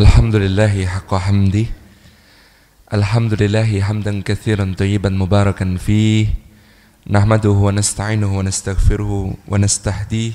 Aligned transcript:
الحمد 0.00 0.36
لله 0.36 0.86
حق 0.86 1.12
حمده 1.14 1.66
الحمد 2.88 3.32
لله 3.42 3.80
حمدا 3.84 4.24
كثيرا 4.24 4.74
طيبا 4.78 5.12
مباركا 5.12 5.76
فيه. 5.76 6.26
نحمده 7.04 7.50
ونستعينه 7.50 8.30
ونستغفره 8.38 9.12
ونستهديه 9.48 10.32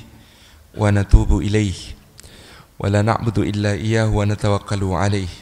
ونتوب 0.78 1.30
إليه. 1.42 1.78
ولا 2.78 3.02
نعبد 3.02 3.38
إلا 3.38 3.72
إياه 3.72 4.06
ونتوكل 4.06 4.82
عليه. 4.84 5.32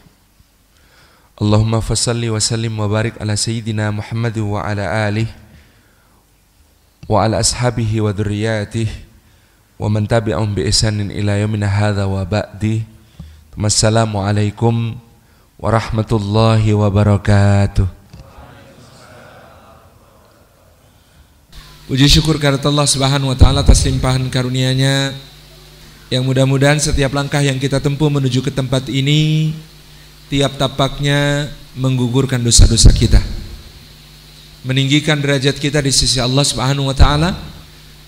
اللهم 1.42 1.80
فصل 1.80 2.28
وسلم 2.28 2.80
وبارك 2.80 3.20
على 3.20 3.36
سيدنا 3.36 3.90
محمد 3.90 4.38
وعلى 4.38 4.84
آله 5.08 5.26
وعلى 7.12 7.40
أصحابه 7.40 8.00
وذرياته 8.00 8.88
ومن 9.78 10.08
تبعهم 10.08 10.54
بإحسان 10.54 11.10
إلى 11.10 11.40
يومنا 11.44 11.66
هذا 11.66 12.04
وبعده 12.04 12.93
Assalamualaikum 13.54 14.98
warahmatullahi 15.62 16.74
wabarakatuh. 16.74 17.86
Puji 21.86 22.18
syukur 22.18 22.42
karena 22.42 22.58
Allah 22.58 22.88
Subhanahu 22.90 23.30
wa 23.30 23.38
taala 23.38 23.62
atas 23.62 23.86
limpahan 23.86 24.26
karunia-Nya 24.26 25.14
yang 26.10 26.26
mudah-mudahan 26.26 26.82
setiap 26.82 27.14
langkah 27.14 27.38
yang 27.46 27.62
kita 27.62 27.78
tempuh 27.78 28.10
menuju 28.10 28.42
ke 28.42 28.50
tempat 28.50 28.90
ini 28.90 29.54
tiap 30.26 30.58
tapaknya 30.58 31.46
menggugurkan 31.78 32.42
dosa-dosa 32.42 32.90
kita. 32.90 33.22
Meninggikan 34.66 35.22
derajat 35.22 35.62
kita 35.62 35.78
di 35.78 35.94
sisi 35.94 36.18
Allah 36.18 36.42
Subhanahu 36.42 36.90
wa 36.90 36.96
taala 36.98 37.38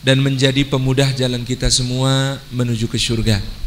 dan 0.02 0.19
menjadi 0.19 0.66
pemudah 0.66 1.14
jalan 1.14 1.47
kita 1.47 1.70
semua 1.70 2.42
menuju 2.50 2.91
ke 2.91 2.98
surga 2.98 3.66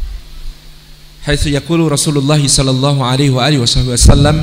haitsu 1.26 1.52
yaqulu 1.52 1.88
Rasulullah 1.92 2.40
sallallahu 2.40 3.04
alaihi 3.04 3.32
وآله 3.32 3.60
وسلم 3.60 3.92
wasallam 3.92 4.38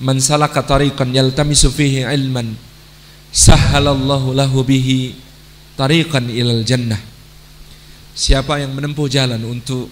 man 0.00 0.16
salaka 0.16 0.64
tariqan 0.64 1.12
فيه 1.12 2.08
علما 2.08 2.44
ilman 3.28 3.86
الله 3.88 4.22
له 4.32 4.52
به 4.64 4.88
tariqan 5.78 6.26
ilal 6.26 6.66
jannah. 6.66 6.98
Siapa 8.18 8.58
yang 8.58 8.74
menempuh 8.74 9.06
jalan 9.06 9.38
untuk 9.46 9.86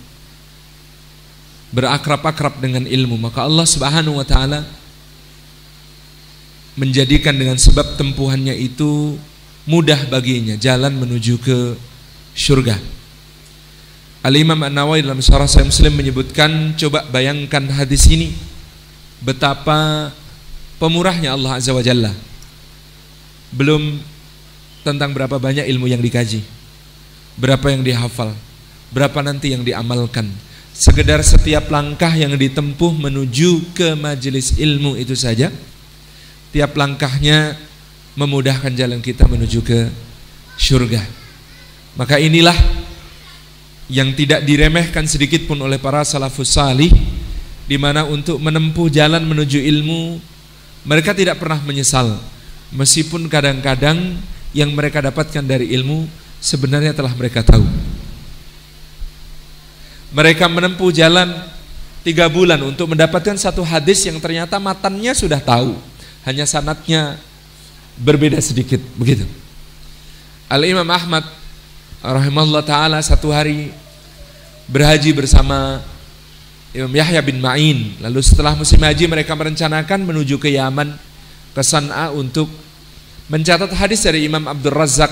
berakrab-akrab 1.70 2.58
dengan 2.58 2.82
ilmu 2.82 3.14
maka 3.14 3.46
Allah 3.46 3.62
Subhanahu 3.62 4.18
wa 4.18 4.26
taala 4.26 4.66
menjadikan 6.74 7.38
dengan 7.38 7.54
sebab 7.54 7.94
tempuhannya 7.94 8.54
itu 8.54 9.14
mudah 9.66 10.10
baginya 10.10 10.58
jalan 10.58 10.94
menuju 10.98 11.38
ke 11.42 11.74
surga 12.34 12.95
Al-Imam 14.26 14.58
An-Nawawi 14.58 15.06
dalam 15.06 15.22
syarah 15.22 15.46
Sahih 15.46 15.70
Muslim 15.70 16.02
menyebutkan 16.02 16.74
coba 16.74 17.06
bayangkan 17.14 17.62
hadis 17.70 18.10
ini 18.10 18.34
betapa 19.22 20.10
pemurahnya 20.82 21.38
Allah 21.38 21.62
Azza 21.62 21.70
wa 21.70 21.78
Jalla. 21.78 22.10
Belum 23.54 24.02
tentang 24.82 25.14
berapa 25.14 25.38
banyak 25.38 25.70
ilmu 25.70 25.86
yang 25.86 26.02
dikaji, 26.02 26.42
berapa 27.38 27.70
yang 27.70 27.86
dihafal, 27.86 28.34
berapa 28.90 29.14
nanti 29.22 29.54
yang 29.54 29.62
diamalkan. 29.62 30.26
Sekedar 30.74 31.22
setiap 31.22 31.70
langkah 31.70 32.10
yang 32.10 32.34
ditempuh 32.34 32.98
menuju 32.98 33.78
ke 33.78 33.94
majelis 33.94 34.58
ilmu 34.58 34.98
itu 34.98 35.14
saja, 35.14 35.54
tiap 36.50 36.74
langkahnya 36.74 37.54
memudahkan 38.18 38.74
jalan 38.74 38.98
kita 38.98 39.22
menuju 39.30 39.62
ke 39.62 39.86
surga. 40.58 41.06
Maka 41.94 42.18
inilah 42.18 42.85
yang 43.86 44.10
tidak 44.18 44.42
diremehkan 44.42 45.06
sedikit 45.06 45.46
pun 45.46 45.62
oleh 45.62 45.78
para 45.78 46.02
salafus 46.02 46.58
salih 46.58 46.90
di 47.66 47.76
mana 47.78 48.06
untuk 48.06 48.38
menempuh 48.38 48.90
jalan 48.90 49.22
menuju 49.22 49.58
ilmu 49.62 50.18
mereka 50.86 51.10
tidak 51.10 51.42
pernah 51.42 51.58
menyesal. 51.66 52.14
Meskipun 52.70 53.26
kadang-kadang 53.26 54.18
yang 54.54 54.70
mereka 54.70 55.02
dapatkan 55.02 55.42
dari 55.42 55.74
ilmu 55.74 56.06
sebenarnya 56.38 56.94
telah 56.94 57.10
mereka 57.14 57.42
tahu. 57.42 57.66
Mereka 60.14 60.46
menempuh 60.46 60.94
jalan 60.94 61.34
tiga 62.06 62.30
bulan 62.30 62.62
untuk 62.62 62.94
mendapatkan 62.94 63.34
satu 63.34 63.66
hadis 63.66 64.06
yang 64.06 64.22
ternyata 64.22 64.62
matannya 64.62 65.10
sudah 65.10 65.42
tahu. 65.42 65.74
Hanya 66.22 66.46
sanatnya 66.46 67.18
berbeda 67.98 68.38
sedikit 68.38 68.78
begitu. 68.94 69.26
Al 70.46 70.62
Imam 70.62 70.86
Ahmad 70.86 71.26
rahimahullah 72.14 72.62
taala 72.62 72.98
satu 73.02 73.34
hari 73.34 73.74
berhaji 74.70 75.10
bersama 75.10 75.82
Imam 76.70 76.92
Yahya 76.92 77.18
bin 77.24 77.42
Ma'in. 77.42 77.98
Lalu 77.98 78.20
setelah 78.22 78.54
musim 78.54 78.78
haji 78.78 79.10
mereka 79.10 79.34
merencanakan 79.34 80.06
menuju 80.06 80.38
ke 80.38 80.54
Yaman 80.54 80.94
ke 81.56 81.62
San'a 81.64 82.12
untuk 82.12 82.46
mencatat 83.26 83.72
hadis 83.74 84.04
dari 84.06 84.28
Imam 84.28 84.44
Abdul 84.46 84.76
Razak 84.76 85.10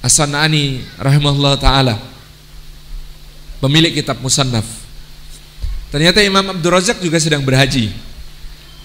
As-San'ani 0.00 0.80
rahimahullah 0.96 1.58
taala. 1.60 1.98
Pemilik 3.58 3.90
kitab 3.90 4.22
Musannaf. 4.22 4.64
Ternyata 5.90 6.22
Imam 6.22 6.46
Abdul 6.54 6.72
Razak 6.72 7.02
juga 7.02 7.18
sedang 7.18 7.42
berhaji. 7.42 7.90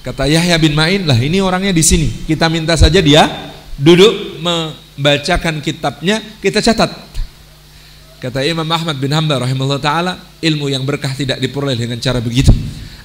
Kata 0.04 0.28
Yahya 0.28 0.60
bin 0.60 0.76
Ma'in, 0.76 1.08
lah 1.08 1.16
ini 1.16 1.40
orangnya 1.40 1.72
di 1.72 1.86
sini. 1.86 2.12
Kita 2.28 2.52
minta 2.52 2.76
saja 2.76 3.00
dia 3.00 3.24
duduk 3.80 4.42
membacakan 4.42 5.64
kitabnya, 5.64 6.20
kita 6.44 6.60
catat. 6.60 7.13
Kata 8.24 8.40
Imam 8.40 8.64
Ahmad 8.72 8.96
bin 9.04 9.12
Hanbal 9.12 9.44
rahimahullah 9.44 9.84
taala, 9.84 10.16
ilmu 10.40 10.72
yang 10.72 10.88
berkah 10.88 11.12
tidak 11.12 11.44
diperoleh 11.44 11.76
dengan 11.76 12.00
cara 12.00 12.24
begitu. 12.24 12.56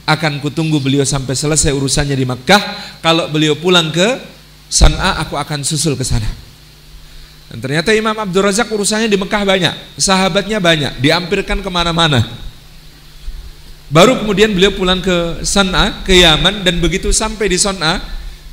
Akan 0.06 0.39
kutunggu 0.39 0.79
beliau 0.79 1.03
sampai 1.03 1.34
selesai 1.34 1.75
urusannya 1.75 2.15
di 2.15 2.23
Makkah. 2.23 2.62
Kalau 3.03 3.27
beliau 3.27 3.59
pulang 3.59 3.91
ke 3.91 4.15
San'a, 4.71 5.19
aku 5.19 5.34
akan 5.34 5.67
susul 5.67 5.99
ke 5.99 6.06
sana. 6.06 6.31
Dan 7.51 7.59
ternyata 7.59 7.91
Imam 7.99 8.15
Abdul 8.15 8.47
Razak 8.47 8.71
urusannya 8.71 9.11
di 9.11 9.19
Mekah 9.19 9.43
banyak, 9.43 9.75
sahabatnya 9.99 10.62
banyak, 10.62 11.03
diampirkan 11.03 11.67
ke 11.67 11.71
mana-mana. 11.73 12.23
Baru 13.91 14.23
kemudian 14.23 14.55
beliau 14.55 14.71
pulang 14.71 15.03
ke 15.03 15.43
San'a, 15.43 16.06
ke 16.06 16.15
Yaman, 16.15 16.62
dan 16.62 16.79
begitu 16.79 17.11
sampai 17.11 17.50
di 17.50 17.59
San'a, 17.59 17.99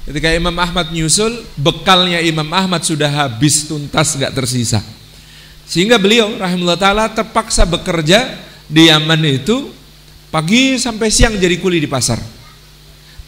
ketika 0.10 0.34
Imam 0.34 0.58
Ahmad 0.58 0.90
nyusul, 0.90 1.46
bekalnya 1.62 2.26
Imam 2.26 2.50
Ahmad 2.50 2.82
sudah 2.82 3.30
habis 3.30 3.70
tuntas, 3.70 4.18
gak 4.18 4.34
tersisa. 4.34 4.82
Sehingga 5.66 5.98
beliau 5.98 6.30
rahimahullah 6.38 6.80
taala 6.80 7.06
terpaksa 7.10 7.66
bekerja 7.66 8.38
di 8.70 8.90
Yaman 8.90 9.22
itu 9.26 9.74
pagi 10.30 10.78
sampai 10.78 11.10
siang 11.10 11.38
jadi 11.42 11.58
kuli 11.58 11.82
di 11.82 11.90
pasar. 11.90 12.22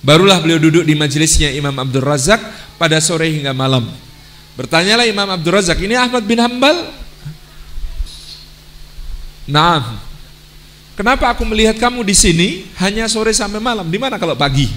Barulah 0.06 0.38
beliau 0.38 0.62
duduk 0.62 0.86
di 0.86 0.94
majelisnya 0.94 1.50
Imam 1.52 1.74
Abdul 1.74 2.06
Razak 2.06 2.40
pada 2.78 3.02
sore 3.02 3.34
hingga 3.34 3.52
malam. 3.52 3.90
Bertanyalah 4.54 5.10
Imam 5.10 5.26
Abdul 5.30 5.58
Razak, 5.58 5.82
ini 5.82 5.98
Ahmad 5.98 6.26
bin 6.26 6.38
Hambal? 6.38 6.94
Nah, 9.50 9.98
kenapa 10.94 11.34
aku 11.34 11.42
melihat 11.48 11.80
kamu 11.82 12.06
di 12.06 12.14
sini 12.14 12.48
hanya 12.78 13.10
sore 13.10 13.34
sampai 13.34 13.58
malam? 13.58 13.90
Di 13.90 13.98
mana 13.98 14.22
kalau 14.22 14.38
pagi? 14.38 14.70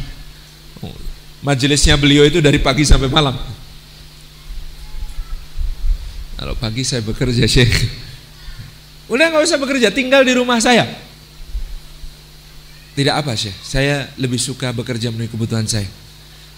Oh, 0.80 0.94
majelisnya 1.44 1.98
beliau 2.00 2.24
itu 2.24 2.40
dari 2.40 2.56
pagi 2.56 2.88
sampai 2.88 3.12
malam. 3.12 3.36
Kalau 6.40 6.56
pagi 6.56 6.80
saya 6.88 7.04
bekerja 7.04 7.44
Syekh. 7.44 7.68
Udah 9.12 9.28
nggak 9.28 9.44
usah 9.44 9.60
bekerja, 9.60 9.92
tinggal 9.92 10.24
di 10.24 10.32
rumah 10.32 10.56
saya. 10.56 10.88
Tidak 12.96 13.12
apa 13.12 13.36
Syekh, 13.36 13.52
saya 13.60 14.08
lebih 14.16 14.40
suka 14.40 14.72
bekerja 14.72 15.12
memenuhi 15.12 15.28
kebutuhan 15.28 15.68
saya. 15.68 15.84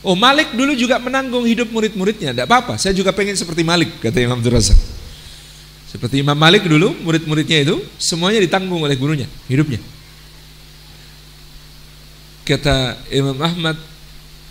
Oh 0.06 0.14
Malik 0.14 0.54
dulu 0.54 0.78
juga 0.78 1.02
menanggung 1.02 1.42
hidup 1.50 1.66
murid-muridnya, 1.74 2.30
tidak 2.30 2.46
apa-apa. 2.46 2.78
Saya 2.78 2.94
juga 2.94 3.10
pengen 3.10 3.34
seperti 3.34 3.66
Malik, 3.66 3.90
kata 3.98 4.22
Imam 4.22 4.38
Abdul. 4.38 4.54
Seperti 5.90 6.22
Imam 6.22 6.38
Malik 6.38 6.62
dulu, 6.62 6.94
murid-muridnya 7.02 7.66
itu 7.66 7.82
semuanya 7.98 8.38
ditanggung 8.38 8.86
oleh 8.86 8.94
gurunya, 8.94 9.26
hidupnya. 9.50 9.82
Kata 12.46 13.02
Imam 13.10 13.38
Ahmad, 13.42 13.74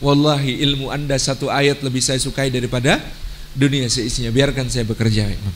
Wallahi 0.03 0.59
ilmu 0.59 0.91
anda 0.91 1.15
satu 1.15 1.47
ayat 1.47 1.79
lebih 1.79 2.03
saya 2.03 2.19
sukai 2.19 2.51
daripada 2.51 2.99
dunia 3.55 3.87
seisinya. 3.87 4.31
Biarkan 4.31 4.67
saya 4.67 4.87
bekerja, 4.87 5.27
Imam. 5.27 5.55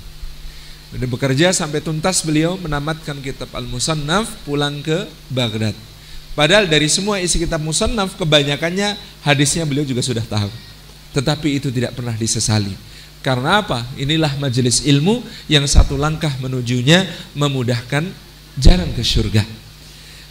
Dan 0.96 1.12
bekerja 1.12 1.52
sampai 1.52 1.84
tuntas 1.84 2.24
beliau 2.24 2.56
menamatkan 2.56 3.20
kitab 3.20 3.52
Al-Musannaf 3.52 4.32
pulang 4.48 4.80
ke 4.80 5.10
Baghdad. 5.28 5.76
Padahal 6.36 6.68
dari 6.68 6.88
semua 6.88 7.20
isi 7.20 7.40
kitab 7.40 7.60
Musannaf 7.64 8.16
kebanyakannya 8.16 8.96
hadisnya 9.24 9.68
beliau 9.68 9.84
juga 9.84 10.00
sudah 10.04 10.24
tahu. 10.24 10.52
Tetapi 11.16 11.60
itu 11.60 11.72
tidak 11.72 11.96
pernah 11.96 12.16
disesali. 12.16 12.76
Karena 13.24 13.64
apa? 13.64 13.84
Inilah 13.98 14.38
majelis 14.38 14.86
ilmu 14.86 15.24
yang 15.52 15.66
satu 15.66 15.98
langkah 15.98 16.32
menujunya 16.40 17.08
memudahkan 17.34 18.06
jalan 18.60 18.90
ke 18.94 19.02
surga. 19.02 19.44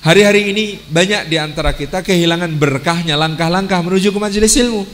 Hari-hari 0.05 0.53
ini 0.53 0.65
banyak 0.93 1.33
di 1.33 1.41
antara 1.41 1.73
kita 1.73 2.05
kehilangan 2.05 2.53
berkahnya 2.61 3.17
langkah-langkah 3.17 3.81
menuju 3.81 4.13
ke 4.13 4.21
majelis 4.21 4.53
ilmu. 4.61 4.85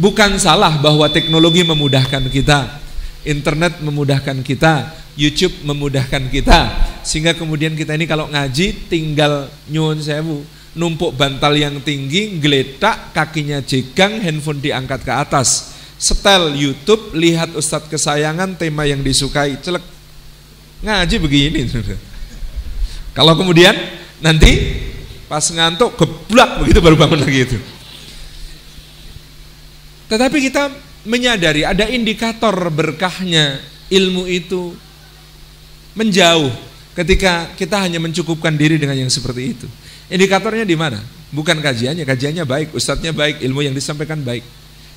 Bukan 0.00 0.40
salah 0.40 0.80
bahwa 0.80 1.04
teknologi 1.12 1.60
memudahkan 1.60 2.24
kita, 2.32 2.80
internet 3.20 3.84
memudahkan 3.84 4.40
kita, 4.40 4.96
YouTube 5.12 5.52
memudahkan 5.60 6.24
kita. 6.32 6.88
Sehingga 7.04 7.36
kemudian 7.36 7.76
kita 7.76 8.00
ini 8.00 8.08
kalau 8.08 8.24
ngaji 8.32 8.88
tinggal 8.88 9.52
nyuwun 9.68 10.00
sewu. 10.00 10.40
Numpuk 10.70 11.18
bantal 11.18 11.52
yang 11.58 11.82
tinggi 11.82 12.38
geletak 12.40 13.12
kakinya 13.12 13.60
jegang 13.60 14.22
handphone 14.24 14.62
diangkat 14.62 15.04
ke 15.04 15.12
atas. 15.12 15.76
Setel 16.00 16.56
YouTube 16.56 17.12
lihat 17.12 17.52
ustadz 17.52 17.90
kesayangan 17.92 18.56
tema 18.56 18.88
yang 18.88 19.04
disukai 19.04 19.60
celek. 19.60 19.84
Ngaji 20.80 21.16
begini. 21.20 21.60
Kalau 23.12 23.36
kemudian 23.36 23.76
nanti 24.24 24.80
pas 25.28 25.44
ngantuk 25.44 25.92
geblak 26.00 26.64
begitu 26.64 26.80
baru 26.80 26.96
bangun 26.96 27.20
lagi 27.20 27.40
itu 27.50 27.58
tetapi 30.10 30.42
kita 30.42 30.74
menyadari 31.06 31.62
ada 31.62 31.86
indikator 31.86 32.52
berkahnya 32.68 33.62
ilmu 33.88 34.26
itu 34.26 34.74
menjauh 35.94 36.50
ketika 36.98 37.48
kita 37.54 37.80
hanya 37.86 38.02
mencukupkan 38.02 38.52
diri 38.58 38.76
dengan 38.76 38.98
yang 38.98 39.08
seperti 39.08 39.56
itu. 39.56 39.66
Indikatornya 40.10 40.66
di 40.66 40.74
mana? 40.74 40.98
Bukan 41.30 41.62
kajiannya, 41.62 42.02
kajiannya 42.02 42.42
baik, 42.42 42.74
ustadznya 42.74 43.14
baik, 43.14 43.38
ilmu 43.46 43.62
yang 43.62 43.74
disampaikan 43.74 44.18
baik. 44.26 44.42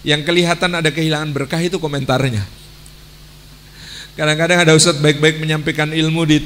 Yang 0.01 0.25
kelihatan 0.25 0.73
ada 0.73 0.89
kehilangan 0.89 1.29
berkah 1.29 1.61
itu 1.61 1.77
komentarnya. 1.77 2.41
Kadang-kadang 4.17 4.65
ada 4.65 4.73
ustadz 4.73 4.99
baik-baik 4.99 5.37
menyampaikan 5.37 5.93
ilmu 5.93 6.25
di 6.25 6.37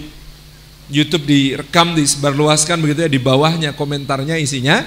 YouTube 0.88 1.28
direkam, 1.28 1.96
disebarluaskan 1.96 2.80
begitu 2.80 3.08
ya 3.08 3.12
di 3.12 3.20
bawahnya 3.20 3.76
komentarnya 3.76 4.40
isinya 4.40 4.84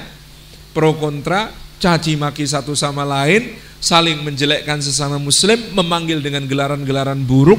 pro 0.73 0.97
kontra, 0.97 1.53
caci 1.81 2.15
maki 2.15 2.45
satu 2.45 2.77
sama 2.77 3.03
lain, 3.03 3.57
saling 3.81 4.21
menjelekkan 4.21 4.79
sesama 4.85 5.17
muslim, 5.17 5.57
memanggil 5.73 6.21
dengan 6.21 6.45
gelaran-gelaran 6.45 7.19
buruk, 7.25 7.59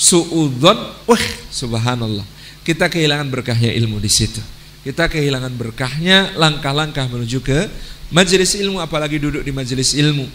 suudzon, 0.00 0.78
wah 1.04 1.24
subhanallah. 1.52 2.24
Kita 2.64 2.88
kehilangan 2.88 3.28
berkahnya 3.28 3.70
ilmu 3.76 4.00
di 4.00 4.08
situ. 4.08 4.40
Kita 4.82 5.06
kehilangan 5.06 5.54
berkahnya 5.54 6.34
langkah-langkah 6.34 7.06
menuju 7.06 7.38
ke 7.38 7.70
majelis 8.10 8.58
ilmu 8.58 8.82
apalagi 8.82 9.20
duduk 9.20 9.46
di 9.46 9.54
majelis 9.54 9.94
ilmu. 9.94 10.26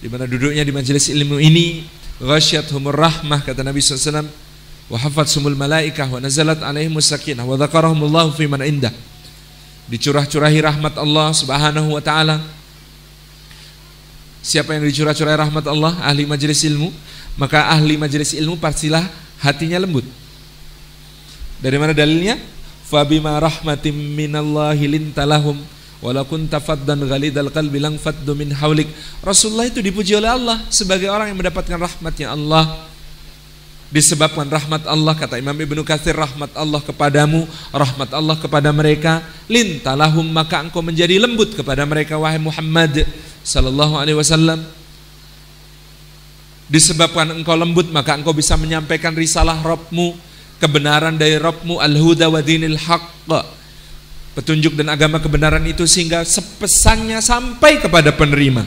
Di 0.00 0.08
mana 0.08 0.24
duduknya 0.24 0.64
di 0.64 0.72
majelis 0.72 1.12
ilmu 1.12 1.36
ini 1.36 1.84
humur 2.72 2.96
rahmah 2.96 3.44
kata 3.44 3.64
Nabi 3.64 3.80
SAW 3.80 4.24
wa 4.88 5.24
sumul 5.24 5.56
malaikah 5.56 6.08
wa 6.08 6.20
nazalat 6.20 6.60
alaihim 6.60 6.96
sakinah 7.00 7.44
wa 7.44 7.56
dzakarahumullahu 7.56 8.36
fi 8.36 8.44
man 8.48 8.64
indah. 8.64 8.92
Dicurah-curahi 9.88 10.60
rahmat 10.62 10.94
Allah 11.00 11.32
Subhanahu 11.34 11.96
wa 11.96 12.02
taala. 12.04 12.59
Siapa 14.40 14.72
yang 14.72 14.88
dicurah-curahi 14.88 15.36
rahmat 15.36 15.64
Allah? 15.68 15.92
Ahli 16.00 16.24
majelis 16.24 16.64
ilmu 16.64 16.88
maka 17.40 17.72
ahli 17.72 17.96
majelis 17.96 18.36
ilmu 18.36 18.60
pastilah 18.60 19.04
hatinya 19.40 19.80
lembut. 19.80 20.04
Dari 21.60 21.76
mana 21.80 21.96
dalilnya? 21.96 22.40
Fabima 22.84 23.38
rahmatim 23.38 23.94
minallahi 23.94 24.84
lintalahum 24.90 25.56
walau 26.02 26.26
kunta 26.26 26.58
faddan 26.58 27.06
ghalidal 27.06 27.48
qalbi 27.48 27.78
lang 27.78 27.96
faddu 27.96 28.36
min 28.36 28.50
haulik. 28.52 28.88
Rasulullah 29.22 29.68
itu 29.68 29.78
dipuji 29.78 30.16
oleh 30.18 30.32
Allah 30.32 30.58
sebagai 30.68 31.06
orang 31.06 31.30
yang 31.30 31.38
mendapatkan 31.38 31.80
rahmatnya 31.80 32.34
Allah. 32.34 32.88
Disebabkan 33.90 34.46
rahmat 34.46 34.86
Allah 34.86 35.18
kata 35.18 35.34
Imam 35.40 35.54
Ibnu 35.54 35.82
Katsir 35.82 36.14
rahmat 36.14 36.54
Allah 36.54 36.78
kepadamu, 36.78 37.42
rahmat 37.74 38.14
Allah 38.14 38.38
kepada 38.38 38.70
mereka, 38.70 39.18
lintalahum 39.50 40.22
maka 40.30 40.62
engkau 40.62 40.78
menjadi 40.78 41.18
lembut 41.18 41.58
kepada 41.58 41.82
mereka 41.82 42.14
wahai 42.14 42.38
Muhammad 42.38 43.02
sallallahu 43.44 43.96
alaihi 43.96 44.18
wasallam 44.18 44.60
disebabkan 46.70 47.34
engkau 47.34 47.58
lembut 47.58 47.90
maka 47.90 48.14
engkau 48.14 48.30
bisa 48.30 48.54
menyampaikan 48.54 49.12
risalah 49.12 49.58
Robmu 49.58 50.14
kebenaran 50.62 51.18
dari 51.18 51.40
Robmu 51.40 51.82
al-huda 51.82 52.30
wa 52.30 52.38
dinil 52.38 52.78
petunjuk 54.30 54.78
dan 54.78 54.94
agama 54.94 55.18
kebenaran 55.18 55.66
itu 55.66 55.84
sehingga 55.84 56.22
sepesannya 56.22 57.18
sampai 57.18 57.82
kepada 57.82 58.14
penerima. 58.14 58.62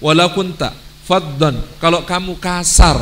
Walau 0.00 0.32
kunta 0.32 0.72
faddan 1.06 1.60
kalau 1.78 2.02
kamu 2.02 2.38
kasar 2.42 2.98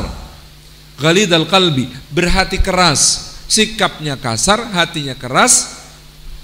ghalidal 1.01 1.49
qalbi 1.49 1.89
berhati 2.13 2.61
keras 2.61 3.33
sikapnya 3.49 4.17
kasar 4.21 4.69
hatinya 4.69 5.17
keras 5.17 5.80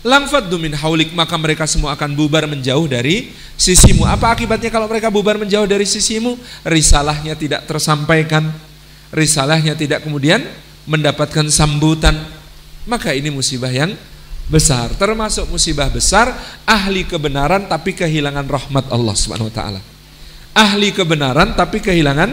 Langfat 0.07 0.47
dumin 0.47 0.71
haulik 0.71 1.11
maka 1.11 1.35
mereka 1.35 1.67
semua 1.67 1.91
akan 1.91 2.15
bubar 2.15 2.47
menjauh 2.47 2.87
dari 2.87 3.35
sisimu. 3.59 4.07
Apa 4.07 4.31
akibatnya 4.31 4.71
kalau 4.71 4.87
mereka 4.87 5.11
bubar 5.11 5.35
menjauh 5.35 5.67
dari 5.67 5.83
sisimu? 5.83 6.39
Risalahnya 6.63 7.35
tidak 7.35 7.67
tersampaikan, 7.67 8.47
risalahnya 9.11 9.75
tidak 9.75 10.07
kemudian 10.07 10.47
mendapatkan 10.87 11.51
sambutan. 11.51 12.15
Maka 12.87 13.11
ini 13.11 13.27
musibah 13.27 13.67
yang 13.67 13.99
besar. 14.47 14.95
Termasuk 14.95 15.51
musibah 15.51 15.91
besar 15.91 16.31
ahli 16.63 17.03
kebenaran 17.03 17.67
tapi 17.67 17.91
kehilangan 17.91 18.47
rahmat 18.47 18.87
Allah 18.87 19.11
Subhanahu 19.11 19.51
wa 19.51 19.55
taala. 19.59 19.81
Ahli 20.55 20.95
kebenaran 20.95 21.51
tapi 21.51 21.83
kehilangan 21.83 22.31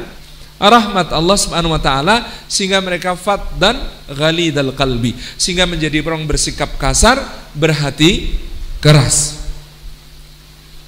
rahmat 0.58 1.10
Allah 1.10 1.36
Subhanahu 1.36 1.74
wa 1.74 1.82
taala 1.82 2.24
sehingga 2.46 2.78
mereka 2.78 3.18
fat 3.18 3.42
dan 3.58 3.78
ghalidal 4.06 4.70
qalbi 4.72 5.12
sehingga 5.34 5.66
menjadi 5.66 6.00
orang 6.06 6.24
bersikap 6.24 6.78
kasar, 6.78 7.18
berhati 7.54 8.38
keras. 8.78 9.42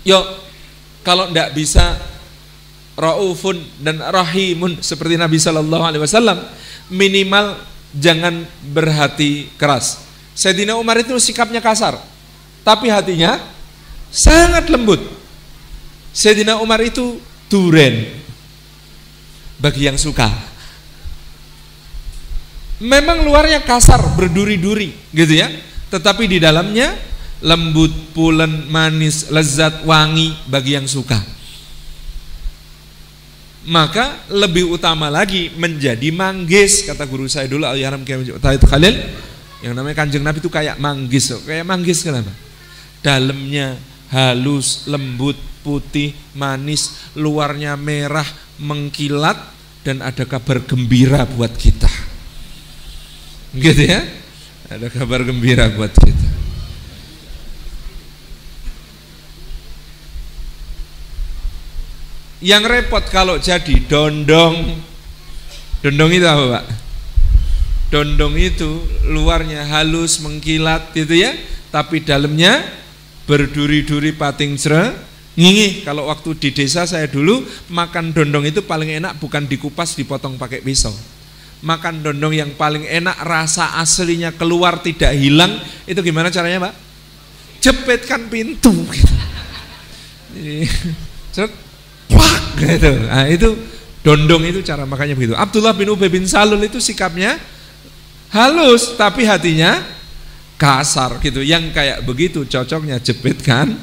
Yuk, 0.07 0.23
kalau 1.03 1.31
tidak 1.31 1.51
bisa 1.59 1.99
raufun 2.97 3.61
dan 3.83 4.01
rahimun 4.01 4.81
seperti 4.81 5.19
Nabi 5.19 5.37
Shallallahu 5.37 5.85
alaihi 5.85 6.03
wasallam, 6.03 6.39
minimal 6.89 7.59
jangan 7.93 8.47
berhati 8.73 9.51
keras. 9.59 10.03
Sayyidina 10.37 10.77
Umar 10.77 11.01
itu 11.01 11.17
sikapnya 11.19 11.59
kasar, 11.65 11.99
tapi 12.63 12.93
hatinya 12.93 13.41
sangat 14.13 14.69
lembut. 14.69 15.01
Sayyidina 16.17 16.61
Umar 16.61 16.81
itu 16.81 17.21
duren, 17.49 18.09
bagi 19.57 19.89
yang 19.89 19.97
suka. 19.97 20.29
Memang 22.77 23.25
luarnya 23.25 23.65
kasar, 23.65 24.01
berduri-duri, 24.17 24.93
gitu 25.17 25.33
ya. 25.33 25.49
Tetapi 25.89 26.29
di 26.29 26.37
dalamnya 26.37 26.93
lembut, 27.41 28.13
pulen, 28.13 28.69
manis, 28.69 29.33
lezat, 29.33 29.85
wangi 29.89 30.37
bagi 30.45 30.77
yang 30.77 30.85
suka. 30.85 31.17
Maka 33.67 34.29
lebih 34.31 34.71
utama 34.71 35.11
lagi 35.11 35.51
menjadi 35.59 36.15
manggis 36.15 36.87
kata 36.87 37.03
guru 37.03 37.27
saya 37.27 37.51
dulu 37.51 37.67
Al 37.67 37.75
Yaram 37.75 38.07
Khalil 38.07 38.95
yang 39.59 39.75
namanya 39.75 40.07
Kanjeng 40.07 40.23
Nabi 40.23 40.39
itu 40.39 40.47
kayak 40.47 40.79
manggis, 40.79 41.35
kayak 41.43 41.67
manggis 41.67 42.07
kenapa? 42.07 42.31
Dalamnya 43.03 43.75
halus, 44.15 44.87
lembut, 44.87 45.35
putih, 45.67 46.15
manis, 46.39 47.11
luarnya 47.19 47.75
merah, 47.75 48.27
mengkilat 48.61 49.37
dan 49.87 50.03
ada 50.03 50.27
kabar 50.27 50.59
gembira 50.65 51.23
buat 51.29 51.53
kita. 51.55 51.89
Gitu 53.55 53.87
ya? 53.87 54.03
Ada 54.67 54.91
kabar 54.91 55.23
gembira 55.23 55.71
buat 55.71 55.95
kita. 55.95 56.29
Yang 62.43 62.63
repot 62.69 63.05
kalau 63.09 63.41
jadi 63.41 63.75
dondong. 63.87 64.77
Dondong 65.81 66.11
itu 66.13 66.27
apa, 66.27 66.45
Pak? 66.61 66.67
Dondong 67.89 68.35
itu 68.35 68.83
luarnya 69.07 69.63
halus 69.63 70.19
mengkilat 70.19 70.91
gitu 70.93 71.15
ya, 71.15 71.33
tapi 71.71 72.03
dalamnya 72.03 72.61
berduri-duri 73.31 74.11
pating 74.11 74.59
cerah 74.59 75.06
Ngingih 75.37 75.85
kalau 75.85 76.09
waktu 76.09 76.33
di 76.41 76.49
desa 76.57 76.89
saya 76.89 77.05
dulu 77.05 77.45
makan 77.69 78.17
dondong 78.17 78.49
itu 78.49 78.65
paling 78.65 78.89
enak 78.89 79.21
bukan 79.21 79.45
dikupas 79.45 79.93
dipotong 79.93 80.41
pakai 80.41 80.65
pisau. 80.65 80.97
Makan 81.61 82.01
dondong 82.01 82.33
yang 82.33 82.57
paling 82.57 82.89
enak 82.89 83.21
rasa 83.21 83.77
aslinya 83.77 84.33
keluar 84.33 84.81
tidak 84.81 85.13
hilang 85.13 85.61
itu 85.85 86.01
gimana 86.01 86.33
caranya 86.33 86.73
pak? 86.73 86.75
Jepitkan 87.61 88.33
pintu. 88.33 88.73
Cet, 91.37 91.53
gitu. 92.57 92.93
Nah, 93.09 93.29
itu 93.29 93.49
dondong 94.01 94.45
itu 94.49 94.61
cara 94.65 94.89
makannya 94.89 95.17
begitu. 95.17 95.35
Abdullah 95.37 95.77
bin 95.77 95.93
Ubay 95.93 96.09
bin 96.09 96.25
Salul 96.25 96.65
itu 96.65 96.81
sikapnya 96.81 97.37
halus 98.33 98.97
tapi 98.97 99.29
hatinya 99.29 99.85
kasar 100.57 101.21
gitu. 101.21 101.45
Yang 101.45 101.77
kayak 101.77 101.99
begitu 102.09 102.49
cocoknya 102.49 103.01
jepitkan 103.05 103.77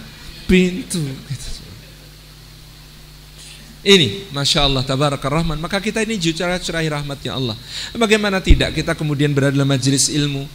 pintu. 0.47 1.01
Ini, 3.83 4.31
Masya 4.31 4.63
Allah, 4.63 4.79
Tabaraka 4.88 5.27
Rahman. 5.27 5.59
Maka 5.59 5.83
kita 5.83 6.00
ini 6.07 6.15
jucara 6.15 6.55
cerahi 6.55 6.88
rahmatnya 6.88 7.35
Allah. 7.35 7.59
Bagaimana 7.91 8.39
tidak 8.39 8.71
kita 8.71 8.95
kemudian 8.95 9.35
berada 9.35 9.51
dalam 9.51 9.67
majelis 9.67 10.07
ilmu. 10.07 10.47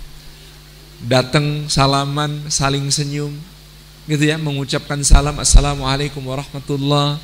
Datang, 1.05 1.69
salaman, 1.69 2.49
saling 2.49 2.89
senyum. 2.89 3.37
Gitu 4.09 4.25
ya, 4.33 4.41
mengucapkan 4.41 5.05
salam. 5.05 5.37
Assalamualaikum 5.37 6.25
warahmatullah. 6.25 7.21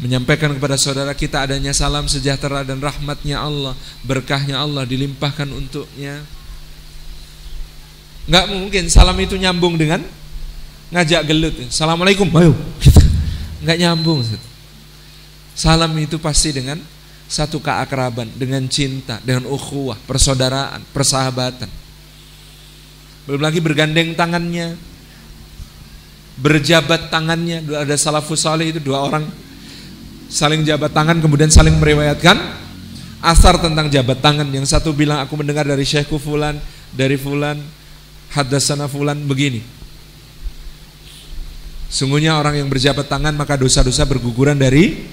menyampaikan 0.00 0.54
kepada 0.54 0.78
saudara 0.78 1.12
kita 1.12 1.44
adanya 1.44 1.74
salam 1.74 2.06
sejahtera 2.06 2.62
dan 2.62 2.78
rahmatnya 2.78 3.42
Allah, 3.42 3.74
berkahnya 4.06 4.56
Allah 4.56 4.86
dilimpahkan 4.86 5.50
untuknya. 5.50 6.24
Nggak 8.30 8.46
mungkin 8.54 8.84
salam 8.86 9.18
itu 9.18 9.34
nyambung 9.34 9.74
dengan 9.74 10.00
ngajak 10.90 11.22
gelut. 11.26 11.54
Assalamualaikum, 11.70 12.26
ayo. 12.38 12.52
Nggak 13.62 13.78
nyambung. 13.78 14.20
Salam 15.54 15.92
itu 15.98 16.18
pasti 16.18 16.50
dengan 16.50 16.78
satu 17.30 17.62
keakraban, 17.62 18.26
dengan 18.34 18.66
cinta, 18.66 19.22
dengan 19.22 19.46
ukhuwah, 19.46 19.96
persaudaraan, 20.04 20.82
persahabatan. 20.90 21.70
Belum 23.28 23.38
lagi 23.38 23.62
bergandeng 23.62 24.18
tangannya, 24.18 24.74
berjabat 26.42 27.12
tangannya. 27.12 27.62
Ada 27.70 27.94
salafus 27.94 28.42
salih 28.42 28.74
itu 28.74 28.80
dua 28.82 29.06
orang 29.06 29.22
saling 30.30 30.62
jabat 30.62 30.94
tangan 30.94 31.18
kemudian 31.18 31.50
saling 31.50 31.74
meriwayatkan 31.74 32.38
asar 33.22 33.60
tentang 33.62 33.86
jabat 33.92 34.18
tangan. 34.18 34.48
Yang 34.50 34.74
satu 34.74 34.90
bilang 34.90 35.22
aku 35.22 35.38
mendengar 35.38 35.68
dari 35.68 35.86
Syekhku 35.86 36.18
fulan, 36.18 36.58
dari 36.90 37.14
fulan, 37.14 37.60
hadasana 38.34 38.90
fulan 38.90 39.22
begini. 39.28 39.79
Sungguhnya 41.90 42.38
orang 42.38 42.62
yang 42.62 42.70
berjabat 42.70 43.10
tangan 43.10 43.34
maka 43.34 43.58
dosa-dosa 43.58 44.06
berguguran 44.06 44.54
dari 44.54 45.10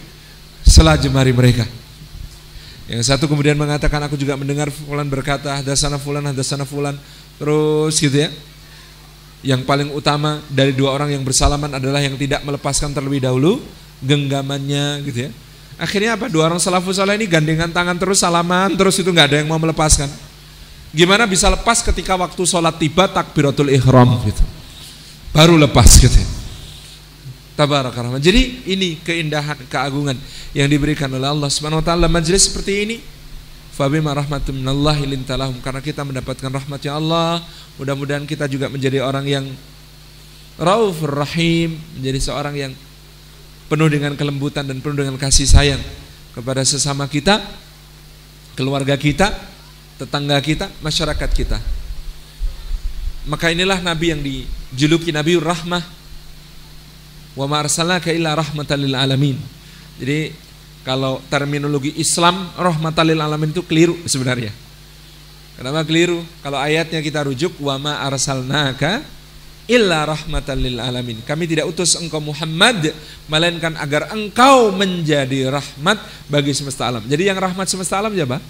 selah 0.62 0.94
jemari 0.94 1.34
mereka. 1.34 1.66
Yang 2.86 3.10
satu 3.10 3.26
kemudian 3.26 3.58
mengatakan 3.58 4.00
aku 4.06 4.14
juga 4.16 4.38
mendengar 4.38 4.70
fulan 4.70 5.10
berkata 5.10 5.58
hadasana 5.58 5.98
fulan, 5.98 6.24
hadasana 6.30 6.64
fulan. 6.70 6.94
Terus 7.42 7.98
gitu 7.98 8.14
ya. 8.14 8.30
Yang 9.42 9.66
paling 9.66 9.90
utama 9.90 10.46
dari 10.54 10.72
dua 10.72 10.94
orang 10.94 11.18
yang 11.18 11.26
bersalaman 11.26 11.82
adalah 11.82 11.98
yang 11.98 12.14
tidak 12.14 12.46
melepaskan 12.46 12.94
terlebih 12.94 13.26
dahulu 13.26 13.58
genggamannya 14.06 15.02
gitu 15.10 15.28
ya. 15.28 15.30
Akhirnya 15.82 16.14
apa? 16.14 16.30
Dua 16.30 16.46
orang 16.46 16.62
salafus 16.62 17.02
saleh 17.02 17.18
ini 17.18 17.26
gandengan 17.26 17.74
tangan 17.74 17.98
terus 17.98 18.22
salaman 18.22 18.78
terus 18.78 19.02
itu 19.02 19.10
nggak 19.10 19.34
ada 19.34 19.38
yang 19.42 19.50
mau 19.50 19.58
melepaskan. 19.58 20.10
Gimana 20.94 21.26
bisa 21.26 21.50
lepas 21.50 21.82
ketika 21.82 22.14
waktu 22.14 22.42
sholat 22.46 22.78
tiba 22.78 23.10
takbiratul 23.10 23.74
ihram 23.74 24.22
gitu. 24.30 24.46
Baru 25.34 25.58
lepas 25.58 25.98
gitu. 25.98 26.14
Ya. 26.14 26.37
Tabarakallah. 27.58 28.22
Jadi 28.22 28.70
ini 28.70 29.02
keindahan, 29.02 29.58
keagungan 29.66 30.14
yang 30.54 30.70
diberikan 30.70 31.10
oleh 31.10 31.26
Allah 31.26 31.50
Subhanahu 31.50 31.82
wa 31.82 31.86
taala 31.86 32.06
majelis 32.06 32.46
seperti 32.46 32.86
ini. 32.86 32.98
Fabima 33.74 34.14
rahmatum 34.14 34.62
minallahi 34.62 35.10
lintalahum 35.10 35.58
karena 35.66 35.82
kita 35.82 36.06
mendapatkan 36.06 36.50
rahmatnya 36.54 36.98
Allah, 36.98 37.42
mudah-mudahan 37.82 38.30
kita 38.30 38.46
juga 38.46 38.70
menjadi 38.70 39.02
orang 39.02 39.26
yang 39.26 39.46
raufur 40.62 41.14
rahim, 41.14 41.82
menjadi 41.98 42.30
seorang 42.30 42.56
yang 42.58 42.74
penuh 43.70 43.90
dengan 43.90 44.14
kelembutan 44.14 44.66
dan 44.66 44.78
penuh 44.78 45.02
dengan 45.02 45.18
kasih 45.18 45.50
sayang 45.50 45.82
kepada 46.38 46.62
sesama 46.62 47.10
kita, 47.10 47.42
keluarga 48.54 48.94
kita, 48.98 49.34
tetangga 49.98 50.38
kita, 50.46 50.70
masyarakat 50.86 51.30
kita. 51.34 51.58
Maka 53.26 53.50
inilah 53.50 53.82
Nabi 53.82 54.06
yang 54.14 54.22
dijuluki 54.22 55.10
Nabiur 55.10 55.42
Rahmah 55.42 55.98
wa 57.38 57.46
ma 57.46 57.62
arsalnaka 57.62 58.10
illa 58.10 58.34
rahmatan 58.34 58.82
lil 58.82 58.98
alamin. 58.98 59.38
Jadi 60.02 60.34
kalau 60.82 61.22
terminologi 61.30 61.94
Islam 62.02 62.50
rahmatan 62.58 63.14
lil 63.14 63.22
alamin 63.22 63.54
itu 63.54 63.62
keliru 63.62 63.94
sebenarnya. 64.10 64.50
Kenapa 65.58 65.86
keliru? 65.86 66.26
Kalau 66.42 66.58
ayatnya 66.58 67.02
kita 67.06 67.26
rujuk 67.30 67.54
wa 67.62 67.78
ma 67.78 67.94
arsalnaka 68.10 69.06
illa 69.70 70.08
rahmatan 70.08 70.58
lil 70.58 70.80
alamin. 70.82 71.22
Kami 71.22 71.46
tidak 71.46 71.70
utus 71.70 72.00
engkau 72.00 72.24
Muhammad 72.24 72.96
melainkan 73.30 73.76
agar 73.78 74.10
engkau 74.16 74.74
menjadi 74.74 75.52
rahmat 75.54 76.00
bagi 76.32 76.56
semesta 76.56 76.90
alam. 76.90 77.04
Jadi 77.06 77.30
yang 77.30 77.38
rahmat 77.38 77.68
semesta 77.68 78.00
alam 78.00 78.16
siapa? 78.16 78.42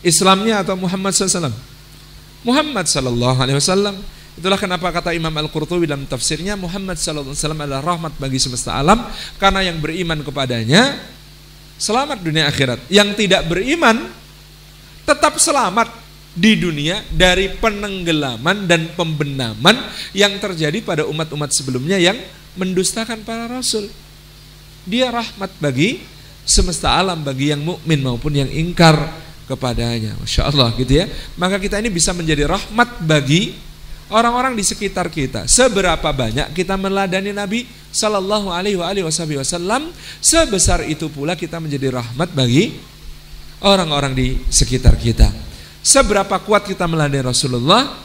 Islamnya 0.00 0.64
atau 0.64 0.74
Muhammad 0.74 1.12
SAW? 1.12 1.52
Muhammad 2.46 2.86
sallallahu 2.86 3.38
alaihi 3.42 3.58
wasallam. 3.58 3.96
Itulah 4.36 4.60
kenapa 4.60 4.92
kata 4.92 5.16
Imam 5.16 5.32
Al-Qurtubi 5.32 5.88
dalam 5.88 6.04
tafsirnya 6.04 6.60
Muhammad 6.60 7.00
wasallam 7.00 7.64
adalah 7.64 7.80
rahmat 7.80 8.20
bagi 8.20 8.36
semesta 8.36 8.76
alam 8.76 9.00
karena 9.40 9.64
yang 9.64 9.80
beriman 9.80 10.20
kepadanya 10.20 10.92
selamat 11.80 12.20
dunia 12.20 12.44
akhirat. 12.44 12.84
Yang 12.92 13.24
tidak 13.24 13.48
beriman 13.48 14.12
tetap 15.08 15.40
selamat 15.40 15.88
di 16.36 16.52
dunia 16.52 17.00
dari 17.08 17.48
penenggelaman 17.48 18.68
dan 18.68 18.92
pembenaman 18.92 19.72
yang 20.12 20.36
terjadi 20.36 20.84
pada 20.84 21.08
umat-umat 21.08 21.48
sebelumnya 21.56 21.96
yang 21.96 22.20
mendustakan 22.60 23.24
para 23.24 23.48
rasul. 23.48 23.88
Dia 24.84 25.08
rahmat 25.08 25.48
bagi 25.56 26.04
semesta 26.44 26.92
alam 26.92 27.24
bagi 27.24 27.56
yang 27.56 27.64
mukmin 27.64 28.04
maupun 28.04 28.36
yang 28.36 28.52
ingkar 28.52 29.00
kepadanya. 29.48 30.12
Masya 30.20 30.52
Allah 30.52 30.76
gitu 30.76 30.92
ya. 30.92 31.08
Maka 31.40 31.56
kita 31.56 31.80
ini 31.80 31.88
bisa 31.88 32.12
menjadi 32.12 32.44
rahmat 32.44 33.00
bagi 33.00 33.56
orang-orang 34.10 34.54
di 34.54 34.62
sekitar 34.62 35.10
kita. 35.10 35.50
Seberapa 35.50 36.10
banyak 36.10 36.54
kita 36.54 36.78
meladani 36.78 37.34
Nabi 37.34 37.66
Sallallahu 37.90 38.52
Alaihi 38.52 38.76
Wasallam, 39.02 39.90
sebesar 40.22 40.84
itu 40.86 41.08
pula 41.08 41.34
kita 41.34 41.58
menjadi 41.58 41.96
rahmat 41.98 42.30
bagi 42.36 42.76
orang-orang 43.64 44.12
di 44.12 44.28
sekitar 44.52 44.94
kita. 45.00 45.32
Seberapa 45.80 46.36
kuat 46.42 46.66
kita 46.66 46.84
meladeni 46.90 47.24
Rasulullah? 47.24 48.02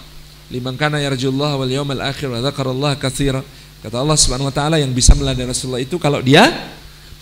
Liman 0.51 0.75
kana 0.75 1.01
yarjullah 1.01 1.57
wal 1.57 1.71
yawmal 1.71 2.03
akhir 2.03 2.29
wa 2.29 2.93
katsira. 2.95 3.41
Kata 3.81 3.97
Allah 3.97 4.13
Subhanahu 4.13 4.53
wa 4.53 4.55
taala 4.55 4.77
yang 4.77 4.93
bisa 4.93 5.17
meladeni 5.17 5.49
Rasulullah 5.49 5.81
itu 5.81 5.97
kalau 5.97 6.21
dia 6.21 6.45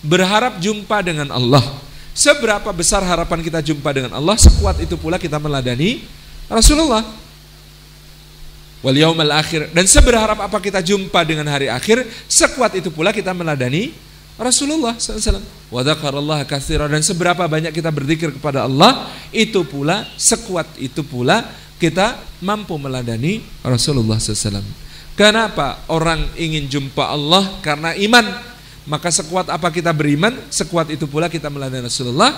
berharap 0.03 0.59
jumpa 0.59 0.99
dengan 1.03 1.31
Allah. 1.31 1.63
Seberapa 2.11 2.67
besar 2.75 2.99
harapan 2.99 3.39
kita 3.39 3.63
jumpa 3.63 3.95
dengan 3.95 4.11
Allah, 4.11 4.35
sekuat 4.35 4.83
itu 4.83 4.99
pula 4.99 5.15
kita 5.15 5.39
meladani 5.39 6.03
Rasulullah. 6.51 7.05
Wal 8.79 8.95
akhir 9.35 9.75
dan 9.75 9.83
seberharap 9.83 10.39
apa 10.39 10.57
kita 10.63 10.79
jumpa 10.79 11.27
dengan 11.27 11.51
hari 11.51 11.67
akhir, 11.67 12.07
sekuat 12.31 12.79
itu 12.79 12.87
pula 12.87 13.11
kita 13.11 13.35
meladani 13.35 13.91
Rasulullah 14.39 14.95
SAW. 14.95 15.43
Wadakarolah 15.67 16.47
kathira 16.47 16.87
dan 16.87 17.03
seberapa 17.03 17.43
banyak 17.43 17.75
kita 17.75 17.91
berzikir 17.91 18.31
kepada 18.31 18.63
Allah, 18.63 19.11
itu 19.35 19.67
pula 19.67 20.07
sekuat 20.15 20.79
itu 20.79 21.03
pula 21.03 21.43
kita 21.75 22.15
mampu 22.39 22.79
meladani 22.79 23.43
Rasulullah 23.67 24.15
SAW. 24.15 24.63
Kenapa 25.19 25.83
orang 25.91 26.23
ingin 26.39 26.71
jumpa 26.71 27.03
Allah 27.03 27.59
karena 27.59 27.91
iman? 27.99 28.25
Maka 28.87 29.11
sekuat 29.11 29.51
apa 29.51 29.67
kita 29.75 29.91
beriman, 29.91 30.31
sekuat 30.47 30.87
itu 30.87 31.03
pula 31.03 31.27
kita 31.27 31.51
meladani 31.51 31.91
Rasulullah. 31.91 32.31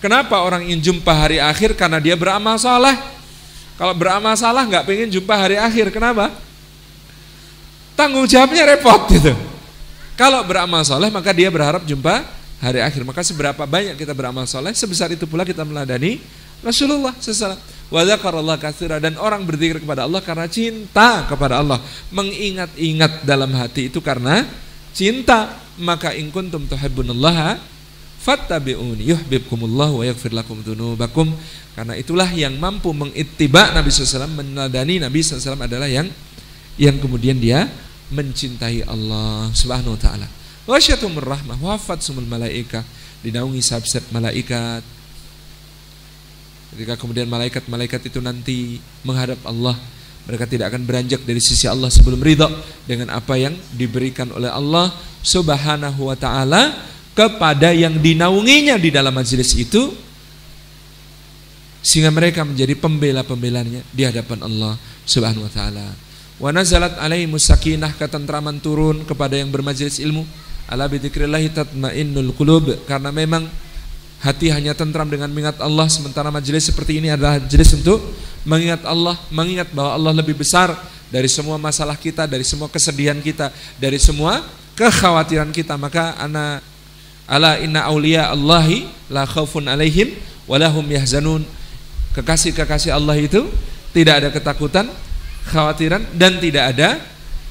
Kenapa 0.00 0.40
orang 0.40 0.64
ingin 0.64 0.96
jumpa 0.96 1.12
hari 1.12 1.38
akhir? 1.38 1.76
Karena 1.76 2.00
dia 2.00 2.16
beramal 2.16 2.56
salah. 2.56 3.21
Kalau 3.80 3.94
beramal 3.96 4.34
salah 4.36 4.64
nggak 4.68 4.84
pengen 4.84 5.08
jumpa 5.08 5.34
hari 5.34 5.56
akhir, 5.56 5.90
kenapa? 5.90 6.32
Tanggung 7.96 8.24
jawabnya 8.24 8.66
repot 8.76 9.08
gitu. 9.12 9.32
Kalau 10.16 10.44
beramal 10.44 10.84
soleh 10.84 11.08
maka 11.08 11.32
dia 11.32 11.48
berharap 11.48 11.82
jumpa 11.88 12.22
hari 12.62 12.78
akhir. 12.78 13.02
Maka 13.02 13.26
seberapa 13.26 13.66
banyak 13.66 13.98
kita 13.98 14.14
beramal 14.14 14.46
soleh, 14.46 14.70
sebesar 14.70 15.10
itu 15.10 15.26
pula 15.26 15.42
kita 15.42 15.66
meladani 15.66 16.22
Rasulullah 16.62 17.10
SAW. 17.18 17.58
Wadzakarallah 17.92 18.56
katsira 18.56 18.96
dan 18.96 19.20
orang 19.20 19.44
berzikir 19.44 19.76
kepada 19.82 20.08
Allah 20.08 20.24
karena 20.24 20.48
cinta 20.48 21.28
kepada 21.28 21.60
Allah. 21.60 21.76
Mengingat-ingat 22.08 23.26
dalam 23.28 23.52
hati 23.52 23.92
itu 23.92 24.00
karena 24.00 24.48
cinta. 24.96 25.60
Maka 25.76 26.12
in 26.16 26.32
kuntum 26.32 26.68
fattabi'uni 28.22 29.02
yuhibbukumullah 29.10 29.90
wa 29.90 30.02
yaghfir 30.06 30.30
lakum 30.30 30.62
dzunubakum. 30.62 31.34
Karena 31.74 31.98
itulah 31.98 32.28
yang 32.30 32.54
mampu 32.60 32.94
mengittiba 32.94 33.74
Nabi 33.74 33.88
SAW, 33.90 34.30
meneladani 34.30 35.02
Nabi 35.02 35.24
SAW 35.24 35.58
adalah 35.58 35.90
yang 35.90 36.06
yang 36.78 36.96
kemudian 37.02 37.36
dia 37.36 37.66
mencintai 38.12 38.86
Allah 38.86 39.50
Subhanahu 39.50 39.98
wa 39.98 40.00
taala. 40.00 40.28
Wasyatumur 40.68 41.26
rahmah 41.26 41.58
wafat 41.58 42.06
sumul 42.06 42.28
malaika 42.28 42.86
dinaungi 43.24 43.58
sabset 43.64 44.06
malaikat. 44.14 44.84
Ketika 46.72 46.96
kemudian 46.96 47.28
malaikat-malaikat 47.28 48.08
itu 48.08 48.20
nanti 48.22 48.80
menghadap 49.04 49.40
Allah, 49.44 49.76
mereka 50.24 50.46
tidak 50.48 50.72
akan 50.72 50.86
beranjak 50.86 51.20
dari 51.26 51.42
sisi 51.42 51.66
Allah 51.68 51.90
sebelum 51.90 52.22
ridha 52.22 52.48
dengan 52.86 53.12
apa 53.12 53.36
yang 53.36 53.52
diberikan 53.74 54.30
oleh 54.32 54.48
Allah 54.48 54.88
Subhanahu 55.20 56.08
wa 56.08 56.16
taala 56.16 56.72
kepada 57.12 57.72
yang 57.76 58.00
dinaunginya 58.00 58.80
di 58.80 58.88
dalam 58.88 59.12
majelis 59.12 59.52
itu 59.56 59.92
sehingga 61.82 62.14
mereka 62.14 62.46
menjadi 62.46 62.78
pembela-pembelanya 62.78 63.82
di 63.90 64.02
hadapan 64.06 64.38
Allah 64.46 64.78
Subhanahu 65.02 65.44
wa 65.44 65.52
taala. 65.52 65.86
Wa 66.38 66.54
nazalat 66.54 66.96
alaihi 66.96 67.26
musakinah 67.26 67.98
ketentraman 67.98 68.62
turun 68.62 69.02
kepada 69.02 69.34
yang 69.36 69.50
bermajelis 69.50 69.98
ilmu. 69.98 70.24
Ala 70.70 70.88
bidzikrillah 70.88 71.42
tatmainnul 71.52 72.32
qulub 72.32 72.86
karena 72.86 73.12
memang 73.12 73.44
hati 74.22 74.48
hanya 74.54 74.72
tentram 74.72 75.10
dengan 75.10 75.28
mengingat 75.28 75.58
Allah 75.58 75.90
sementara 75.90 76.30
majelis 76.30 76.70
seperti 76.70 77.02
ini 77.02 77.10
adalah 77.10 77.42
majelis 77.42 77.74
untuk 77.74 77.98
mengingat 78.46 78.86
Allah, 78.86 79.18
mengingat 79.28 79.68
bahwa 79.74 79.90
Allah 79.98 80.12
lebih 80.22 80.38
besar 80.38 80.72
dari 81.10 81.28
semua 81.28 81.58
masalah 81.58 81.98
kita, 81.98 82.24
dari 82.30 82.46
semua 82.46 82.70
kesedihan 82.70 83.18
kita, 83.18 83.50
dari 83.76 83.98
semua 83.98 84.40
kekhawatiran 84.78 85.50
kita. 85.50 85.74
Maka 85.76 86.16
ana 86.16 86.62
Ala 87.26 87.58
inna 87.62 87.86
auliya 87.86 88.30
Allahi 88.30 88.88
la 89.08 89.24
khaufun 89.24 89.70
alaihim 89.70 90.12
walahum 90.50 90.84
yahzanun. 90.86 91.46
Kekasih-kekasih 92.12 92.92
Allah 92.92 93.16
itu 93.16 93.48
tidak 93.96 94.24
ada 94.24 94.28
ketakutan, 94.28 94.86
khawatiran 95.48 96.04
dan 96.16 96.36
tidak 96.42 96.76
ada 96.76 97.00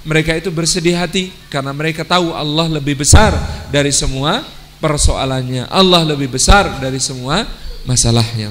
mereka 0.02 0.34
itu 0.34 0.50
bersedih 0.50 0.98
hati 0.98 1.30
karena 1.54 1.70
mereka 1.74 2.02
tahu 2.02 2.34
Allah 2.34 2.66
lebih 2.82 2.98
besar 3.06 3.34
dari 3.70 3.94
semua 3.94 4.42
persoalannya. 4.82 5.70
Allah 5.70 6.02
lebih 6.02 6.34
besar 6.34 6.82
dari 6.82 6.98
semua 6.98 7.46
masalahnya. 7.86 8.50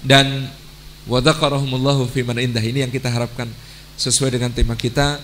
Dan 0.00 0.48
wadzakarahumullahu 1.08 2.08
fiman 2.12 2.36
indah 2.40 2.60
ini 2.60 2.84
yang 2.84 2.92
kita 2.92 3.08
harapkan 3.08 3.48
sesuai 3.96 4.36
dengan 4.36 4.52
tema 4.52 4.76
kita 4.76 5.20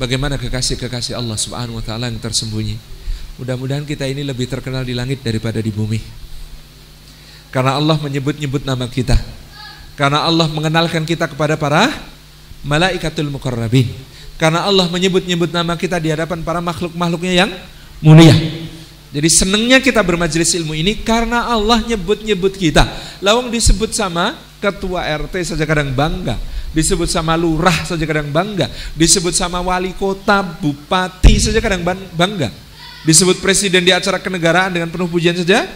bagaimana 0.00 0.36
kekasih-kekasih 0.36 1.16
Allah 1.16 1.36
Subhanahu 1.36 1.80
wa 1.80 1.84
taala 1.84 2.08
yang 2.08 2.20
tersembunyi. 2.20 2.95
Mudah-mudahan 3.36 3.84
kita 3.84 4.08
ini 4.08 4.24
lebih 4.24 4.48
terkenal 4.48 4.80
di 4.80 4.96
langit 4.96 5.20
daripada 5.20 5.60
di 5.60 5.68
bumi. 5.68 6.00
Karena 7.52 7.76
Allah 7.76 8.00
menyebut-nyebut 8.00 8.64
nama 8.64 8.88
kita. 8.88 9.16
Karena 9.96 10.24
Allah 10.24 10.48
mengenalkan 10.48 11.04
kita 11.04 11.28
kepada 11.28 11.56
para 11.60 11.88
malaikatul 12.64 13.28
mukarrabin. 13.28 13.88
Karena 14.40 14.64
Allah 14.64 14.88
menyebut-nyebut 14.88 15.52
nama 15.52 15.76
kita 15.76 16.00
di 16.00 16.12
hadapan 16.12 16.40
para 16.44 16.60
makhluk-makhluknya 16.64 17.44
yang 17.44 17.50
mulia. 18.00 18.36
Jadi 19.12 19.28
senangnya 19.32 19.80
kita 19.80 20.04
bermajelis 20.04 20.52
ilmu 20.56 20.76
ini 20.76 21.00
karena 21.00 21.48
Allah 21.48 21.80
nyebut-nyebut 21.84 22.56
kita. 22.56 22.84
Lawang 23.24 23.48
disebut 23.48 23.92
sama 23.96 24.36
ketua 24.60 25.04
RT 25.04 25.56
saja 25.56 25.64
kadang 25.64 25.92
bangga 25.92 26.36
disebut 26.76 27.08
sama 27.08 27.32
lurah 27.40 27.88
saja 27.88 28.04
kadang 28.04 28.28
bangga, 28.28 28.68
disebut 28.92 29.32
sama 29.32 29.64
wali 29.64 29.96
kota, 29.96 30.44
bupati 30.44 31.40
saja 31.40 31.56
kadang 31.64 31.80
bangga, 32.12 32.52
disebut 33.06 33.38
presiden 33.38 33.86
di 33.86 33.94
acara 33.94 34.18
kenegaraan 34.18 34.74
dengan 34.74 34.90
penuh 34.90 35.06
pujian 35.06 35.38
saja 35.38 35.70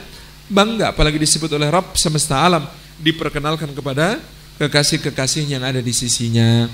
bangga, 0.51 0.91
apalagi 0.91 1.17
disebut 1.17 1.47
oleh 1.55 1.71
Rob 1.71 1.95
semesta 1.95 2.43
alam, 2.43 2.67
diperkenalkan 2.99 3.71
kepada 3.71 4.19
kekasih-kekasih 4.59 5.47
yang 5.47 5.63
ada 5.63 5.79
di 5.79 5.95
sisinya. 5.95 6.67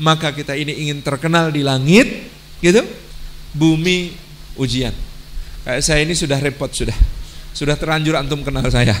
Maka 0.00 0.34
kita 0.34 0.58
ini 0.58 0.88
ingin 0.88 0.98
terkenal 1.00 1.54
di 1.54 1.62
langit, 1.62 2.26
gitu, 2.58 2.82
bumi 3.54 4.12
ujian. 4.58 4.92
Kayak 5.62 5.82
saya 5.86 6.02
ini 6.02 6.18
sudah 6.18 6.42
repot 6.42 6.72
sudah, 6.74 6.96
sudah 7.54 7.78
terlanjur 7.78 8.18
antum 8.18 8.42
kenal 8.42 8.66
saya. 8.66 8.98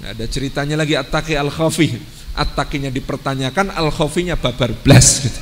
Ada 0.00 0.24
ceritanya 0.30 0.80
lagi 0.80 0.96
At-Taqi 0.96 1.36
Al-Khafi 1.36 2.20
At-taqinya 2.30 2.94
dipertanyakan, 2.94 3.74
al-khofinya 3.74 4.38
babar 4.38 4.70
blas 4.70 5.26
gitu. 5.26 5.40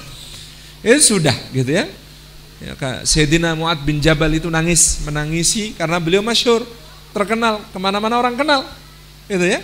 Itu 0.81 1.19
sudah 1.19 1.37
gitu 1.53 1.69
ya. 1.69 1.85
Ya, 2.59 2.75
Sayyidina 3.07 3.55
Mu'ad 3.55 3.87
bin 3.87 4.03
Jabal 4.03 4.35
itu 4.35 4.51
nangis, 4.51 4.99
menangisi 5.07 5.79
karena 5.79 6.03
beliau 6.03 6.27
masyur, 6.27 6.67
terkenal, 7.15 7.63
ke 7.71 7.79
mana-mana 7.79 8.19
orang 8.19 8.35
kenal, 8.35 8.67
gitu 9.31 9.47
ya. 9.47 9.63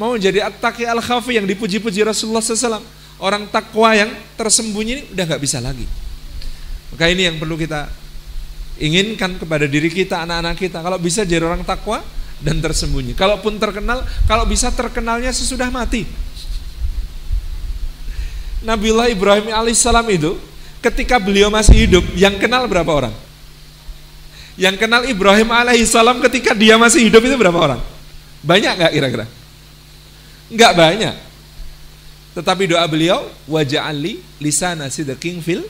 Mau 0.00 0.16
jadi 0.16 0.48
at-taqi 0.48 0.88
al-khafi 0.88 1.36
yang 1.36 1.44
dipuji-puji 1.44 2.04
Rasulullah 2.04 2.40
SAW. 2.40 2.80
Orang 3.16 3.48
takwa 3.48 3.96
yang 3.96 4.12
tersembunyi 4.36 4.92
ini 4.92 5.02
udah 5.12 5.24
nggak 5.24 5.40
bisa 5.40 5.56
lagi. 5.60 5.88
Maka 6.92 7.08
ini 7.08 7.24
yang 7.24 7.36
perlu 7.40 7.56
kita 7.56 7.88
inginkan 8.76 9.40
kepada 9.40 9.64
diri 9.64 9.88
kita, 9.88 10.20
anak-anak 10.28 10.56
kita. 10.60 10.84
Kalau 10.84 11.00
bisa 11.00 11.24
jadi 11.24 11.44
orang 11.44 11.64
takwa 11.64 12.04
dan 12.44 12.60
tersembunyi. 12.60 13.16
Kalaupun 13.16 13.56
terkenal, 13.56 14.04
kalau 14.28 14.44
bisa 14.44 14.68
terkenalnya 14.68 15.32
sesudah 15.32 15.72
mati. 15.72 16.04
Nabiullah 18.64 19.08
Ibrahim 19.08 19.48
alaihissalam 19.48 20.04
itu 20.12 20.36
ketika 20.90 21.18
beliau 21.18 21.50
masih 21.50 21.86
hidup 21.86 22.04
yang 22.14 22.38
kenal 22.38 22.70
berapa 22.70 22.88
orang? 22.88 23.14
Yang 24.56 24.76
kenal 24.80 25.02
Ibrahim 25.04 25.52
alaihissalam 25.52 26.22
ketika 26.24 26.56
dia 26.56 26.78
masih 26.80 27.10
hidup 27.10 27.20
itu 27.26 27.36
berapa 27.36 27.58
orang? 27.58 27.80
Banyak 28.40 28.72
nggak 28.78 28.92
kira-kira? 28.94 29.26
Nggak 30.48 30.72
banyak. 30.72 31.14
Tetapi 32.38 32.62
doa 32.70 32.84
beliau 32.86 33.26
waja'ali 33.50 34.22
lisana 34.40 34.88
sidqin 34.88 35.42
fil 35.42 35.66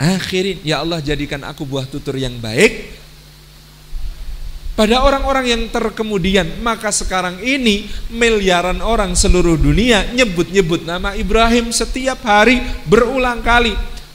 akhirin. 0.00 0.64
Ya 0.66 0.80
Allah 0.82 0.98
jadikan 1.04 1.44
aku 1.44 1.62
buah 1.68 1.86
tutur 1.86 2.16
yang 2.18 2.34
baik 2.40 3.04
pada 4.74 5.06
orang-orang 5.06 5.54
yang 5.54 5.62
terkemudian 5.70 6.58
maka 6.58 6.90
sekarang 6.90 7.38
ini 7.46 7.86
miliaran 8.10 8.82
orang 8.82 9.14
seluruh 9.14 9.54
dunia 9.54 10.10
nyebut-nyebut 10.10 10.82
nama 10.82 11.14
Ibrahim 11.14 11.70
setiap 11.70 12.18
hari 12.26 12.58
berulang 12.82 13.38
kali 13.38 13.70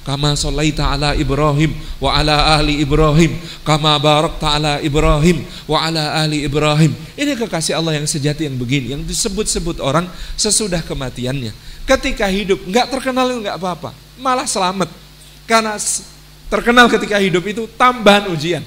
kama 0.09 0.33
sallaita 0.33 0.89
ala 0.89 1.13
Ibrahim 1.13 1.77
wa 2.01 2.17
ala 2.17 2.57
ahli 2.57 2.81
Ibrahim 2.81 3.37
kama 3.61 3.93
barakta 4.01 4.57
ala 4.57 4.81
Ibrahim 4.81 5.45
wa 5.69 5.85
ala 5.85 6.25
ahli 6.25 6.49
Ibrahim 6.49 6.97
ini 7.13 7.37
kekasih 7.37 7.77
Allah 7.77 8.01
yang 8.01 8.09
sejati 8.09 8.49
yang 8.49 8.57
begini 8.57 8.97
yang 8.97 9.05
disebut-sebut 9.05 9.77
orang 9.77 10.09
sesudah 10.33 10.81
kematiannya. 10.81 11.53
Ketika 11.85 12.25
hidup 12.25 12.57
nggak 12.65 12.89
terkenal 12.89 13.29
nggak 13.29 13.61
apa-apa 13.61 13.93
malah 14.17 14.49
selamat. 14.49 14.89
Karena 15.45 15.77
terkenal 16.49 16.89
ketika 16.89 17.21
hidup 17.21 17.45
itu 17.45 17.69
tambahan 17.77 18.33
ujian 18.33 18.65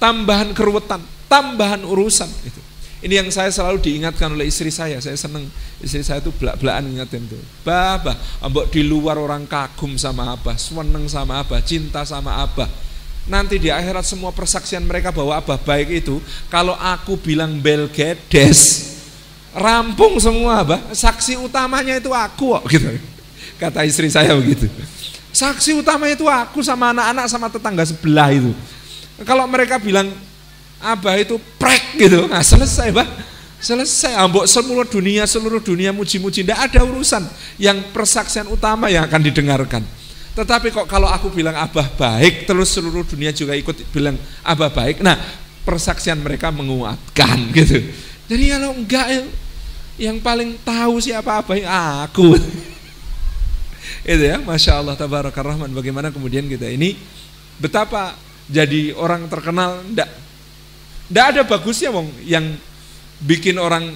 tambahan 0.00 0.56
keruwetan, 0.56 1.04
tambahan 1.28 1.84
urusan 1.84 2.26
itu. 2.44 2.60
Ini 3.00 3.24
yang 3.24 3.28
saya 3.32 3.48
selalu 3.48 3.80
diingatkan 3.80 4.28
oleh 4.36 4.52
istri 4.52 4.68
saya. 4.68 5.00
Saya 5.00 5.16
senang 5.16 5.48
istri 5.80 6.04
saya 6.04 6.20
itu 6.20 6.28
belak-belakan 6.36 6.92
ingatin 6.92 7.24
tuh. 7.24 7.40
Bah, 7.64 7.96
bah, 7.96 8.16
ambok 8.44 8.68
di 8.68 8.84
luar 8.84 9.16
orang 9.16 9.48
kagum 9.48 9.96
sama 9.96 10.36
apa, 10.36 10.52
seneng 10.60 11.08
sama 11.08 11.40
apa, 11.40 11.64
cinta 11.64 12.04
sama 12.04 12.44
apa. 12.44 12.68
Nanti 13.24 13.56
di 13.56 13.72
akhirat 13.72 14.04
semua 14.04 14.36
persaksian 14.36 14.84
mereka 14.84 15.08
bahwa 15.12 15.32
abah 15.32 15.56
baik 15.56 16.04
itu, 16.04 16.20
kalau 16.52 16.76
aku 16.76 17.16
bilang 17.16 17.56
belgedes, 17.56 18.92
rampung 19.56 20.20
semua 20.20 20.60
abah. 20.60 20.80
Saksi 20.92 21.40
utamanya 21.40 21.96
itu 21.96 22.12
aku 22.12 22.60
gitu. 22.68 23.00
Kata 23.56 23.88
istri 23.88 24.12
saya 24.12 24.36
begitu. 24.36 24.68
Saksi 25.32 25.72
utamanya 25.72 26.20
itu 26.20 26.28
aku 26.28 26.60
sama 26.60 26.92
anak-anak 26.92 27.26
sama 27.32 27.48
tetangga 27.48 27.84
sebelah 27.88 28.28
itu. 28.28 28.52
Kalau 29.24 29.48
mereka 29.48 29.80
bilang 29.80 30.12
Abah 30.80 31.20
itu 31.20 31.36
prek 31.60 32.00
gitu, 32.00 32.24
nah 32.24 32.40
selesai 32.40 32.88
bah, 32.88 33.04
selesai. 33.60 34.16
Ambok 34.16 34.48
seluruh 34.48 34.88
dunia, 34.88 35.28
seluruh 35.28 35.60
dunia 35.60 35.92
muji-muji, 35.92 36.42
tidak 36.42 36.72
ada 36.72 36.80
urusan 36.82 37.22
yang 37.60 37.78
persaksian 37.92 38.48
utama 38.48 38.88
yang 38.88 39.04
akan 39.04 39.20
didengarkan. 39.20 39.84
Tetapi 40.32 40.72
kok 40.72 40.88
kalau 40.88 41.06
aku 41.06 41.28
bilang 41.28 41.52
Abah 41.52 41.86
baik, 41.94 42.48
terus 42.48 42.72
seluruh 42.72 43.04
dunia 43.04 43.30
juga 43.30 43.52
ikut 43.52 43.92
bilang 43.92 44.16
Abah 44.40 44.72
baik, 44.72 45.04
nah 45.04 45.20
persaksian 45.68 46.16
mereka 46.18 46.48
menguatkan 46.48 47.48
gitu. 47.56 47.76
Jadi 48.26 48.44
kalau 48.56 48.72
enggak 48.72 49.06
yang 50.00 50.16
paling 50.24 50.56
tahu 50.64 50.96
siapa 50.98 51.44
Abah 51.44 52.08
aku. 52.08 52.32
itu 54.16 54.24
ya, 54.24 54.40
masya 54.40 54.80
Allah, 54.80 54.96
tabarakar 54.96 55.44
rahman. 55.44 55.68
Bagaimana 55.76 56.08
kemudian 56.08 56.48
kita 56.48 56.72
ini 56.72 56.96
betapa 57.60 58.16
jadi 58.48 58.96
orang 58.96 59.28
terkenal 59.28 59.84
ndak 59.92 60.08
ndak 61.10 61.24
ada 61.36 61.40
bagusnya 61.42 61.90
wong 61.90 62.08
yang 62.24 62.54
bikin 63.20 63.58
orang 63.58 63.92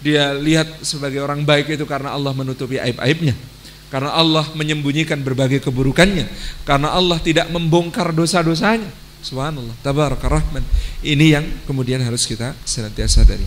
dia 0.00 0.32
lihat 0.36 0.84
sebagai 0.84 1.20
orang 1.22 1.44
baik 1.44 1.72
itu 1.72 1.84
karena 1.88 2.12
Allah 2.12 2.32
menutupi 2.36 2.80
aib-aibnya. 2.80 3.36
Karena 3.86 4.18
Allah 4.18 4.42
menyembunyikan 4.58 5.22
berbagai 5.22 5.62
keburukannya. 5.62 6.26
Karena 6.66 6.90
Allah 6.90 7.22
tidak 7.22 7.46
membongkar 7.54 8.10
dosa-dosanya. 8.10 8.90
Subhanallah 9.22 9.74
tabarakarrahman 9.82 10.62
ini 11.02 11.34
yang 11.34 11.46
kemudian 11.66 11.98
harus 12.02 12.26
kita 12.30 12.54
senantiasa 12.62 13.26
dari 13.26 13.42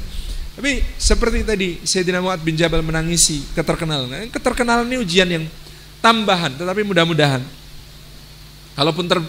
tapi 0.60 0.84
seperti 1.00 1.48
tadi 1.48 1.80
Sayyidina 1.88 2.20
Mu'ad 2.20 2.44
bin 2.44 2.60
Jabal 2.60 2.84
menangisi 2.84 3.40
keterkenalan 3.56 4.28
keterkenalan 4.28 4.92
ini 4.92 5.00
ujian 5.00 5.24
yang 5.32 5.48
tambahan 6.04 6.52
tetapi 6.60 6.84
mudah-mudahan. 6.84 7.40
Kalaupun 8.76 9.08
ter, 9.08 9.24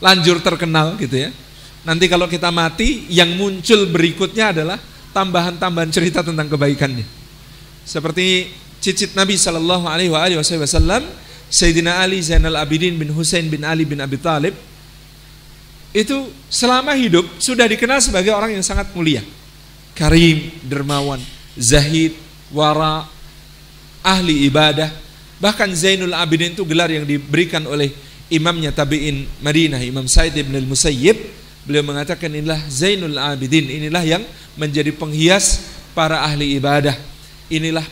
lanjur 0.00 0.40
terkenal 0.40 0.96
gitu 0.96 1.28
ya. 1.28 1.30
Nanti 1.82 2.06
kalau 2.06 2.30
kita 2.30 2.54
mati, 2.54 3.10
yang 3.10 3.34
muncul 3.34 3.90
berikutnya 3.90 4.54
adalah 4.54 4.78
tambahan-tambahan 5.10 5.90
cerita 5.90 6.22
tentang 6.22 6.46
kebaikannya. 6.46 7.02
Seperti 7.82 8.54
cicit 8.78 9.18
Nabi 9.18 9.34
Shallallahu 9.34 9.90
Alaihi 9.90 10.10
Wasallam, 10.38 11.02
Sayyidina 11.50 12.00
Ali 12.00 12.22
Zainal 12.22 12.54
Abidin 12.54 12.94
bin 12.96 13.10
Husain 13.10 13.44
bin 13.50 13.66
Ali 13.66 13.82
bin 13.82 13.98
Abi 13.98 14.16
Talib, 14.16 14.54
itu 15.92 16.32
selama 16.48 16.96
hidup 16.96 17.26
sudah 17.36 17.68
dikenal 17.68 18.00
sebagai 18.00 18.32
orang 18.32 18.56
yang 18.56 18.64
sangat 18.64 18.88
mulia, 18.96 19.20
karim, 19.92 20.54
dermawan, 20.64 21.20
zahid, 21.58 22.16
wara, 22.54 23.04
ahli 24.00 24.48
ibadah. 24.48 24.88
Bahkan 25.42 25.74
Zainul 25.74 26.14
Abidin 26.14 26.54
itu 26.54 26.62
gelar 26.62 26.88
yang 26.88 27.02
diberikan 27.02 27.66
oleh 27.66 27.90
imamnya 28.30 28.70
tabi'in 28.70 29.26
Madinah 29.42 29.82
Imam 29.82 30.06
Said 30.06 30.38
bin 30.38 30.54
al-Musayyib 30.54 31.41
beliau 31.66 31.86
mengatakan 31.86 32.30
inilah 32.30 32.58
Zainul 32.66 33.16
Abidin 33.18 33.70
inilah 33.70 34.02
yang 34.02 34.22
menjadi 34.58 34.90
penghias 34.92 35.62
para 35.96 36.22
ahli 36.22 36.58
ibadah 36.58 36.96
inilah 37.52 37.84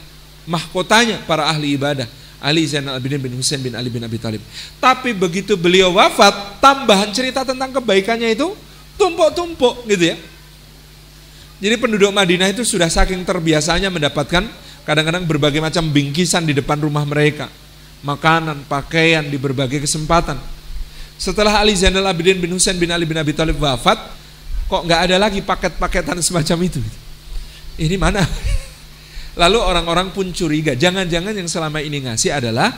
mahkotanya 0.49 1.23
para 1.29 1.47
ahli 1.47 1.77
ibadah 1.77 2.09
Ali 2.41 2.65
Zainal 2.65 2.97
Abidin 2.97 3.21
bin 3.21 3.37
Husain 3.37 3.61
bin 3.61 3.77
Ali 3.77 3.93
bin 3.93 4.01
Abi 4.01 4.17
Talib 4.17 4.41
tapi 4.81 5.13
begitu 5.13 5.55
beliau 5.55 5.95
wafat 5.95 6.59
tambahan 6.59 7.13
cerita 7.13 7.45
tentang 7.45 7.71
kebaikannya 7.77 8.33
itu 8.33 8.57
tumpuk-tumpuk 9.01 9.89
gitu 9.89 10.13
ya. 10.13 10.17
Jadi 11.61 11.75
penduduk 11.81 12.13
Madinah 12.13 12.53
itu 12.53 12.65
sudah 12.65 12.89
saking 12.93 13.25
terbiasanya 13.25 13.89
mendapatkan 13.89 14.45
kadang-kadang 14.85 15.25
berbagai 15.25 15.61
macam 15.61 15.89
bingkisan 15.89 16.45
di 16.45 16.53
depan 16.57 16.77
rumah 16.81 17.05
mereka. 17.09 17.49
Makanan, 18.01 18.65
pakaian 18.65 19.25
di 19.25 19.37
berbagai 19.37 19.85
kesempatan. 19.85 20.41
Setelah 21.21 21.61
Ali 21.61 21.77
Zainal 21.77 22.09
Abidin 22.09 22.41
bin 22.41 22.49
Husain 22.57 22.81
bin 22.81 22.89
Ali 22.89 23.05
bin 23.05 23.21
Abi 23.21 23.37
Thalib 23.37 23.61
wafat, 23.61 24.01
kok 24.73 24.83
nggak 24.89 25.01
ada 25.05 25.21
lagi 25.21 25.45
paket-paketan 25.45 26.17
semacam 26.25 26.65
itu? 26.65 26.81
Ini 27.77 28.01
mana? 28.01 28.25
Lalu 29.41 29.61
orang-orang 29.61 30.17
pun 30.17 30.33
curiga, 30.33 30.73
jangan-jangan 30.73 31.37
yang 31.37 31.45
selama 31.45 31.85
ini 31.85 32.09
ngasih 32.09 32.41
adalah 32.41 32.73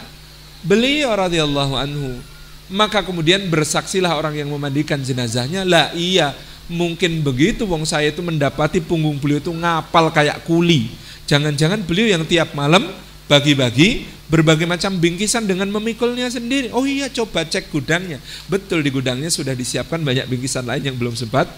beliau 0.66 1.14
radhiyallahu 1.14 1.74
anhu. 1.78 2.18
Maka 2.66 3.06
kemudian 3.06 3.46
bersaksilah 3.46 4.18
orang 4.18 4.34
yang 4.34 4.50
memandikan 4.50 4.98
jenazahnya, 4.98 5.62
lah 5.62 5.94
iya, 5.94 6.34
mungkin 6.66 7.22
begitu 7.22 7.62
wong 7.62 7.86
saya 7.86 8.10
itu 8.10 8.26
mendapati 8.26 8.82
punggung 8.82 9.22
beliau 9.22 9.38
itu 9.38 9.54
ngapal 9.54 10.10
kayak 10.10 10.42
kuli. 10.42 10.90
Jangan-jangan 11.30 11.78
beliau 11.86 12.18
yang 12.18 12.26
tiap 12.26 12.58
malam 12.58 12.90
bagi-bagi 13.30 14.10
berbagai 14.32 14.64
macam 14.64 14.96
bingkisan 14.96 15.44
dengan 15.44 15.68
memikulnya 15.68 16.32
sendiri. 16.32 16.72
Oh 16.72 16.88
iya 16.88 17.12
coba 17.12 17.44
cek 17.44 17.68
gudangnya. 17.68 18.16
Betul 18.48 18.80
di 18.80 18.88
gudangnya 18.88 19.28
sudah 19.28 19.52
disiapkan 19.52 20.00
banyak 20.00 20.24
bingkisan 20.24 20.64
lain 20.64 20.88
yang 20.88 20.96
belum 20.96 21.12
sempat 21.12 21.52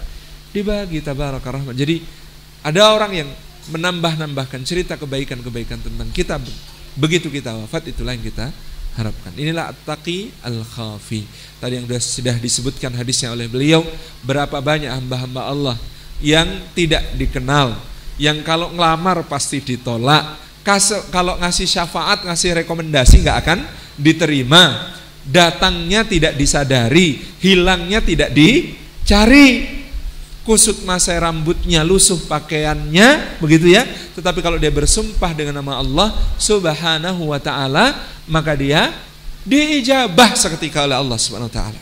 dibagi 0.51 0.99
tabaraka 0.99 1.55
rahmat. 1.55 1.71
Jadi 1.71 2.03
ada 2.67 2.91
orang 2.91 3.11
yang 3.15 3.29
menambah-nambahkan 3.71 4.61
cerita 4.67 4.99
kebaikan-kebaikan 4.99 5.79
tentang 5.79 6.11
kita. 6.11 6.35
Begitu 6.99 7.31
kita 7.31 7.55
wafat 7.55 7.95
itulah 7.95 8.11
yang 8.11 8.27
kita 8.27 8.51
harapkan. 8.99 9.31
Inilah 9.39 9.71
at-taqi 9.71 10.35
al-khafi. 10.43 11.23
Tadi 11.63 11.79
yang 11.79 11.87
sudah 11.87 12.35
disebutkan 12.39 12.91
hadisnya 12.91 13.31
oleh 13.31 13.47
beliau, 13.47 13.87
berapa 14.23 14.59
banyak 14.59 14.91
hamba-hamba 14.91 15.41
Allah 15.47 15.77
yang 16.23 16.47
tidak 16.71 17.03
dikenal, 17.19 17.75
yang 18.15 18.39
kalau 18.43 18.71
ngelamar 18.71 19.27
pasti 19.27 19.59
ditolak, 19.59 20.44
kalau 21.13 21.37
ngasih 21.37 21.69
syafaat, 21.69 22.25
ngasih 22.25 22.65
rekomendasi 22.65 23.21
nggak 23.21 23.37
akan 23.45 23.59
diterima, 24.01 24.97
datangnya 25.21 26.01
tidak 26.01 26.33
disadari, 26.33 27.21
hilangnya 27.37 28.01
tidak 28.01 28.33
dicari, 28.33 29.81
kusut 30.41 30.81
masa 30.81 31.13
rambutnya, 31.21 31.85
lusuh 31.85 32.17
pakaiannya, 32.25 33.37
begitu 33.37 33.77
ya. 33.77 33.85
Tetapi 34.17 34.41
kalau 34.41 34.57
dia 34.57 34.73
bersumpah 34.73 35.37
dengan 35.37 35.61
nama 35.61 35.77
Allah 35.77 36.17
Subhanahu 36.41 37.29
wa 37.29 37.37
taala, 37.37 38.01
maka 38.25 38.57
dia 38.57 38.89
diijabah 39.45 40.33
seketika 40.33 40.81
oleh 40.89 40.97
Allah 40.97 41.17
Subhanahu 41.21 41.53
wa 41.53 41.57
taala. 41.61 41.81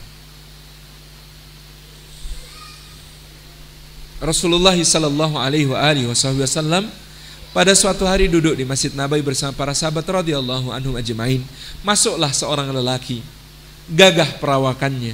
Rasulullah 4.23 4.75
sallallahu 4.75 5.35
alaihi 5.35 5.67
wa 5.67 5.79
alihi 5.83 6.07
wasallam 6.07 6.87
pada 7.53 7.77
suatu 7.77 8.03
hari 8.09 8.25
duduk 8.25 8.57
di 8.57 8.65
Masjid 8.65 8.89
Nabawi 8.91 9.21
bersama 9.21 9.53
para 9.53 9.77
sahabat 9.77 10.03
radhiyallahu 10.03 10.73
anhum 10.73 10.97
ajmain. 10.97 11.45
Masuklah 11.85 12.33
seorang 12.33 12.73
lelaki, 12.73 13.21
gagah 13.87 14.41
perawakannya, 14.41 15.13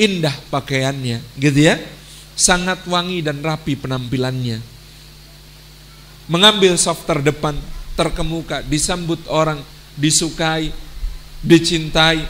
indah 0.00 0.34
pakaiannya, 0.48 1.20
gitu 1.36 1.60
ya 1.70 1.76
sangat 2.34 2.82
wangi 2.90 3.22
dan 3.22 3.38
rapi 3.40 3.78
penampilannya. 3.78 4.58
Mengambil 6.26 6.74
soft 6.74 7.06
terdepan, 7.06 7.54
terkemuka, 7.94 8.64
disambut 8.66 9.22
orang, 9.30 9.62
disukai, 9.94 10.74
dicintai. 11.40 12.26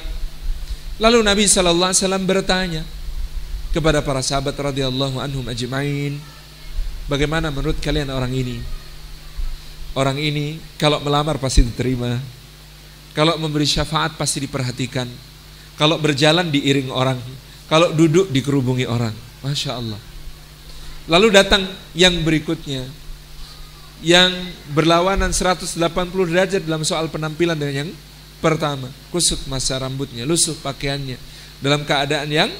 Lalu 1.00 1.18
Nabi 1.24 1.44
Shallallahu 1.48 1.90
Alaihi 1.90 2.02
Wasallam 2.04 2.24
bertanya 2.26 2.82
kepada 3.74 4.02
para 4.02 4.22
sahabat 4.22 4.54
radhiyallahu 4.54 5.18
anhum 5.18 5.46
ajmain, 5.50 6.18
bagaimana 7.10 7.50
menurut 7.50 7.78
kalian 7.82 8.10
orang 8.10 8.34
ini? 8.34 8.58
Orang 9.94 10.18
ini 10.18 10.58
kalau 10.74 10.98
melamar 10.98 11.38
pasti 11.38 11.62
diterima, 11.62 12.18
kalau 13.14 13.38
memberi 13.38 13.62
syafaat 13.62 14.18
pasti 14.18 14.42
diperhatikan, 14.42 15.06
kalau 15.78 16.02
berjalan 16.02 16.50
diiring 16.50 16.90
orang, 16.90 17.18
kalau 17.70 17.94
duduk 17.94 18.30
dikerubungi 18.34 18.86
orang. 18.90 19.14
Masya 19.44 19.78
Allah. 19.78 20.00
Lalu 21.04 21.28
datang 21.30 21.62
yang 21.92 22.16
berikutnya 22.24 22.88
yang 24.00 24.32
berlawanan 24.72 25.30
180 25.30 25.78
derajat 26.28 26.62
dalam 26.64 26.82
soal 26.82 27.06
penampilan 27.12 27.54
dengan 27.54 27.86
yang 27.86 27.90
pertama. 28.42 28.90
Kusut 29.12 29.40
masa 29.46 29.78
rambutnya, 29.78 30.26
lusuh 30.26 30.56
pakaiannya 30.58 31.16
dalam 31.62 31.86
keadaan 31.86 32.28
yang 32.28 32.50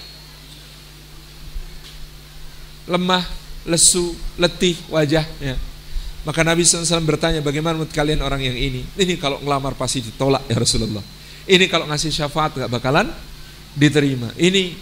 lemah, 2.89 3.25
lesu, 3.65 4.13
letih 4.37 4.77
wajahnya. 4.93 5.57
Maka 6.25 6.41
Nabi 6.41 6.65
SAW 6.65 7.05
bertanya 7.05 7.45
bagaimana 7.45 7.77
menurut 7.77 7.93
kalian 7.93 8.25
orang 8.25 8.41
yang 8.41 8.57
ini? 8.57 8.81
Ini 8.97 9.21
kalau 9.21 9.45
ngelamar 9.45 9.77
pasti 9.77 10.01
ditolak 10.01 10.49
ya 10.49 10.57
Rasulullah. 10.57 11.05
Ini 11.45 11.69
kalau 11.69 11.85
ngasih 11.85 12.09
syafaat 12.09 12.57
gak 12.57 12.73
bakalan 12.73 13.13
diterima. 13.77 14.33
Ini 14.41 14.73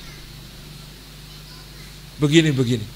begini-begini. 2.23 2.87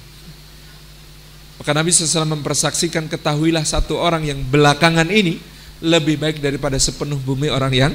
Maka 1.58 1.70
Nabi 1.74 1.90
SAW 1.90 2.38
mempersaksikan 2.38 3.10
ketahuilah 3.10 3.66
satu 3.66 3.98
orang 3.98 4.22
yang 4.22 4.38
belakangan 4.46 5.10
ini 5.10 5.42
lebih 5.82 6.14
baik 6.20 6.38
daripada 6.38 6.78
sepenuh 6.78 7.18
bumi 7.18 7.50
orang 7.50 7.74
yang 7.74 7.92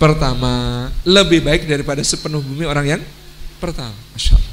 pertama. 0.00 0.88
Lebih 1.04 1.44
baik 1.44 1.68
daripada 1.68 2.00
sepenuh 2.00 2.40
bumi 2.40 2.64
orang 2.64 2.96
yang 2.96 3.02
pertama. 3.60 3.92
Masya. 4.16 4.45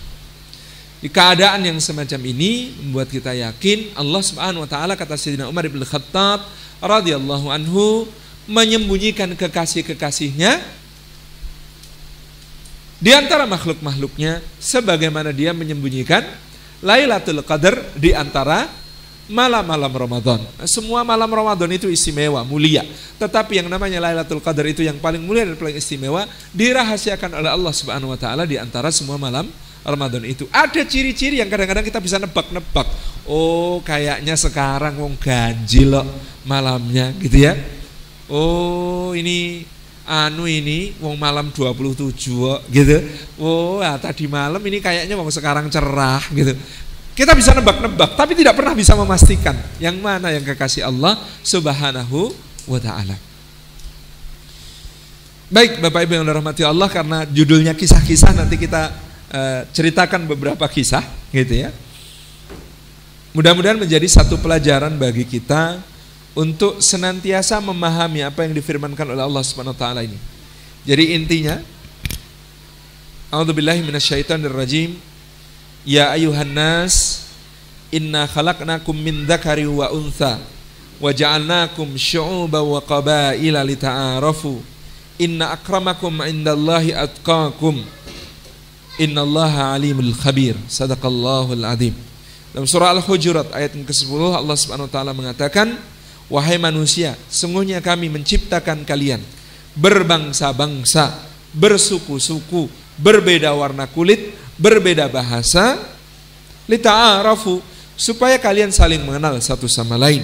Di 1.03 1.11
keadaan 1.11 1.67
yang 1.67 1.83
semacam 1.83 2.31
ini 2.31 2.71
membuat 2.79 3.11
kita 3.11 3.35
yakin 3.35 3.91
Allah 3.99 4.23
Subhanahu 4.23 4.63
wa 4.63 4.69
taala 4.71 4.95
kata 4.95 5.19
Sayyidina 5.19 5.51
Umar 5.51 5.67
bin 5.67 5.83
Khattab 5.83 6.47
radhiyallahu 6.79 7.51
anhu 7.51 8.07
menyembunyikan 8.47 9.35
kekasih-kekasihnya 9.35 10.63
di 13.03 13.11
antara 13.11 13.43
makhluk-makhluknya 13.43 14.39
sebagaimana 14.63 15.35
dia 15.35 15.51
menyembunyikan 15.51 16.23
Lailatul 16.79 17.43
Qadar 17.43 17.83
di 17.99 18.15
antara 18.15 18.71
malam-malam 19.27 19.91
Ramadan. 19.91 20.39
Semua 20.63 21.03
malam 21.03 21.27
Ramadan 21.27 21.67
itu 21.75 21.91
istimewa, 21.91 22.47
mulia. 22.47 22.87
Tetapi 23.19 23.59
yang 23.59 23.67
namanya 23.67 23.99
Lailatul 23.99 24.39
Qadar 24.39 24.63
itu 24.71 24.87
yang 24.87 25.03
paling 25.03 25.19
mulia 25.19 25.43
dan 25.43 25.59
paling 25.59 25.75
istimewa 25.75 26.31
dirahasiakan 26.55 27.43
oleh 27.43 27.51
Allah 27.51 27.73
Subhanahu 27.75 28.15
wa 28.15 28.19
taala 28.19 28.47
di 28.47 28.55
antara 28.55 28.87
semua 28.87 29.19
malam 29.19 29.51
Ramadan 29.83 30.23
itu. 30.23 30.47
Ada 30.49 30.87
ciri-ciri 30.87 31.43
yang 31.43 31.51
kadang-kadang 31.51 31.83
kita 31.83 31.99
bisa 31.99 32.15
nebak-nebak. 32.15 32.87
Oh, 33.27 33.83
kayaknya 33.83 34.35
sekarang 34.39 34.95
wong 34.99 35.19
ganjil 35.19 35.99
loh 35.99 36.07
malamnya 36.47 37.11
gitu 37.19 37.43
ya. 37.43 37.53
Oh, 38.31 39.11
ini 39.11 39.67
anu 40.03 40.47
ini 40.47 40.95
wong 40.99 41.19
malam 41.19 41.51
27 41.51 42.15
gitu. 42.71 42.97
Oh, 43.39 43.83
ya, 43.83 43.99
tadi 43.99 44.27
malam 44.27 44.59
ini 44.63 44.79
kayaknya 44.79 45.19
wong 45.19 45.31
sekarang 45.31 45.67
cerah 45.67 46.23
gitu. 46.31 46.55
Kita 47.13 47.37
bisa 47.37 47.53
nebak-nebak 47.53 48.17
tapi 48.17 48.33
tidak 48.33 48.57
pernah 48.57 48.73
bisa 48.73 48.97
memastikan 48.97 49.53
yang 49.77 49.99
mana 50.01 50.33
yang 50.33 50.41
kekasih 50.41 50.87
Allah 50.87 51.19
Subhanahu 51.45 52.33
wa 52.65 52.79
taala. 52.81 53.13
Baik, 55.53 55.77
Bapak 55.85 56.09
Ibu 56.09 56.17
yang 56.17 56.25
dirahmati 56.25 56.65
Allah 56.65 56.89
karena 56.89 57.29
judulnya 57.29 57.77
kisah-kisah 57.77 58.33
nanti 58.33 58.57
kita 58.57 58.89
uh, 59.33 59.65
ceritakan 59.73 60.29
beberapa 60.29 60.63
kisah 60.69 61.03
gitu 61.33 61.67
ya. 61.67 61.69
Mudah-mudahan 63.33 63.81
menjadi 63.81 64.05
satu 64.05 64.37
pelajaran 64.37 64.93
bagi 64.93 65.25
kita 65.25 65.81
untuk 66.37 66.77
senantiasa 66.77 67.57
memahami 67.57 68.21
apa 68.21 68.45
yang 68.45 68.53
difirmankan 68.53 69.09
oleh 69.09 69.25
Allah 69.25 69.41
Subhanahu 69.41 69.73
wa 69.73 69.81
taala 69.81 70.05
ini. 70.05 70.17
Jadi 70.85 71.17
intinya 71.17 71.57
A'udzubillahi 73.33 73.81
minasyaitonirrajim. 73.81 74.93
Ya 75.89 76.13
ayuhan 76.13 76.53
nas, 76.53 77.25
inna 77.89 78.29
khalaqnakum 78.29 78.93
min 78.93 79.25
dzakari 79.25 79.65
wa 79.65 79.89
untha 79.89 80.37
wa 81.01 81.09
ja'alnakum 81.09 81.97
wa 81.97 82.79
qabaila 82.85 83.65
lita'arafu. 83.65 84.61
Inna 85.17 85.57
akramakum 85.57 86.21
indallahi 86.21 86.93
atqakum. 86.93 87.81
Innallaha 89.01 89.73
alimul 89.73 90.13
khabir. 90.13 90.57
Sadaqallahul 90.69 91.65
azim. 91.65 91.95
Dalam 92.53 92.69
surah 92.69 92.93
Al-Hujurat 92.93 93.49
ayat 93.49 93.73
yang 93.73 93.85
ke-10 93.85 94.13
Allah 94.13 94.53
Subhanahu 94.53 94.85
wa 94.85 94.93
taala 94.93 95.11
mengatakan 95.17 95.73
Wahai 96.31 96.55
manusia, 96.55 97.19
sungguhnya 97.27 97.83
kami 97.83 98.07
menciptakan 98.07 98.87
kalian 98.87 99.19
berbangsa-bangsa, 99.75 101.13
bersuku-suku, 101.53 102.71
berbeda 102.97 103.51
warna 103.51 103.85
kulit, 103.85 104.33
berbeda 104.55 105.11
bahasa, 105.11 105.77
lita'arafu 106.65 107.59
supaya 107.93 108.39
kalian 108.39 108.71
saling 108.71 109.03
mengenal 109.03 109.37
satu 109.43 109.67
sama 109.67 109.93
lain. 109.99 110.23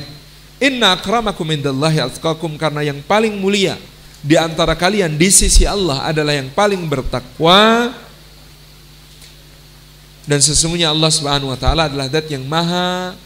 Inna 0.57 0.95
akramakum 0.95 1.45
indallahi 1.51 2.01
atqakum 2.01 2.57
karena 2.57 2.81
yang 2.81 2.99
paling 3.03 3.35
mulia 3.37 3.77
di 4.19 4.35
antara 4.35 4.73
kalian 4.73 5.13
di 5.13 5.29
sisi 5.31 5.63
Allah 5.63 6.09
adalah 6.09 6.35
yang 6.35 6.51
paling 6.51 6.83
bertakwa 6.89 7.93
dan 10.29 10.45
sesungguhnya 10.45 10.93
Allah 10.93 11.09
Subhanahu 11.09 11.49
wa 11.49 11.57
taala 11.57 11.89
adalah 11.89 12.05
zat 12.05 12.29
yang 12.29 12.45
maha 12.45 13.17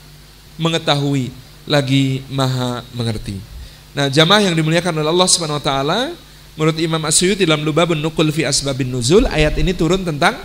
mengetahui 0.56 1.36
lagi 1.68 2.24
maha 2.32 2.80
mengerti. 2.96 3.44
Nah, 3.92 4.08
jamaah 4.08 4.48
yang 4.48 4.56
dimuliakan 4.56 5.04
oleh 5.04 5.12
Allah 5.12 5.28
Subhanahu 5.28 5.60
wa 5.60 5.66
taala, 5.68 6.00
menurut 6.56 6.80
Imam 6.80 7.04
Asyuyuti 7.04 7.44
dalam 7.44 7.68
Lubabun 7.68 8.00
Nuqul 8.00 8.32
fi 8.32 8.48
Asbabin 8.48 8.88
Nuzul, 8.88 9.28
ayat 9.28 9.60
ini 9.60 9.76
turun 9.76 10.08
tentang 10.08 10.39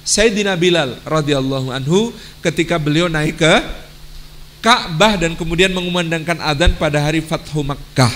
Sayyidina 0.00 0.56
Bilal 0.56 0.96
radhiyallahu 1.04 1.68
anhu 1.76 2.16
ketika 2.40 2.80
beliau 2.80 3.12
naik 3.12 3.44
ke 3.44 3.54
Ka'bah 4.64 5.20
dan 5.20 5.36
kemudian 5.36 5.70
mengumandangkan 5.76 6.40
adzan 6.40 6.72
pada 6.80 7.04
hari 7.04 7.20
Fathu 7.20 7.60
Makkah. 7.60 8.10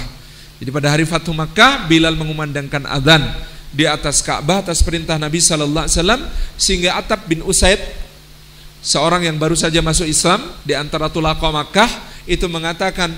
Jadi 0.57 0.71
pada 0.73 0.89
hari 0.89 1.05
Fathu 1.05 1.37
Makkah 1.37 1.85
Bilal 1.93 2.17
mengumandangkan 2.17 2.89
adzan 2.89 3.21
di 3.73 3.89
atas 3.89 4.21
Ka'bah 4.21 4.61
atas 4.61 4.85
perintah 4.85 5.17
Nabi 5.17 5.41
Sallallahu 5.41 5.89
Alaihi 5.89 5.97
Wasallam 5.97 6.23
sehingga 6.61 7.01
Atab 7.01 7.25
bin 7.25 7.41
Usaid 7.43 7.81
seorang 8.85 9.25
yang 9.25 9.41
baru 9.41 9.57
saja 9.57 9.81
masuk 9.81 10.05
Islam 10.05 10.45
di 10.63 10.77
antara 10.77 11.09
tulaqah 11.09 11.51
Makkah 11.51 11.91
itu 12.29 12.45
mengatakan 12.47 13.11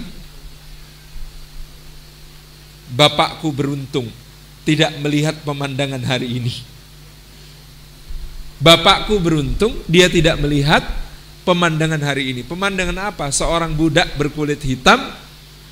Bapakku 2.95 3.51
beruntung 3.51 4.07
tidak 4.63 4.95
melihat 5.03 5.35
pemandangan 5.43 5.99
hari 6.07 6.39
ini. 6.39 6.55
Bapakku 8.63 9.19
beruntung 9.19 9.75
dia 9.91 10.07
tidak 10.07 10.39
melihat 10.39 10.87
pemandangan 11.43 11.99
hari 11.99 12.31
ini. 12.31 12.47
Pemandangan 12.47 13.11
apa? 13.11 13.35
Seorang 13.35 13.75
budak 13.75 14.15
berkulit 14.15 14.63
hitam 14.63 15.11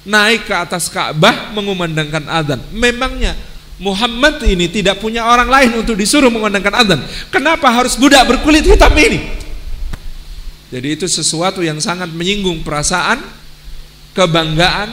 naik 0.02 0.50
ke 0.50 0.54
atas 0.56 0.90
Ka'bah 0.90 1.54
mengumandangkan 1.54 2.26
adzan. 2.26 2.60
Memangnya 2.74 3.38
Muhammad 3.80 4.44
ini 4.44 4.68
tidak 4.68 5.00
punya 5.00 5.24
orang 5.24 5.48
lain 5.48 5.70
untuk 5.80 5.96
disuruh 5.96 6.28
mengandangkan 6.28 6.84
adzan. 6.84 7.00
Kenapa 7.32 7.72
harus 7.72 7.96
budak 7.96 8.28
berkulit 8.28 8.66
hitam 8.66 8.92
ini? 8.96 9.20
Jadi 10.72 10.88
itu 10.96 11.04
sesuatu 11.04 11.60
yang 11.60 11.76
sangat 11.80 12.08
menyinggung 12.12 12.64
perasaan 12.64 13.20
kebanggaan 14.16 14.92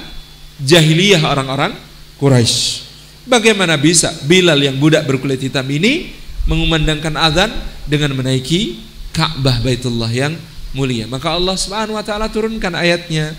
jahiliyah 0.59 1.23
orang-orang 1.23 1.71
Quraisy. 2.19 2.87
Bagaimana 3.29 3.79
bisa 3.79 4.11
Bilal 4.27 4.59
yang 4.59 4.75
budak 4.75 5.07
berkulit 5.07 5.39
hitam 5.39 5.63
ini 5.71 6.11
mengumandangkan 6.49 7.15
adzan 7.15 7.51
dengan 7.85 8.11
menaiki 8.17 8.81
Ka'bah 9.15 9.61
Baitullah 9.63 10.09
yang 10.09 10.33
mulia. 10.73 11.05
Maka 11.05 11.37
Allah 11.37 11.55
Subhanahu 11.55 11.95
wa 11.95 12.03
taala 12.03 12.27
turunkan 12.27 12.73
ayatnya 12.73 13.37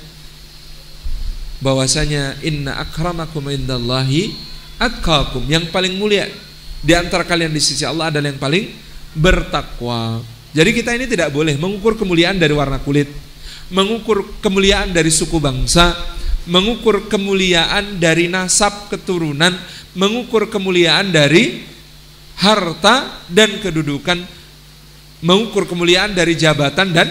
bahwasanya 1.61 2.41
inna 2.41 2.81
akramakum 2.81 3.53
indallahi 3.53 4.33
atqakum 4.81 5.45
yang 5.45 5.69
paling 5.69 6.01
mulia 6.01 6.25
di 6.81 6.97
antara 6.97 7.29
kalian 7.29 7.53
di 7.53 7.61
sisi 7.61 7.85
Allah 7.85 8.09
adalah 8.09 8.33
yang 8.33 8.41
paling 8.41 8.65
bertakwa. 9.13 10.25
Jadi 10.51 10.71
kita 10.73 10.97
ini 10.97 11.07
tidak 11.07 11.31
boleh 11.31 11.55
mengukur 11.61 11.95
kemuliaan 11.95 12.41
dari 12.41 12.57
warna 12.57 12.81
kulit, 12.83 13.07
mengukur 13.71 14.41
kemuliaan 14.43 14.91
dari 14.91 15.13
suku 15.13 15.39
bangsa, 15.39 15.95
mengukur 16.49 17.07
kemuliaan 17.07 18.01
dari 18.01 18.27
nasab 18.27 18.91
keturunan, 18.91 19.55
mengukur 19.95 20.51
kemuliaan 20.51 21.13
dari 21.13 21.63
harta 22.41 23.23
dan 23.31 23.61
kedudukan, 23.63 24.19
mengukur 25.23 25.69
kemuliaan 25.69 26.17
dari 26.17 26.35
jabatan 26.35 26.91
dan 26.91 27.07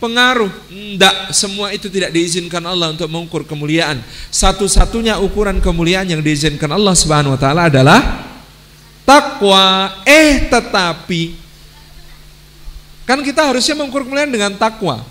pengaruh. 0.00 0.48
Tidak, 0.66 1.30
semua 1.36 1.70
itu 1.70 1.92
tidak 1.92 2.10
diizinkan 2.10 2.64
Allah 2.64 2.90
untuk 2.90 3.06
mengukur 3.06 3.44
kemuliaan. 3.44 4.00
Satu-satunya 4.32 5.20
ukuran 5.20 5.60
kemuliaan 5.60 6.08
yang 6.08 6.24
diizinkan 6.24 6.72
Allah 6.72 6.96
Subhanahu 6.96 7.36
wa 7.36 7.40
taala 7.40 7.68
adalah 7.68 8.00
takwa. 9.04 10.00
Eh, 10.08 10.48
tetapi 10.48 11.36
kan 13.04 13.20
kita 13.20 13.52
harusnya 13.52 13.76
mengukur 13.76 14.08
kemuliaan 14.08 14.32
dengan 14.32 14.56
takwa. 14.56 15.04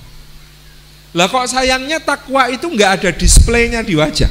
Lah 1.14 1.26
kok 1.26 1.46
sayangnya 1.50 2.02
takwa 2.02 2.50
itu 2.50 2.66
nggak 2.66 2.92
ada 3.02 3.10
displaynya 3.14 3.86
di 3.86 3.94
wajah. 3.98 4.30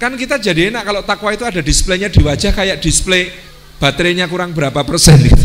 Kan 0.00 0.16
kita 0.20 0.36
jadi 0.36 0.68
enak 0.68 0.84
kalau 0.84 1.02
takwa 1.04 1.32
itu 1.32 1.44
ada 1.48 1.64
displaynya 1.64 2.12
di 2.12 2.20
wajah 2.20 2.52
kayak 2.52 2.80
display 2.80 3.32
baterainya 3.80 4.28
kurang 4.28 4.52
berapa 4.52 4.80
persen 4.84 5.16
gitu. 5.20 5.43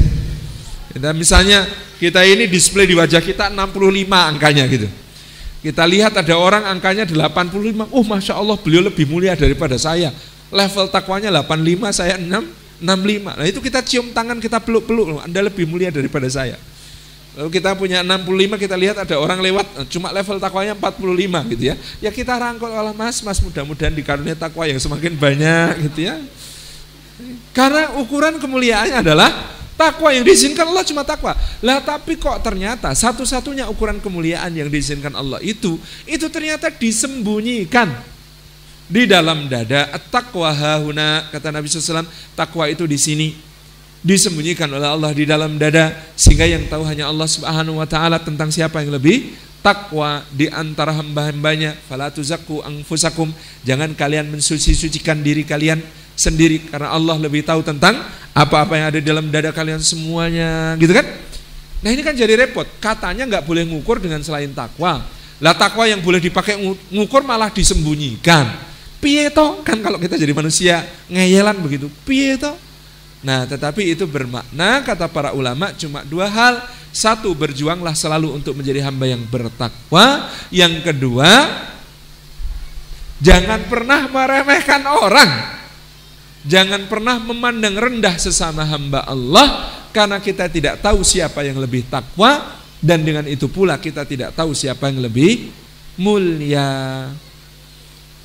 Dan 0.98 1.14
misalnya 1.18 1.70
kita 2.02 2.26
ini 2.26 2.50
display 2.50 2.90
di 2.90 2.98
wajah 2.98 3.22
kita 3.22 3.54
65 3.54 4.10
angkanya 4.10 4.66
gitu. 4.66 4.90
Kita 5.60 5.84
lihat 5.84 6.16
ada 6.16 6.34
orang 6.40 6.64
angkanya 6.64 7.04
85, 7.04 7.92
oh 7.92 8.04
Masya 8.08 8.34
Allah 8.40 8.56
beliau 8.56 8.80
lebih 8.88 9.04
mulia 9.06 9.36
daripada 9.36 9.76
saya. 9.76 10.16
Level 10.50 10.88
takwanya 10.88 11.30
85, 11.30 11.92
saya 11.92 12.16
6, 12.16 12.26
65. 12.80 13.38
Nah 13.38 13.46
itu 13.46 13.60
kita 13.60 13.84
cium 13.84 14.16
tangan, 14.16 14.40
kita 14.40 14.64
peluk-peluk, 14.64 15.20
Anda 15.20 15.44
lebih 15.46 15.68
mulia 15.68 15.92
daripada 15.92 16.32
saya. 16.32 16.56
Lalu 17.36 17.50
kita 17.60 17.76
punya 17.76 18.02
65, 18.02 18.56
kita 18.56 18.74
lihat 18.80 19.04
ada 19.04 19.16
orang 19.20 19.44
lewat, 19.44 19.92
cuma 19.92 20.16
level 20.16 20.40
takwanya 20.40 20.74
45 20.80 21.52
gitu 21.54 21.64
ya. 21.70 21.76
Ya 22.00 22.10
kita 22.10 22.40
rangkul, 22.40 22.72
Allah 22.72 22.96
mas, 22.96 23.20
mas 23.20 23.44
mudah-mudahan 23.44 23.92
dikarunia 23.92 24.40
takwa 24.40 24.64
yang 24.64 24.80
semakin 24.80 25.14
banyak 25.20 25.92
gitu 25.92 26.08
ya. 26.08 26.16
Karena 27.52 28.00
ukuran 28.00 28.40
kemuliaannya 28.40 28.96
adalah 29.04 29.59
Takwa 29.80 30.12
yang 30.12 30.28
diizinkan 30.28 30.68
Allah 30.68 30.84
cuma 30.84 31.08
takwa. 31.08 31.32
Lah 31.64 31.80
tapi 31.80 32.20
kok 32.20 32.36
ternyata 32.44 32.92
satu-satunya 32.92 33.72
ukuran 33.72 34.04
kemuliaan 34.04 34.52
yang 34.52 34.68
diizinkan 34.68 35.16
Allah 35.16 35.40
itu 35.40 35.80
itu 36.04 36.28
ternyata 36.28 36.68
disembunyikan 36.68 37.88
di 38.92 39.08
dalam 39.08 39.48
dada. 39.48 39.88
Takwa 40.12 40.52
hahuna 40.52 41.32
kata 41.32 41.56
Nabi 41.56 41.72
SAW. 41.72 42.04
Takwa 42.36 42.68
itu 42.68 42.84
di 42.84 43.00
sini 43.00 43.28
disembunyikan 44.04 44.68
oleh 44.68 44.84
Allah 44.84 45.16
di 45.16 45.24
dalam 45.24 45.56
dada 45.56 45.96
sehingga 46.20 46.44
yang 46.44 46.68
tahu 46.68 46.84
hanya 46.84 47.08
Allah 47.08 47.32
Subhanahu 47.32 47.80
Wa 47.80 47.88
Taala 47.88 48.20
tentang 48.20 48.52
siapa 48.52 48.84
yang 48.84 48.92
lebih 49.00 49.32
takwa 49.64 50.28
di 50.36 50.52
antara 50.52 50.92
hamba-hambanya. 50.92 51.80
Fala 51.88 52.12
tuzakku 52.12 52.68
angfusakum. 52.68 53.32
Jangan 53.64 53.96
kalian 53.96 54.28
mensuci-sucikan 54.28 55.24
diri 55.24 55.48
kalian 55.48 55.80
sendiri 56.20 56.68
karena 56.68 56.92
Allah 56.92 57.16
lebih 57.16 57.48
tahu 57.48 57.64
tentang 57.64 57.96
apa-apa 58.36 58.76
yang 58.76 58.88
ada 58.92 59.00
dalam 59.00 59.32
dada 59.32 59.56
kalian 59.56 59.80
semuanya, 59.80 60.76
gitu 60.76 60.92
kan? 60.92 61.08
Nah 61.80 61.90
ini 61.96 62.04
kan 62.04 62.12
jadi 62.12 62.36
repot. 62.36 62.68
Katanya 62.84 63.24
nggak 63.24 63.44
boleh 63.48 63.64
ngukur 63.64 64.04
dengan 64.04 64.20
selain 64.20 64.52
takwa. 64.52 65.00
Lah 65.40 65.56
takwa 65.56 65.88
yang 65.88 66.04
boleh 66.04 66.20
dipakai 66.20 66.60
ngukur 66.92 67.24
malah 67.24 67.48
disembunyikan. 67.48 68.68
Piye 69.00 69.32
kan 69.64 69.80
kalau 69.80 69.96
kita 69.96 70.20
jadi 70.20 70.36
manusia 70.36 70.84
ngeyelan 71.08 71.56
begitu. 71.64 71.88
Piye 72.04 72.36
Nah, 73.20 73.44
tetapi 73.44 73.96
itu 73.96 74.08
bermakna 74.08 74.80
kata 74.80 75.12
para 75.12 75.36
ulama 75.36 75.76
cuma 75.76 76.04
dua 76.08 76.28
hal. 76.32 76.64
Satu, 76.90 77.38
berjuanglah 77.38 77.94
selalu 77.94 78.34
untuk 78.34 78.58
menjadi 78.58 78.82
hamba 78.82 79.06
yang 79.06 79.22
bertakwa. 79.30 80.26
Yang 80.50 80.90
kedua, 80.90 81.30
jangan 83.22 83.62
pernah 83.70 84.10
meremehkan 84.10 84.82
orang. 84.90 85.30
Jangan 86.50 86.90
pernah 86.90 87.22
memandang 87.22 87.78
rendah 87.78 88.18
sesama 88.18 88.66
hamba 88.66 89.06
Allah 89.06 89.70
karena 89.94 90.18
kita 90.18 90.50
tidak 90.50 90.82
tahu 90.82 91.06
siapa 91.06 91.46
yang 91.46 91.62
lebih 91.62 91.86
takwa 91.86 92.58
dan 92.82 93.06
dengan 93.06 93.30
itu 93.30 93.46
pula 93.46 93.78
kita 93.78 94.02
tidak 94.02 94.34
tahu 94.34 94.58
siapa 94.58 94.90
yang 94.90 95.06
lebih 95.06 95.54
mulia. 95.94 97.06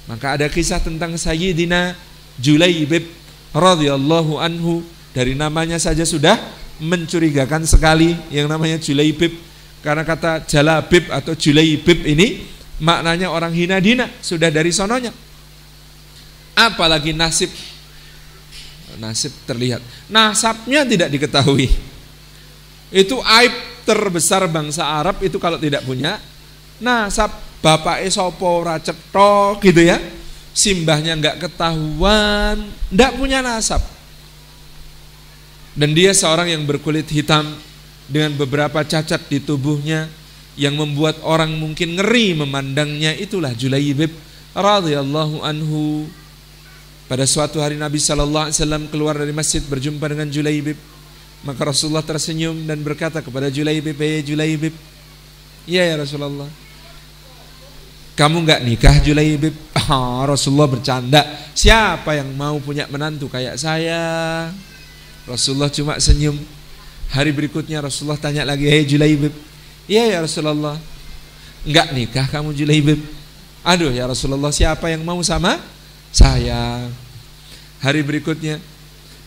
Maka 0.08 0.40
ada 0.40 0.48
kisah 0.48 0.80
tentang 0.80 1.20
Sayyidina 1.20 1.92
Julaibib 2.40 3.04
radhiyallahu 3.52 4.40
anhu 4.40 4.80
dari 5.12 5.36
namanya 5.36 5.76
saja 5.76 6.08
sudah 6.08 6.40
mencurigakan 6.80 7.68
sekali 7.68 8.16
yang 8.32 8.48
namanya 8.48 8.80
Julaibib 8.80 9.36
karena 9.84 10.00
kata 10.00 10.48
Jalabib 10.48 11.12
atau 11.12 11.36
Julaibib 11.36 12.08
ini 12.08 12.40
maknanya 12.80 13.28
orang 13.28 13.52
hina 13.52 13.84
dina 13.84 14.08
sudah 14.24 14.48
dari 14.48 14.72
sononya. 14.72 15.12
Apalagi 16.56 17.12
nasib 17.12 17.52
nasib 18.98 19.32
terlihat. 19.48 19.82
Nasabnya 20.10 20.86
tidak 20.86 21.08
diketahui. 21.12 21.68
Itu 22.94 23.18
aib 23.20 23.54
terbesar 23.84 24.46
bangsa 24.48 24.86
Arab 24.86 25.20
itu 25.20 25.36
kalau 25.42 25.58
tidak 25.58 25.82
punya 25.82 26.18
nasab. 26.78 27.30
Bapak 27.64 28.04
esopo 28.04 28.60
racetto 28.60 29.56
gitu 29.64 29.80
ya. 29.80 29.96
Simbahnya 30.54 31.16
nggak 31.16 31.48
ketahuan, 31.48 32.60
nggak 32.92 33.12
punya 33.16 33.40
nasab. 33.40 33.80
Dan 35.74 35.90
dia 35.96 36.14
seorang 36.14 36.54
yang 36.54 36.62
berkulit 36.68 37.08
hitam 37.10 37.56
dengan 38.06 38.36
beberapa 38.38 38.84
cacat 38.84 39.26
di 39.26 39.42
tubuhnya 39.42 40.06
yang 40.54 40.78
membuat 40.78 41.18
orang 41.26 41.50
mungkin 41.58 41.98
ngeri 41.98 42.38
memandangnya 42.38 43.10
itulah 43.18 43.50
Julaibib 43.56 44.14
radhiyallahu 44.54 45.42
anhu 45.42 46.06
pada 47.04 47.28
suatu 47.28 47.60
hari 47.60 47.76
Nabi 47.76 48.00
Shallallahu 48.00 48.48
Alaihi 48.48 48.56
Wasallam 48.56 48.82
keluar 48.88 49.20
dari 49.20 49.32
masjid 49.32 49.60
berjumpa 49.60 50.08
dengan 50.08 50.28
Julaibib. 50.32 50.76
Maka 51.44 51.60
Rasulullah 51.68 52.00
tersenyum 52.00 52.64
dan 52.64 52.80
berkata 52.80 53.20
kepada 53.20 53.52
Julaibib, 53.52 53.92
"Ya 54.00 54.24
Julaibib, 54.24 54.74
ya 55.68 55.82
ya 55.84 55.94
Rasulullah, 56.00 56.48
kamu 58.16 58.36
nggak 58.48 58.60
nikah 58.64 58.96
Julaibib?" 59.04 59.52
Oh, 59.84 60.24
Rasulullah 60.32 60.64
bercanda. 60.72 61.20
Siapa 61.52 62.16
yang 62.16 62.32
mau 62.32 62.56
punya 62.64 62.88
menantu 62.88 63.28
kayak 63.28 63.60
saya? 63.60 64.48
Rasulullah 65.28 65.68
cuma 65.68 66.00
senyum. 66.00 66.40
Hari 67.12 67.36
berikutnya 67.36 67.84
Rasulullah 67.84 68.16
tanya 68.16 68.48
lagi, 68.48 68.64
"Hei 68.64 68.88
Julaibib." 68.88 69.36
"Iya 69.84 70.08
ya 70.08 70.18
Rasulullah." 70.24 70.80
"Enggak 71.68 71.92
nikah 71.92 72.26
kamu 72.32 72.56
Julaibib?" 72.56 73.04
"Aduh 73.60 73.92
ya 73.92 74.08
Rasulullah, 74.08 74.48
siapa 74.48 74.88
yang 74.88 75.04
mau 75.04 75.20
sama 75.20 75.73
saya?" 76.14 76.86
Hari 77.82 78.00
berikutnya 78.00 78.62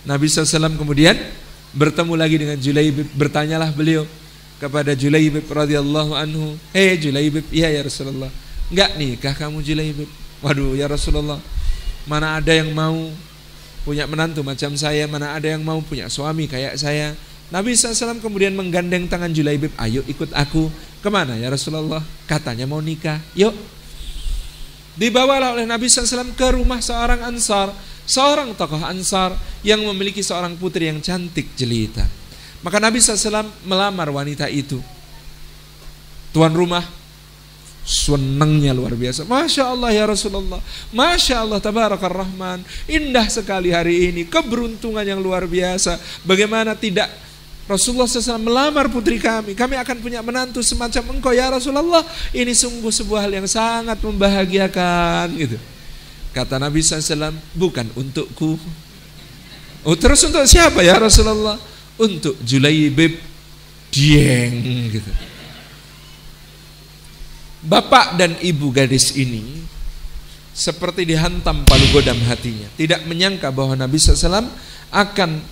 Nabi 0.08 0.32
SAW 0.32 0.80
kemudian 0.80 1.14
bertemu 1.76 2.14
lagi 2.16 2.40
dengan 2.40 2.58
Julaibib, 2.58 3.12
bertanyalah 3.14 3.70
beliau 3.76 4.08
kepada 4.58 4.96
Julaibib 4.98 5.46
radhiyallahu 5.46 6.16
anhu, 6.16 6.58
"Hei 6.74 6.98
Julaibib, 6.98 7.46
iya 7.54 7.70
ya 7.70 7.86
Rasulullah." 7.86 8.32
"Enggak 8.72 8.98
nikah 8.98 9.36
kamu 9.36 9.62
Julaibib?" 9.62 10.10
"Waduh 10.42 10.74
ya 10.74 10.90
Rasulullah, 10.90 11.38
mana 12.10 12.42
ada 12.42 12.50
yang 12.56 12.74
mau 12.74 13.12
punya 13.86 14.10
menantu 14.10 14.42
macam 14.42 14.74
saya, 14.74 15.06
mana 15.06 15.38
ada 15.38 15.46
yang 15.54 15.62
mau 15.62 15.78
punya 15.86 16.10
suami 16.10 16.50
kayak 16.50 16.80
saya?" 16.80 17.14
Nabi 17.48 17.80
SAW 17.80 18.20
kemudian 18.20 18.52
menggandeng 18.58 19.08
tangan 19.08 19.32
Julaibib, 19.32 19.72
ayo 19.80 20.04
ikut 20.04 20.36
aku. 20.36 20.68
Ke 21.00 21.08
mana 21.08 21.40
ya 21.40 21.48
Rasulullah? 21.48 22.04
Katanya 22.28 22.68
mau 22.68 22.84
nikah. 22.84 23.24
Yuk. 23.40 23.56
Dibawalah 24.98 25.54
oleh 25.54 25.70
Nabi 25.70 25.86
SAW 25.86 26.34
ke 26.34 26.48
rumah 26.58 26.82
seorang 26.82 27.22
ansar. 27.22 27.70
Seorang 28.08 28.58
tokoh 28.58 28.82
ansar 28.82 29.36
yang 29.62 29.84
memiliki 29.84 30.26
seorang 30.26 30.58
putri 30.58 30.90
yang 30.90 31.04
cantik 31.04 31.54
jelita. 31.54 32.08
Maka 32.66 32.82
Nabi 32.82 32.98
SAW 32.98 33.46
melamar 33.68 34.10
wanita 34.10 34.50
itu. 34.50 34.82
Tuan 36.34 36.52
rumah 36.52 36.82
senangnya 37.88 38.76
luar 38.76 38.98
biasa. 38.98 39.24
Masya 39.24 39.72
Allah 39.72 39.96
ya 39.96 40.04
Rasulullah. 40.10 40.60
Masya 40.92 41.46
Allah 41.46 41.60
tabarakar 41.64 42.12
rahman. 42.12 42.66
Indah 42.90 43.30
sekali 43.32 43.72
hari 43.72 44.12
ini. 44.12 44.28
Keberuntungan 44.28 45.06
yang 45.08 45.24
luar 45.24 45.48
biasa. 45.48 45.96
Bagaimana 46.28 46.76
tidak 46.76 47.08
Rasulullah 47.68 48.08
SAW 48.08 48.40
melamar 48.40 48.88
putri 48.88 49.20
kami. 49.20 49.52
Kami 49.52 49.76
akan 49.76 50.00
punya 50.00 50.24
menantu 50.24 50.64
semacam 50.64 51.20
engkau 51.20 51.36
ya 51.36 51.52
Rasulullah. 51.52 52.00
Ini 52.32 52.56
sungguh 52.56 52.88
sebuah 52.88 53.28
hal 53.28 53.44
yang 53.44 53.48
sangat 53.48 54.00
membahagiakan. 54.00 55.36
Gitu. 55.36 55.60
Kata 56.32 56.64
Nabi 56.64 56.80
SAW, 56.80 57.36
bukan 57.52 57.92
untukku. 58.00 58.56
Oh, 59.84 59.96
terus 60.00 60.24
untuk 60.24 60.48
siapa 60.48 60.80
ya 60.80 60.96
Rasulullah? 60.96 61.60
Untuk 62.00 62.40
Julaibib 62.40 63.20
Dieng. 63.92 64.88
Gitu. 64.88 65.12
Bapak 67.68 68.16
dan 68.16 68.32
ibu 68.40 68.72
gadis 68.72 69.12
ini 69.20 69.44
seperti 70.56 71.04
dihantam 71.04 71.68
palu 71.68 71.84
godam 71.92 72.16
hatinya. 72.32 72.72
Tidak 72.80 73.04
menyangka 73.06 73.52
bahwa 73.52 73.76
Nabi 73.76 74.00
SAW 74.00 74.48
akan 74.88 75.44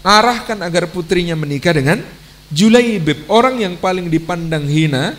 arahkan 0.00 0.58
agar 0.64 0.88
putrinya 0.88 1.36
menikah 1.36 1.76
dengan 1.76 2.00
Julaibib, 2.50 3.30
orang 3.30 3.62
yang 3.62 3.74
paling 3.78 4.10
dipandang 4.10 4.66
hina 4.66 5.14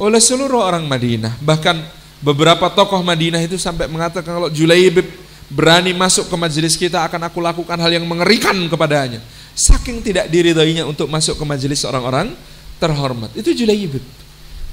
oleh 0.00 0.16
seluruh 0.16 0.64
orang 0.64 0.88
Madinah. 0.88 1.36
Bahkan 1.44 1.76
beberapa 2.24 2.72
tokoh 2.72 3.04
Madinah 3.04 3.44
itu 3.44 3.60
sampai 3.60 3.84
mengatakan 3.84 4.32
kalau 4.32 4.48
Julaibib 4.48 5.04
berani 5.52 5.92
masuk 5.92 6.30
ke 6.30 6.36
majelis 6.40 6.78
kita 6.80 7.04
akan 7.04 7.28
aku 7.28 7.42
lakukan 7.42 7.76
hal 7.76 7.92
yang 7.92 8.08
mengerikan 8.08 8.56
kepadanya. 8.70 9.20
Saking 9.52 10.00
tidak 10.00 10.32
diridhoinya 10.32 10.88
untuk 10.88 11.10
masuk 11.12 11.36
ke 11.36 11.44
majelis 11.44 11.84
orang-orang 11.84 12.32
terhormat. 12.80 13.28
Itu 13.36 13.52
Julaibib. 13.52 14.00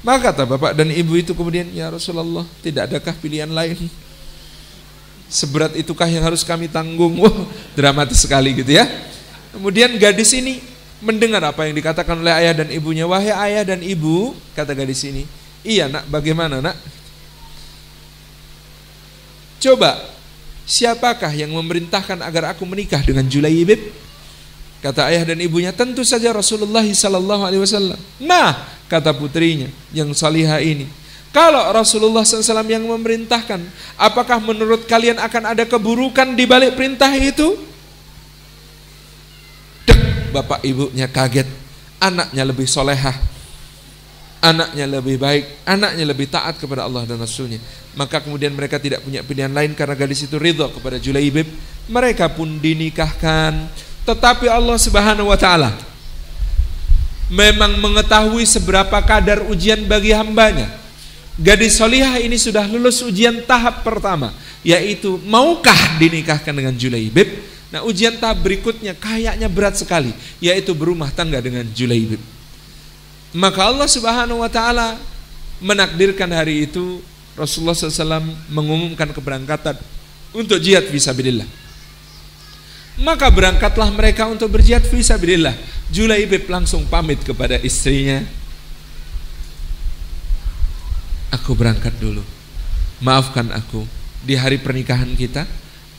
Maka 0.06 0.32
kata 0.32 0.48
bapak 0.48 0.78
dan 0.78 0.93
ibu 0.93 1.17
itu 1.20 1.36
kemudian, 1.36 1.67
ya 1.76 1.91
Rasulullah, 1.91 2.48
tidak 2.63 2.88
adakah 2.88 3.17
pilihan 3.20 3.50
lain? 3.52 3.89
Seberat 5.28 5.76
itukah 5.76 6.08
yang 6.08 6.24
harus 6.24 6.48
kami 6.48 6.72
tanggung? 6.72 7.20
Wah, 7.20 7.36
dramatis 7.76 8.24
sekali 8.24 8.56
gitu 8.56 8.72
ya. 8.72 8.88
Kemudian 9.56 9.96
gadis 9.96 10.34
ini 10.36 10.60
mendengar 11.00 11.42
apa 11.46 11.70
yang 11.70 11.78
dikatakan 11.78 12.18
oleh 12.18 12.34
ayah 12.34 12.64
dan 12.64 12.70
ibunya. 12.74 13.06
Wahai 13.06 13.34
ayah 13.52 13.64
dan 13.76 13.80
ibu, 13.86 14.34
kata 14.58 14.74
gadis 14.74 15.06
ini, 15.06 15.30
iya 15.62 15.86
nak, 15.86 16.10
bagaimana 16.10 16.62
nak? 16.62 16.78
Coba, 19.58 19.98
siapakah 20.66 21.34
yang 21.34 21.54
memerintahkan 21.54 22.22
agar 22.22 22.54
aku 22.54 22.66
menikah 22.66 23.02
dengan 23.02 23.26
Julaibib? 23.26 23.80
Kata 24.78 25.10
ayah 25.10 25.34
dan 25.34 25.42
ibunya, 25.42 25.74
tentu 25.74 26.06
saja 26.06 26.30
Rasulullah 26.30 26.86
Wasallam. 26.86 27.98
Nah, 28.22 28.54
kata 28.86 29.10
putrinya 29.18 29.68
yang 29.90 30.14
salihah 30.14 30.62
ini, 30.62 30.86
kalau 31.34 31.60
Rasulullah 31.70 32.24
SAW 32.26 32.66
yang 32.66 32.88
memerintahkan, 32.88 33.62
apakah 34.00 34.42
menurut 34.42 34.90
kalian 34.90 35.22
akan 35.22 35.54
ada 35.54 35.70
keburukan 35.70 36.34
di 36.34 36.50
balik 36.50 36.74
perintah 36.74 37.12
itu? 37.14 37.67
Bapak 40.32 40.63
ibunya 40.63 41.08
kaget, 41.10 41.48
anaknya 41.98 42.44
lebih 42.46 42.68
solehah, 42.70 43.16
anaknya 44.42 44.86
lebih 44.88 45.18
baik, 45.18 45.46
anaknya 45.66 46.06
lebih 46.06 46.28
taat 46.30 46.62
kepada 46.62 46.86
Allah 46.86 47.04
dan 47.04 47.18
Rasulnya. 47.20 47.60
Maka 47.98 48.22
kemudian 48.22 48.54
mereka 48.54 48.78
tidak 48.78 49.02
punya 49.02 49.26
pilihan 49.26 49.50
lain 49.50 49.74
karena 49.74 49.98
gadis 49.98 50.22
itu 50.22 50.38
ridho 50.38 50.70
kepada 50.70 51.02
Julaibib. 51.02 51.50
Mereka 51.90 52.30
pun 52.38 52.62
dinikahkan. 52.62 53.68
Tetapi 54.06 54.46
Allah 54.48 54.78
subhanahu 54.78 55.34
wa 55.34 55.40
ta'ala 55.40 55.74
memang 57.28 57.76
mengetahui 57.80 58.48
seberapa 58.48 58.96
kadar 59.04 59.44
ujian 59.50 59.84
bagi 59.84 60.16
hambanya. 60.16 60.72
Gadis 61.38 61.78
solihah 61.78 62.18
ini 62.18 62.40
sudah 62.40 62.66
lulus 62.66 63.04
ujian 63.06 63.46
tahap 63.46 63.86
pertama, 63.86 64.34
yaitu 64.66 65.22
maukah 65.28 65.78
dinikahkan 66.02 66.50
dengan 66.50 66.74
Julaibib? 66.74 67.57
Nah 67.68 67.84
ujian 67.84 68.16
tahap 68.16 68.40
berikutnya 68.48 68.96
kayaknya 68.96 69.52
berat 69.52 69.76
sekali 69.76 70.16
Yaitu 70.40 70.72
berumah 70.72 71.12
tangga 71.12 71.44
dengan 71.44 71.68
Julaibib. 71.68 72.20
Maka 73.36 73.68
Allah 73.68 73.88
subhanahu 73.92 74.40
wa 74.40 74.48
ta'ala 74.48 74.96
Menakdirkan 75.60 76.32
hari 76.32 76.70
itu 76.70 77.04
Rasulullah 77.36 77.76
SAW 77.76 78.24
mengumumkan 78.48 79.12
keberangkatan 79.12 79.76
Untuk 80.32 80.64
jihad 80.64 80.88
visabilillah 80.88 81.46
Maka 83.04 83.28
berangkatlah 83.28 83.92
mereka 83.92 84.32
untuk 84.32 84.48
berjihad 84.48 84.88
visabilillah 84.88 85.54
Julaibib 85.92 86.52
langsung 86.52 86.84
pamit 86.92 87.24
kepada 87.24 87.56
istrinya. 87.64 88.20
Aku 91.32 91.56
berangkat 91.56 91.96
dulu. 92.00 92.24
Maafkan 93.04 93.52
aku 93.52 93.84
Di 94.24 94.40
hari 94.40 94.56
pernikahan 94.56 95.12
kita 95.20 95.44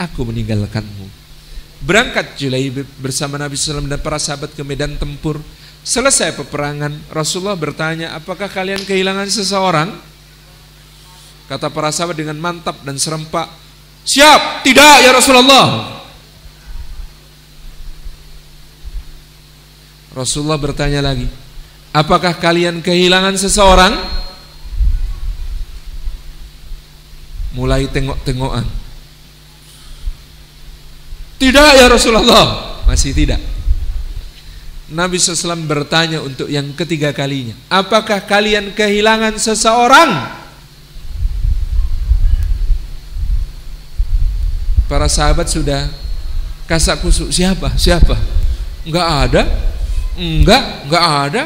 Aku 0.01 0.25
meninggalkanmu 0.25 1.28
Berangkat 1.79 2.35
Julaibib 2.35 2.91
bersama 2.99 3.39
Nabi 3.39 3.55
SAW 3.55 3.87
dan 3.87 4.03
para 4.03 4.19
sahabat 4.19 4.51
ke 4.51 4.63
medan 4.67 4.99
tempur. 4.99 5.39
Selesai 5.87 6.35
peperangan, 6.35 6.91
Rasulullah 7.09 7.55
bertanya, 7.55 8.13
apakah 8.19 8.51
kalian 8.51 8.83
kehilangan 8.83 9.31
seseorang? 9.31 9.95
Kata 11.49 11.71
para 11.73 11.89
sahabat 11.95 12.19
dengan 12.19 12.37
mantap 12.37 12.83
dan 12.85 12.99
serempak, 13.01 13.49
siap, 14.05 14.67
tidak 14.67 15.01
ya 15.01 15.15
Rasulullah. 15.15 15.97
Rasulullah 20.13 20.59
bertanya 20.59 21.01
lagi, 21.01 21.31
apakah 21.95 22.37
kalian 22.37 22.83
kehilangan 22.83 23.39
seseorang? 23.39 23.95
Mulai 27.55 27.87
tengok-tengokan. 27.89 28.88
Tidak 31.39 31.71
ya 31.79 31.87
Rasulullah. 31.87 32.79
Masih 32.85 33.15
tidak. 33.15 33.39
Nabi 34.89 35.21
SAW 35.21 35.69
bertanya 35.69 36.19
untuk 36.25 36.49
yang 36.49 36.73
ketiga 36.73 37.13
kalinya. 37.13 37.53
Apakah 37.69 38.25
kalian 38.25 38.73
kehilangan 38.73 39.37
seseorang? 39.37 40.11
Para 44.89 45.05
sahabat 45.07 45.53
sudah 45.53 45.93
kasak 46.65 47.05
kusuk. 47.05 47.29
Siapa? 47.29 47.77
Siapa? 47.77 48.17
Enggak 48.89 49.09
ada. 49.29 49.43
Enggak, 50.17 50.63
enggak 50.89 51.05
ada. 51.29 51.43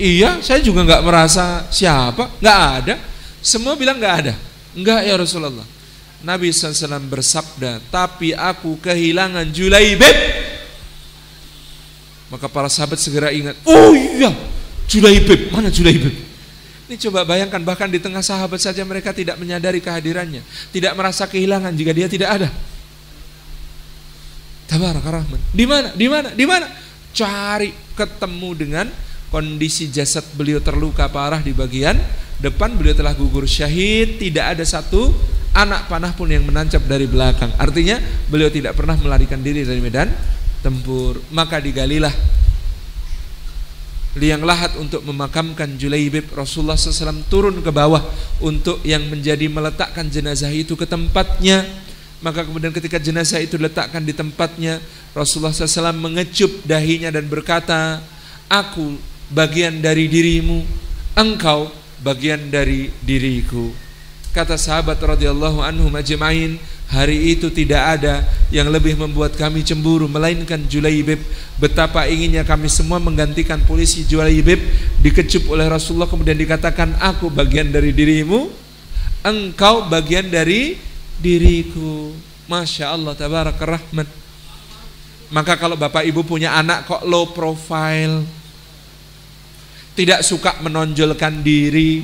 Iya, 0.00 0.40
saya 0.40 0.64
juga 0.64 0.80
enggak 0.88 1.04
merasa 1.04 1.68
siapa. 1.68 2.32
Enggak 2.40 2.60
ada. 2.80 2.94
Semua 3.44 3.76
bilang 3.76 4.00
enggak 4.00 4.14
ada. 4.24 4.34
Enggak 4.72 5.04
ya 5.04 5.14
Rasulullah. 5.20 5.68
Nabi 6.20 6.52
SAW 6.52 7.00
bersabda, 7.08 7.80
tapi 7.88 8.36
aku 8.36 8.76
kehilangan 8.80 9.48
Julaibib. 9.48 10.16
Maka 12.30 12.46
para 12.46 12.68
sahabat 12.70 13.00
segera 13.00 13.32
ingat, 13.32 13.56
oh 13.64 13.96
iya, 13.96 14.30
Julaibib, 14.84 15.50
mana 15.50 15.72
Julaibib? 15.72 16.12
Ini 16.90 16.98
coba 17.08 17.22
bayangkan, 17.22 17.62
bahkan 17.62 17.86
di 17.86 18.02
tengah 18.02 18.20
sahabat 18.20 18.58
saja 18.58 18.82
mereka 18.82 19.14
tidak 19.14 19.38
menyadari 19.38 19.78
kehadirannya. 19.78 20.42
Tidak 20.74 20.92
merasa 20.98 21.24
kehilangan 21.30 21.70
jika 21.72 21.94
dia 21.94 22.10
tidak 22.10 22.30
ada. 22.36 22.48
Tabarak 24.66 25.02
Rahman. 25.02 25.40
Di 25.50 25.66
mana? 25.66 25.88
Di 25.94 26.06
mana? 26.06 26.28
Di 26.34 26.44
mana? 26.46 26.66
Cari 27.10 27.74
ketemu 27.98 28.50
dengan 28.54 28.86
kondisi 29.30 29.86
jasad 29.90 30.26
beliau 30.34 30.58
terluka 30.58 31.06
parah 31.06 31.38
di 31.38 31.54
bagian 31.54 31.94
depan 32.42 32.74
beliau 32.74 32.98
telah 32.98 33.14
gugur 33.14 33.46
syahid 33.46 34.18
tidak 34.18 34.58
ada 34.58 34.64
satu 34.66 35.14
anak 35.54 35.90
panah 35.90 36.14
pun 36.14 36.30
yang 36.30 36.46
menancap 36.46 36.82
dari 36.86 37.10
belakang. 37.10 37.50
Artinya 37.58 37.98
beliau 38.30 38.48
tidak 38.50 38.78
pernah 38.78 38.94
melarikan 38.98 39.42
diri 39.42 39.66
dari 39.66 39.82
medan 39.82 40.10
tempur. 40.62 41.18
Maka 41.32 41.58
digalilah 41.58 42.12
liang 44.18 44.42
lahat 44.42 44.74
untuk 44.74 45.06
memakamkan 45.06 45.78
Julaibib 45.78 46.34
Rasulullah 46.34 46.74
SAW 46.74 47.22
turun 47.30 47.62
ke 47.62 47.70
bawah 47.70 48.02
untuk 48.42 48.82
yang 48.82 49.06
menjadi 49.06 49.46
meletakkan 49.46 50.10
jenazah 50.10 50.50
itu 50.50 50.74
ke 50.74 50.82
tempatnya 50.82 51.62
maka 52.20 52.42
kemudian 52.42 52.74
ketika 52.74 52.98
jenazah 52.98 53.38
itu 53.38 53.54
diletakkan 53.54 54.02
di 54.02 54.10
tempatnya 54.10 54.82
Rasulullah 55.14 55.54
SAW 55.54 55.94
mengecup 55.94 56.50
dahinya 56.66 57.08
dan 57.14 57.30
berkata 57.30 58.02
aku 58.50 58.98
bagian 59.30 59.78
dari 59.78 60.10
dirimu 60.10 60.66
engkau 61.14 61.70
bagian 62.02 62.50
dari 62.50 62.90
diriku 63.06 63.89
kata 64.30 64.54
sahabat 64.54 64.98
radhiyallahu 64.98 65.62
anhu 65.62 65.90
majma'in 65.90 66.60
Hari 66.90 67.38
itu 67.38 67.54
tidak 67.54 68.02
ada 68.02 68.26
yang 68.50 68.66
lebih 68.66 68.98
membuat 68.98 69.38
kami 69.38 69.62
cemburu 69.62 70.10
melainkan 70.10 70.58
Julaibib. 70.66 71.22
Betapa 71.54 72.10
inginnya 72.10 72.42
kami 72.42 72.66
semua 72.66 72.98
menggantikan 72.98 73.62
polisi 73.62 74.02
Julaibib 74.02 74.58
dikecup 74.98 75.54
oleh 75.54 75.70
Rasulullah 75.70 76.10
kemudian 76.10 76.34
dikatakan 76.34 76.98
aku 76.98 77.30
bagian 77.30 77.70
dari 77.70 77.94
dirimu, 77.94 78.50
engkau 79.22 79.86
bagian 79.86 80.26
dari 80.34 80.82
diriku. 81.22 82.10
Masya 82.50 82.90
Allah 82.90 83.14
tabarak 83.14 83.62
rahmat. 83.62 84.10
Maka 85.30 85.54
kalau 85.62 85.78
bapak 85.78 86.02
ibu 86.10 86.26
punya 86.26 86.58
anak 86.58 86.90
kok 86.90 87.06
low 87.06 87.30
profile, 87.30 88.26
tidak 89.94 90.26
suka 90.26 90.58
menonjolkan 90.58 91.38
diri, 91.38 92.02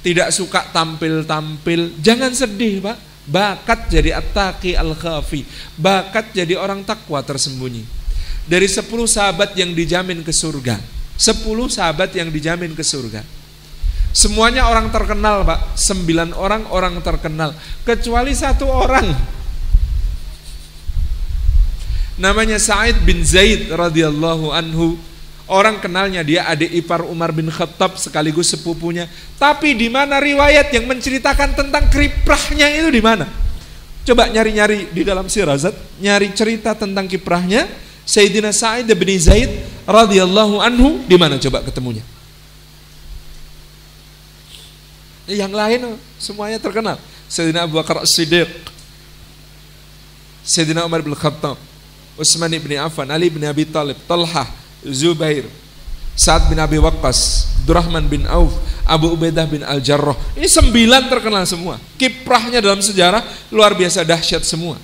tidak 0.00 0.30
suka 0.30 0.68
tampil-tampil, 0.70 1.98
jangan 1.98 2.30
sedih 2.30 2.80
pak 2.80 3.08
Bakat 3.28 3.92
jadi 3.92 4.16
attaqi 4.16 4.72
al-khafi. 4.72 5.44
Bakat 5.76 6.32
jadi 6.32 6.56
orang 6.56 6.80
takwa 6.80 7.20
tersembunyi. 7.20 7.84
Dari 8.48 8.64
sepuluh 8.64 9.04
sahabat 9.04 9.52
yang 9.52 9.76
dijamin 9.76 10.24
ke 10.24 10.32
surga. 10.32 10.80
Sepuluh 11.12 11.68
sahabat 11.68 12.16
yang 12.16 12.32
dijamin 12.32 12.72
ke 12.72 12.80
surga. 12.80 13.20
Semuanya 14.16 14.72
orang 14.72 14.88
terkenal 14.88 15.44
pak. 15.44 15.76
Sembilan 15.76 16.32
orang 16.32 16.72
orang 16.72 17.04
terkenal. 17.04 17.52
Kecuali 17.84 18.32
satu 18.32 18.64
orang. 18.64 19.12
Namanya 22.16 22.56
Sa'id 22.56 22.96
bin 23.04 23.20
Zaid 23.28 23.68
radhiyallahu 23.68 24.56
anhu 24.56 24.96
Orang 25.48 25.80
kenalnya 25.80 26.20
dia 26.20 26.44
adik 26.44 26.68
ipar 26.76 27.00
Umar 27.08 27.32
bin 27.32 27.48
Khattab 27.48 27.96
sekaligus 27.96 28.52
sepupunya. 28.52 29.08
Tapi 29.40 29.72
di 29.72 29.88
mana 29.88 30.20
riwayat 30.20 30.68
yang 30.76 30.84
menceritakan 30.84 31.56
tentang 31.56 31.88
kiprahnya 31.88 32.68
itu 32.68 32.92
di 32.92 33.00
mana? 33.00 33.24
Coba 34.04 34.28
nyari-nyari 34.28 34.92
di 34.92 35.08
dalam 35.08 35.24
sirazat, 35.28 35.72
nyari 36.04 36.36
cerita 36.36 36.76
tentang 36.76 37.08
kiprahnya 37.08 37.64
Sayyidina 38.08 38.52
Sa'id 38.52 38.88
bin 38.88 39.08
Zaid 39.20 39.52
radhiyallahu 39.88 40.60
anhu 40.60 41.04
di 41.04 41.16
mana 41.16 41.40
coba 41.40 41.64
ketemunya? 41.64 42.04
Yang 45.28 45.52
lain 45.52 45.80
semuanya 46.16 46.56
terkenal. 46.56 46.96
Sayyidina 47.28 47.68
Abu 47.68 47.76
Bakar 47.76 48.00
As-Siddiq, 48.00 48.48
Sayyidina 50.40 50.88
Umar 50.88 51.04
bin 51.04 51.12
Khattab, 51.12 51.60
Utsman 52.16 52.48
bin 52.48 52.80
Affan, 52.80 53.08
Ali 53.12 53.28
bin 53.28 53.44
Abi 53.44 53.68
Talib, 53.68 54.00
Talhah, 54.08 54.48
Zubair, 54.86 55.46
Sa'ad 56.18 56.50
bin 56.50 56.58
Abi 56.58 56.78
Waqqas, 56.78 57.50
Abdurrahman 57.62 58.08
bin 58.08 58.24
Auf, 58.26 58.56
Abu 58.88 59.12
Ubaidah 59.12 59.44
bin 59.44 59.60
Al-Jarrah. 59.60 60.16
Ini 60.32 60.48
sembilan 60.48 61.12
terkenal 61.12 61.44
semua. 61.44 61.76
Kiprahnya 62.00 62.64
dalam 62.64 62.80
sejarah 62.80 63.20
luar 63.52 63.76
biasa 63.76 64.00
dahsyat 64.02 64.40
semua. 64.40 64.80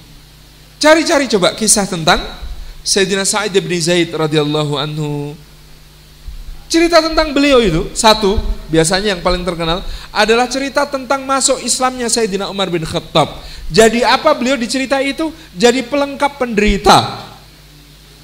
Cari-cari 0.76 1.24
coba 1.32 1.56
kisah 1.56 1.88
tentang 1.88 2.20
Sayyidina 2.84 3.24
Sa'id 3.24 3.56
bin 3.56 3.72
Zaid 3.80 4.12
radhiyallahu 4.12 4.76
anhu. 4.76 5.32
Cerita 6.68 7.00
tentang 7.00 7.32
beliau 7.32 7.64
itu 7.64 7.88
satu, 7.96 8.36
biasanya 8.68 9.16
yang 9.16 9.22
paling 9.24 9.40
terkenal 9.46 9.80
adalah 10.12 10.44
cerita 10.50 10.84
tentang 10.84 11.24
masuk 11.24 11.64
Islamnya 11.64 12.12
Sayyidina 12.12 12.52
Umar 12.52 12.68
bin 12.68 12.84
Khattab. 12.84 13.40
Jadi 13.72 14.04
apa 14.04 14.36
beliau 14.36 14.60
diceritai 14.60 15.16
itu? 15.16 15.32
Jadi 15.56 15.80
pelengkap 15.88 16.36
penderita. 16.36 17.24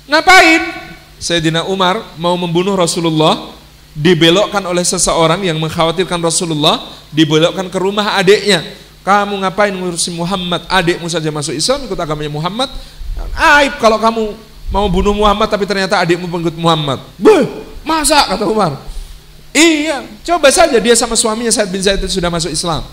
Ngapain? 0.05 0.90
Sayyidina 1.21 1.69
Umar 1.69 2.01
mau 2.17 2.33
membunuh 2.41 2.73
Rasulullah 2.73 3.53
dibelokkan 3.93 4.65
oleh 4.65 4.81
seseorang 4.81 5.45
yang 5.45 5.61
mengkhawatirkan 5.61 6.17
Rasulullah 6.17 6.81
dibelokkan 7.13 7.69
ke 7.69 7.77
rumah 7.77 8.17
adiknya. 8.17 8.65
Kamu 9.05 9.37
ngapain 9.45 9.73
ngurusin 9.77 10.17
Muhammad? 10.17 10.65
Adikmu 10.65 11.13
saja 11.13 11.29
masuk 11.29 11.53
Islam 11.53 11.85
ikut 11.85 11.97
agamanya 12.01 12.33
Muhammad. 12.33 12.73
Aib 13.37 13.77
kalau 13.77 14.01
kamu 14.01 14.33
mau 14.73 14.89
bunuh 14.89 15.13
Muhammad 15.13 15.53
tapi 15.53 15.69
ternyata 15.69 16.01
adikmu 16.01 16.25
pengikut 16.25 16.57
Muhammad. 16.57 17.05
Buh, 17.21 17.69
masa? 17.85 18.25
Kata 18.25 18.49
Umar. 18.49 18.91
Iya 19.51 20.07
coba 20.23 20.47
saja 20.55 20.79
dia 20.79 20.95
sama 20.95 21.19
suaminya 21.19 21.51
Said 21.51 21.75
bin 21.75 21.83
Zaid 21.83 21.99
sudah 22.07 22.31
masuk 22.31 22.55
Islam 22.55 22.87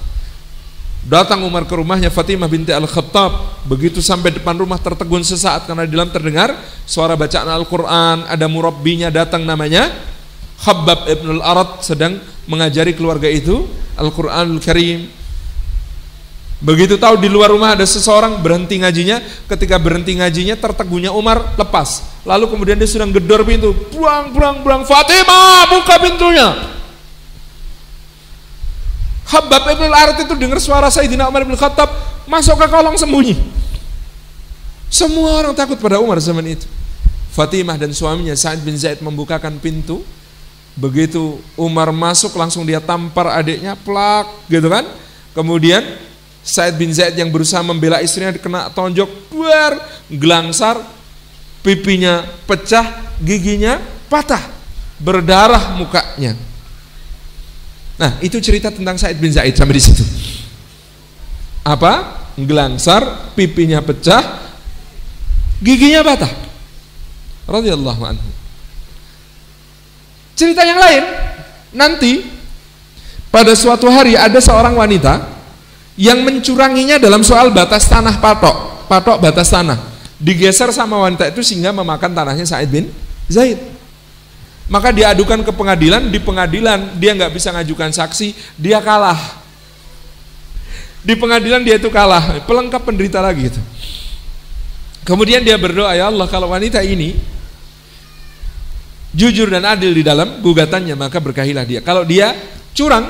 Datang 1.08 1.39
Umar 1.47 1.64
ke 1.64 1.72
rumahnya 1.72 2.12
Fatimah 2.12 2.51
binti 2.51 2.76
Al-Khattab. 2.76 3.64
Begitu 3.64 4.03
sampai 4.03 4.36
depan 4.36 4.60
rumah 4.60 4.76
tertegun 4.76 5.24
sesaat 5.24 5.64
karena 5.64 5.88
di 5.88 5.95
dalam 5.95 6.12
terdengar 6.12 6.51
suara 6.84 7.16
bacaan 7.16 7.47
Al-Quran. 7.47 8.28
Ada 8.28 8.51
murabbinya 8.51 9.08
datang 9.08 9.47
namanya 9.47 9.88
Khabbab 10.60 11.08
ibn 11.08 11.39
al-Arad 11.39 11.80
sedang 11.80 12.20
mengajari 12.43 12.91
keluarga 12.91 13.32
itu 13.32 13.64
Al-Quranul 13.95 14.60
Karim. 14.60 15.08
Begitu 16.60 16.99
tahu 16.99 17.24
di 17.24 17.32
luar 17.32 17.55
rumah 17.55 17.78
ada 17.78 17.88
seseorang 17.88 18.43
berhenti 18.43 18.82
ngajinya, 18.82 19.24
ketika 19.47 19.80
berhenti 19.80 20.18
ngajinya 20.18 20.60
tertegunnya 20.60 21.16
Umar 21.16 21.55
lepas. 21.55 22.03
Lalu 22.28 22.51
kemudian 22.51 22.76
dia 22.76 22.89
sedang 22.89 23.16
gedor 23.16 23.47
pintu, 23.47 23.72
buang, 23.95 24.36
buang, 24.36 24.60
buang, 24.60 24.84
Fatimah 24.84 25.72
buka 25.72 25.95
pintunya. 26.03 26.76
Habab 29.28 29.63
ibn 29.75 29.84
al-Arat 29.91 30.23
itu 30.23 30.34
dengar 30.39 30.59
suara 30.63 30.88
Sayyidina 30.88 31.28
Umar 31.28 31.43
bin 31.43 31.59
Khattab 31.59 31.91
masuk 32.23 32.55
ke 32.55 32.67
kolong 32.71 32.95
sembunyi. 32.95 33.36
Semua 34.88 35.43
orang 35.43 35.51
takut 35.51 35.75
pada 35.75 35.99
Umar 35.99 36.15
zaman 36.23 36.47
itu. 36.47 36.63
Fatimah 37.36 37.75
dan 37.75 37.91
suaminya 37.91 38.34
Sa'id 38.34 38.63
bin 38.63 38.73
Zaid 38.80 39.03
membukakan 39.03 39.59
pintu. 39.59 40.01
Begitu 40.80 41.43
Umar 41.59 41.91
masuk 41.91 42.34
langsung 42.39 42.63
dia 42.63 42.80
tampar 42.80 43.36
adiknya 43.36 43.75
plak 43.75 44.47
gitu 44.47 44.71
kan. 44.71 44.88
Kemudian 45.36 45.84
Sa'id 46.39 46.80
bin 46.80 46.95
Zaid 46.95 47.19
yang 47.19 47.28
berusaha 47.28 47.59
membela 47.59 47.99
istrinya 47.99 48.32
kena 48.32 48.71
tonjok 48.71 49.11
buar, 49.28 49.75
gelangsar, 50.07 50.80
pipinya 51.59 52.23
pecah, 52.47 53.11
giginya 53.19 53.84
patah, 54.07 54.41
berdarah 54.95 55.75
mukanya. 55.75 56.47
Nah, 57.98 58.22
itu 58.22 58.38
cerita 58.38 58.70
tentang 58.70 58.93
Said 58.95 59.18
bin 59.18 59.34
Zaid 59.34 59.58
sampai 59.58 59.76
di 59.78 59.84
situ. 59.84 60.06
Apa? 61.66 62.24
Gelangsar, 62.38 63.34
pipinya 63.34 63.82
pecah, 63.82 64.22
giginya 65.58 66.06
patah. 66.06 66.30
Radhiyallahu 67.50 68.02
anhu. 68.06 68.30
Cerita 70.38 70.62
yang 70.62 70.78
lain, 70.78 71.04
nanti 71.74 72.22
pada 73.34 73.58
suatu 73.58 73.89
hari 73.89 74.14
ada 74.14 74.38
seorang 74.38 74.78
wanita 74.78 75.26
yang 75.98 76.22
mencuranginya 76.22 77.02
dalam 77.02 77.26
soal 77.26 77.50
batas 77.50 77.89
tanah 77.89 78.22
patok, 78.22 78.86
patok 78.86 79.18
batas 79.18 79.50
tanah. 79.50 79.82
Digeser 80.22 80.70
sama 80.70 81.02
wanita 81.02 81.30
itu 81.30 81.41
sehingga 81.41 81.74
memakan 81.74 82.14
tanahnya 82.14 82.45
Said 82.45 82.70
bin 82.70 82.93
Zaid. 83.26 83.76
Maka 84.68 84.91
diadukan 84.91 85.47
ke 85.47 85.51
pengadilan, 85.55 86.11
di 86.11 86.20
pengadilan 86.20 86.99
dia 86.99 87.15
nggak 87.15 87.32
bisa 87.32 87.55
ngajukan 87.55 87.88
saksi, 87.95 88.36
dia 88.59 88.84
kalah. 88.84 89.15
Di 91.07 91.15
pengadilan 91.15 91.63
dia 91.63 91.80
itu 91.80 91.88
kalah, 91.88 92.43
pelengkap 92.43 92.84
penderita 92.84 93.24
lagi 93.24 93.47
itu. 93.47 93.61
Kemudian 95.07 95.39
dia 95.39 95.55
berdoa, 95.55 95.95
ya 95.95 96.11
Allah 96.11 96.28
kalau 96.28 96.51
wanita 96.51 96.84
ini 96.84 97.15
jujur 99.15 99.47
dan 99.47 99.63
adil 99.63 99.95
di 99.95 100.03
dalam 100.03 100.43
gugatannya, 100.43 100.99
maka 100.99 101.24
berkahilah 101.24 101.63
dia. 101.63 101.80
Kalau 101.80 102.03
dia 102.03 102.36
curang, 102.76 103.07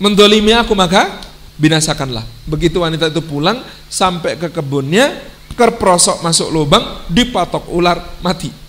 mendolimi 0.00 0.56
aku, 0.56 0.72
maka 0.72 1.20
binasakanlah. 1.60 2.24
Begitu 2.48 2.80
wanita 2.80 3.12
itu 3.12 3.20
pulang, 3.20 3.60
sampai 3.92 4.40
ke 4.40 4.48
kebunnya, 4.48 5.12
kerprosok 5.60 6.24
masuk 6.24 6.48
lubang, 6.48 7.04
dipatok 7.12 7.68
ular, 7.68 8.00
mati 8.24 8.61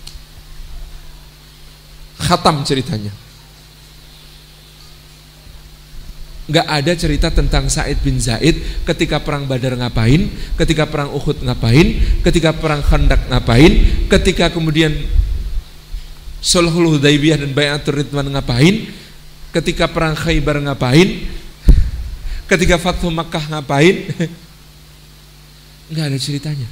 khatam 2.18 2.62
ceritanya. 2.62 3.12
Gak 6.44 6.68
ada 6.68 6.92
cerita 6.92 7.32
tentang 7.32 7.72
Said 7.72 8.04
bin 8.04 8.20
Zaid 8.20 8.84
ketika 8.84 9.16
perang 9.16 9.48
Badar 9.48 9.80
ngapain, 9.80 10.28
ketika 10.60 10.84
perang 10.84 11.08
Uhud 11.16 11.40
ngapain, 11.40 12.20
ketika 12.20 12.52
perang 12.52 12.84
Khandak 12.84 13.32
ngapain, 13.32 14.04
ketika 14.12 14.52
kemudian 14.52 14.92
Sulhul 16.44 17.00
Hudaybiyah 17.00 17.40
dan 17.40 17.56
Bayatul 17.56 18.04
Ridwan 18.04 18.28
ngapain, 18.28 18.92
ketika 19.56 19.88
perang 19.88 20.12
Khaybar 20.12 20.60
ngapain, 20.60 21.24
ketika 22.44 22.76
Fathu 22.76 23.08
Makkah 23.08 23.48
ngapain. 23.48 24.12
Gak 25.96 26.04
ada 26.12 26.18
ceritanya. 26.20 26.68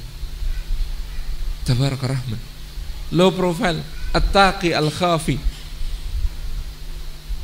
Tabarak 1.63 2.01
Rahman. 2.01 2.41
Low 3.13 3.33
profile. 3.33 3.81
At-taqi 4.13 4.71
al-khafi 4.77 5.41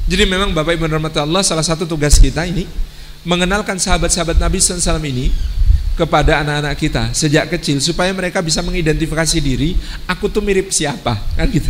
Jadi 0.10 0.24
memang 0.26 0.54
Bapak 0.54 0.78
Ibu 0.78 0.86
rahmat 0.86 1.18
Allah 1.22 1.42
salah 1.42 1.66
satu 1.66 1.86
tugas 1.86 2.18
kita 2.18 2.46
ini 2.46 2.66
mengenalkan 3.28 3.76
sahabat-sahabat 3.76 4.40
Nabi 4.40 4.64
SAW 4.64 5.02
ini 5.04 5.30
kepada 6.00 6.40
anak-anak 6.40 6.80
kita 6.80 7.04
sejak 7.12 7.52
kecil 7.52 7.84
supaya 7.84 8.16
mereka 8.16 8.40
bisa 8.40 8.64
mengidentifikasi 8.64 9.38
diri 9.44 9.76
aku 10.08 10.32
tuh 10.32 10.40
mirip 10.40 10.72
siapa 10.72 11.20
kan 11.36 11.44
gitu. 11.52 11.68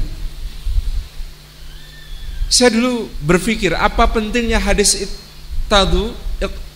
Saya 2.49 2.73
dulu 2.73 3.09
berpikir 3.25 3.73
apa 3.73 4.05
pentingnya 4.09 4.61
hadis 4.61 5.09
tadu 5.65 6.13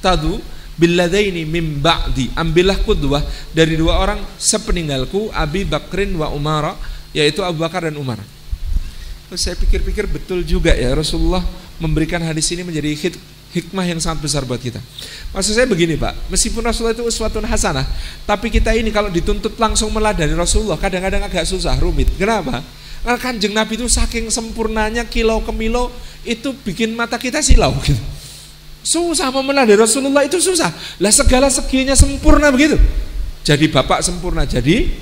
tadu 0.01 0.41
billadaini 0.73 1.45
min 1.45 1.77
ba'di 1.77 2.33
ambillah 2.33 2.81
kudwah 2.81 3.21
dari 3.53 3.77
dua 3.77 4.01
orang 4.01 4.17
sepeninggalku 4.41 5.29
Abi 5.29 5.65
Bakrin 5.69 6.17
wa 6.17 6.33
Umar 6.33 6.73
yaitu 7.13 7.45
Abu 7.45 7.61
Bakar 7.61 7.85
dan 7.87 7.95
Umar 7.95 8.19
Terus 9.33 9.49
saya 9.49 9.57
pikir-pikir 9.57 10.05
betul 10.05 10.45
juga 10.45 10.77
ya 10.77 10.93
Rasulullah 10.93 11.41
memberikan 11.81 12.21
hadis 12.21 12.53
ini 12.53 12.61
menjadi 12.61 12.93
hik 12.93 13.15
hikmah 13.53 13.85
yang 13.85 14.01
sangat 14.01 14.25
besar 14.25 14.45
buat 14.45 14.61
kita. 14.61 14.77
Maksud 15.33 15.53
saya 15.57 15.65
begini 15.69 15.97
Pak, 15.97 16.29
meskipun 16.29 16.65
Rasulullah 16.65 16.97
itu 16.97 17.05
uswatun 17.05 17.45
hasanah, 17.45 17.85
tapi 18.25 18.49
kita 18.49 18.73
ini 18.73 18.89
kalau 18.89 19.13
dituntut 19.13 19.57
langsung 19.61 19.93
meladani 19.93 20.33
Rasulullah 20.33 20.77
kadang-kadang 20.77 21.21
agak 21.25 21.45
susah, 21.45 21.77
rumit. 21.77 22.09
Kenapa? 22.17 22.65
Karena 23.01 23.17
kanjeng 23.17 23.53
Nabi 23.53 23.77
itu 23.77 23.85
saking 23.89 24.29
sempurnanya 24.33 25.05
kilau 25.05 25.41
ke 25.41 25.49
milo 25.49 25.89
itu 26.25 26.53
bikin 26.65 26.93
mata 26.93 27.17
kita 27.17 27.41
silau 27.41 27.73
gitu. 27.85 27.97
Susah 28.85 29.33
mau 29.33 29.41
Rasulullah 29.41 30.29
itu 30.29 30.37
susah. 30.43 30.69
Lah 31.01 31.09
segala 31.09 31.49
seginya 31.49 31.97
sempurna 31.97 32.53
begitu. 32.53 32.75
Jadi 33.41 33.65
bapak 33.65 34.05
sempurna, 34.05 34.45
jadi 34.45 34.93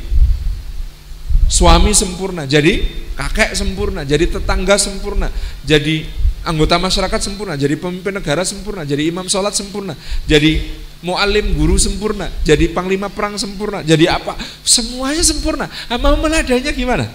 suami 1.51 1.91
sempurna, 1.91 2.47
jadi 2.47 2.79
kakek 3.19 3.51
sempurna, 3.59 4.07
jadi 4.07 4.23
tetangga 4.31 4.79
sempurna, 4.79 5.27
jadi 5.67 6.07
anggota 6.47 6.79
masyarakat 6.79 7.19
sempurna, 7.19 7.59
jadi 7.59 7.75
pemimpin 7.75 8.15
negara 8.15 8.47
sempurna, 8.47 8.87
jadi 8.87 9.11
imam 9.11 9.27
sholat 9.27 9.51
sempurna, 9.51 9.93
jadi 10.23 10.63
mualim 11.03 11.53
guru 11.59 11.75
sempurna, 11.75 12.31
jadi 12.47 12.71
panglima 12.71 13.11
perang 13.11 13.35
sempurna, 13.35 13.83
jadi 13.83 14.15
apa? 14.15 14.39
Semuanya 14.63 15.21
sempurna. 15.21 15.67
Mau 15.99 16.15
meladanya 16.17 16.71
gimana? 16.71 17.11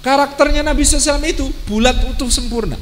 Karakternya 0.00 0.62
Nabi 0.62 0.86
SAW 0.86 1.18
itu 1.26 1.50
bulat 1.66 1.98
utuh 2.06 2.30
sempurna. 2.30 2.78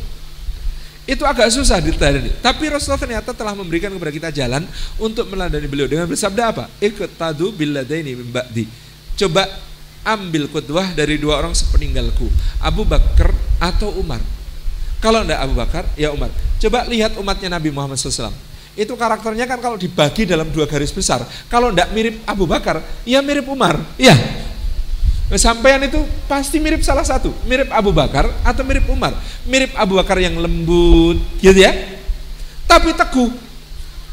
Itu 1.04 1.24
agak 1.24 1.52
susah 1.52 1.80
diteladani. 1.80 2.32
Tapi 2.40 2.64
Rasulullah 2.68 3.00
ternyata 3.00 3.36
telah 3.36 3.52
memberikan 3.56 3.92
kepada 3.92 4.12
kita 4.12 4.28
jalan 4.32 4.64
untuk 5.00 5.28
meladani 5.32 5.64
beliau 5.68 5.88
dengan 5.88 6.04
bersabda 6.08 6.42
apa? 6.52 6.64
Ikut 6.80 7.16
tadu 7.16 7.52
billadaini 7.52 8.12
ba'di. 8.28 8.64
Coba 9.16 9.44
ambil 10.04 10.52
kudwah 10.52 10.92
dari 10.92 11.16
dua 11.16 11.40
orang 11.40 11.56
sepeninggalku 11.56 12.28
Abu 12.60 12.84
Bakar 12.84 13.32
atau 13.58 13.88
Umar 13.96 14.20
kalau 15.00 15.24
tidak 15.24 15.40
Abu 15.40 15.54
Bakar 15.56 15.84
ya 15.96 16.12
Umar 16.12 16.28
coba 16.60 16.84
lihat 16.86 17.16
umatnya 17.16 17.56
Nabi 17.56 17.72
Muhammad 17.72 17.96
SAW 17.96 18.30
itu 18.76 18.92
karakternya 18.92 19.48
kan 19.48 19.58
kalau 19.64 19.80
dibagi 19.80 20.28
dalam 20.28 20.52
dua 20.52 20.68
garis 20.68 20.92
besar 20.92 21.24
kalau 21.48 21.72
tidak 21.72 21.88
mirip 21.96 22.20
Abu 22.28 22.44
Bakar 22.44 22.84
ya 23.08 23.24
mirip 23.24 23.48
Umar 23.48 23.80
ya 23.96 24.14
Sampean 25.34 25.80
itu 25.88 25.98
pasti 26.28 26.60
mirip 26.60 26.84
salah 26.84 27.02
satu, 27.02 27.32
mirip 27.48 27.72
Abu 27.72 27.96
Bakar 27.96 28.28
atau 28.44 28.60
mirip 28.60 28.84
Umar. 28.92 29.16
Mirip 29.48 29.72
Abu 29.72 29.96
Bakar 29.96 30.20
yang 30.20 30.36
lembut, 30.36 31.16
gitu 31.40 31.58
ya. 31.64 31.72
Tapi 32.68 32.92
teguh. 32.92 33.32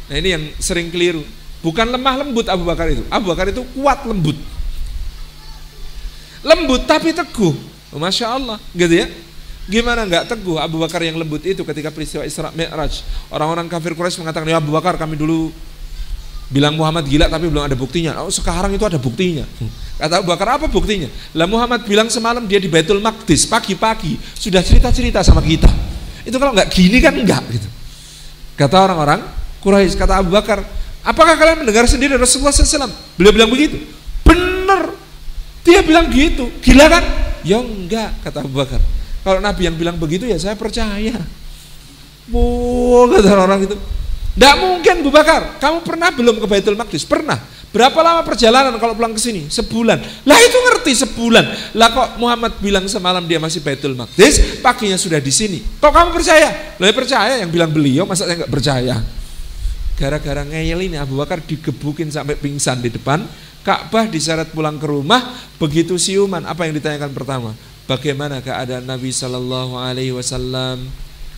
Nah 0.08 0.16
ini 0.18 0.30
yang 0.32 0.44
sering 0.58 0.88
keliru. 0.88 1.22
Bukan 1.62 1.92
lemah 1.92 2.26
lembut 2.26 2.48
Abu 2.48 2.64
Bakar 2.64 2.90
itu. 2.90 3.04
Abu 3.12 3.28
Bakar 3.28 3.52
itu 3.52 3.62
kuat 3.76 4.08
lembut 4.08 4.40
lembut 6.46 6.86
tapi 6.86 7.14
teguh. 7.14 7.54
Masya 7.92 8.28
Allah. 8.38 8.58
Gitu 8.72 8.94
ya? 9.04 9.08
Gimana 9.70 10.04
nggak 10.10 10.34
teguh 10.36 10.58
Abu 10.58 10.82
Bakar 10.82 11.06
yang 11.06 11.16
lembut 11.22 11.46
itu 11.46 11.62
ketika 11.62 11.94
peristiwa 11.94 12.26
Isra 12.26 12.50
Mi'raj? 12.52 13.06
Orang-orang 13.30 13.70
kafir 13.70 13.94
Quraisy 13.94 14.20
mengatakan 14.20 14.50
ya 14.50 14.58
Abu 14.58 14.74
Bakar 14.74 14.98
kami 14.98 15.14
dulu 15.16 15.54
bilang 16.52 16.76
Muhammad 16.76 17.08
gila 17.08 17.30
tapi 17.32 17.48
belum 17.48 17.64
ada 17.64 17.78
buktinya. 17.78 18.18
Oh 18.26 18.34
sekarang 18.34 18.74
itu 18.74 18.84
ada 18.84 18.98
buktinya. 18.98 19.46
Kata 20.02 20.20
Abu 20.20 20.34
Bakar 20.34 20.60
apa 20.60 20.66
buktinya? 20.68 21.08
Lah 21.38 21.46
Muhammad 21.46 21.86
bilang 21.86 22.10
semalam 22.10 22.44
dia 22.50 22.58
di 22.58 22.68
Baitul 22.68 23.00
Maqdis 23.00 23.46
pagi-pagi 23.48 24.18
sudah 24.36 24.60
cerita-cerita 24.66 25.22
sama 25.22 25.40
kita. 25.46 25.70
Itu 26.26 26.36
kalau 26.42 26.52
nggak 26.58 26.68
gini 26.74 26.98
kan 26.98 27.14
enggak 27.14 27.46
gitu. 27.54 27.70
Kata 28.58 28.76
orang-orang 28.82 29.22
Quraisy 29.62 29.94
kata 29.94 30.26
Abu 30.26 30.34
Bakar 30.34 30.66
apakah 31.06 31.38
kalian 31.38 31.62
mendengar 31.64 31.86
sendiri 31.86 32.18
Rasulullah 32.18 32.50
SAW 32.50 32.90
beliau 33.14 33.34
bilang 33.34 33.50
begitu 33.54 33.78
dia 35.62 35.80
bilang 35.86 36.10
gitu, 36.10 36.50
gila 36.62 36.90
kan? 36.90 37.04
Ya 37.42 37.58
enggak, 37.62 38.18
kata 38.26 38.46
Abu 38.46 38.54
Bakar. 38.58 38.82
Kalau 39.22 39.38
Nabi 39.38 39.70
yang 39.70 39.78
bilang 39.78 39.98
begitu 40.02 40.26
ya 40.26 40.38
saya 40.42 40.58
percaya. 40.58 41.14
Wow, 42.30 43.10
kata 43.14 43.30
orang 43.38 43.66
itu. 43.66 43.78
Tidak 44.32 44.56
mungkin 44.64 44.94
Abu 45.04 45.12
Bakar, 45.12 45.60
kamu 45.60 45.84
pernah 45.84 46.10
belum 46.10 46.40
ke 46.40 46.48
Baitul 46.48 46.80
Maqdis? 46.80 47.04
Pernah. 47.04 47.38
Berapa 47.72 48.04
lama 48.04 48.20
perjalanan 48.28 48.76
kalau 48.84 48.96
pulang 49.00 49.16
ke 49.16 49.22
sini? 49.24 49.48
Sebulan. 49.48 50.28
Lah 50.28 50.40
itu 50.44 50.58
ngerti 50.60 50.92
sebulan. 51.08 51.72
Lah 51.80 51.88
kok 51.96 52.20
Muhammad 52.20 52.60
bilang 52.60 52.84
semalam 52.92 53.24
dia 53.24 53.40
masih 53.40 53.64
Baitul 53.64 53.96
Maqdis, 53.96 54.60
paginya 54.60 55.00
sudah 55.00 55.24
di 55.24 55.32
sini. 55.32 55.60
Kok 55.80 55.92
kamu 55.92 56.10
percaya? 56.12 56.76
Lah 56.76 56.86
ya 56.88 56.96
percaya 56.96 57.34
yang 57.40 57.52
bilang 57.52 57.72
beliau, 57.72 58.04
masa 58.04 58.28
saya 58.28 58.44
nggak 58.44 58.52
percaya? 58.52 59.00
Gara-gara 59.96 60.42
ngeyel 60.48 60.90
ini 60.90 60.98
Abu 60.98 61.16
Bakar 61.20 61.40
digebukin 61.46 62.10
sampai 62.10 62.36
pingsan 62.36 62.82
di 62.82 62.90
depan 62.90 63.22
Ka'bah 63.62 64.10
diseret 64.10 64.50
pulang 64.50 64.82
ke 64.82 64.90
rumah, 64.90 65.38
begitu 65.62 65.98
siuman, 66.02 66.42
apa 66.50 66.66
yang 66.66 66.74
ditanyakan 66.74 67.14
pertama? 67.14 67.54
Bagaimana 67.86 68.42
keadaan 68.42 68.90
Nabi 68.90 69.14
Shallallahu 69.14 69.78
Alaihi 69.78 70.14
Wasallam? 70.14 70.90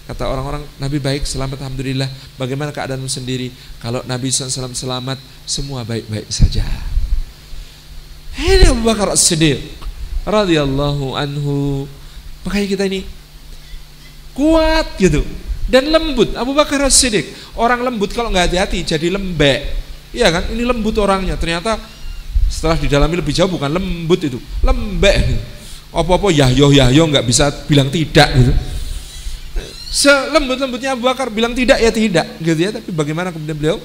Kata 0.03 0.27
orang-orang, 0.27 0.67
Nabi 0.83 0.99
baik, 0.99 1.23
selamat, 1.23 1.63
alhamdulillah. 1.63 2.11
Bagaimana 2.35 2.75
keadaanmu 2.75 3.07
sendiri? 3.07 3.55
Kalau 3.79 4.03
Nabi 4.03 4.35
SAW 4.35 4.75
selamat, 4.75 5.15
semua 5.47 5.87
baik-baik 5.87 6.27
saja. 6.27 6.67
Ini 8.35 8.67
Abu 8.67 8.83
Bakar 8.83 9.15
As-Siddiq 9.15 9.63
radhiyallahu 10.27 11.15
anhu. 11.15 11.87
Makanya 12.43 12.67
kita 12.67 12.83
ini 12.83 13.07
kuat 14.35 14.99
gitu 14.99 15.23
dan 15.71 15.87
lembut. 15.87 16.35
Abu 16.35 16.51
Bakar 16.51 16.83
As-Siddiq 16.83 17.55
orang 17.55 17.79
lembut 17.87 18.11
kalau 18.11 18.27
nggak 18.27 18.51
hati-hati 18.51 18.83
jadi 18.83 19.07
lembek. 19.07 19.71
Iya 20.11 20.35
kan? 20.35 20.51
Ini 20.51 20.67
lembut 20.67 20.99
orangnya. 20.99 21.39
Ternyata 21.39 21.79
setelah 22.53 22.77
didalami 22.77 23.17
lebih 23.17 23.33
jauh 23.33 23.49
bukan 23.49 23.73
lembut 23.73 24.21
itu, 24.21 24.37
lembek. 24.61 25.17
Apa-apa 25.89 26.29
yahyo 26.29 26.69
yahyo 26.69 27.09
nggak 27.09 27.25
bisa 27.25 27.49
bilang 27.65 27.89
tidak 27.89 28.29
gitu. 28.33 28.53
Selembut-lembutnya 29.93 30.97
Abu 30.97 31.05
Bakar 31.05 31.29
bilang 31.29 31.53
tidak 31.53 31.77
ya 31.77 31.89
tidak 31.93 32.25
gitu 32.41 32.57
ya, 32.57 32.69
tapi 32.73 32.89
bagaimana 32.93 33.29
kemudian 33.29 33.53
beliau 33.53 33.77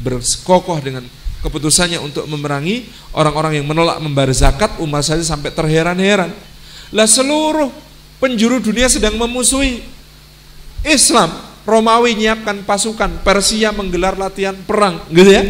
berkokoh 0.00 0.80
dengan 0.80 1.04
keputusannya 1.44 2.00
untuk 2.00 2.24
memerangi 2.24 2.88
orang-orang 3.12 3.60
yang 3.60 3.66
menolak 3.68 4.00
membayar 4.00 4.32
zakat 4.32 4.80
umat 4.80 5.04
saja 5.04 5.20
sampai 5.20 5.52
terheran-heran. 5.52 6.32
Lah 6.92 7.04
seluruh 7.04 7.68
penjuru 8.16 8.60
dunia 8.60 8.88
sedang 8.88 9.16
memusuhi 9.16 9.84
Islam. 10.84 11.52
Romawi 11.62 12.18
menyiapkan 12.18 12.66
pasukan, 12.66 13.22
Persia 13.22 13.70
menggelar 13.70 14.18
latihan 14.18 14.56
perang, 14.66 14.98
gitu 15.14 15.30
ya. 15.30 15.46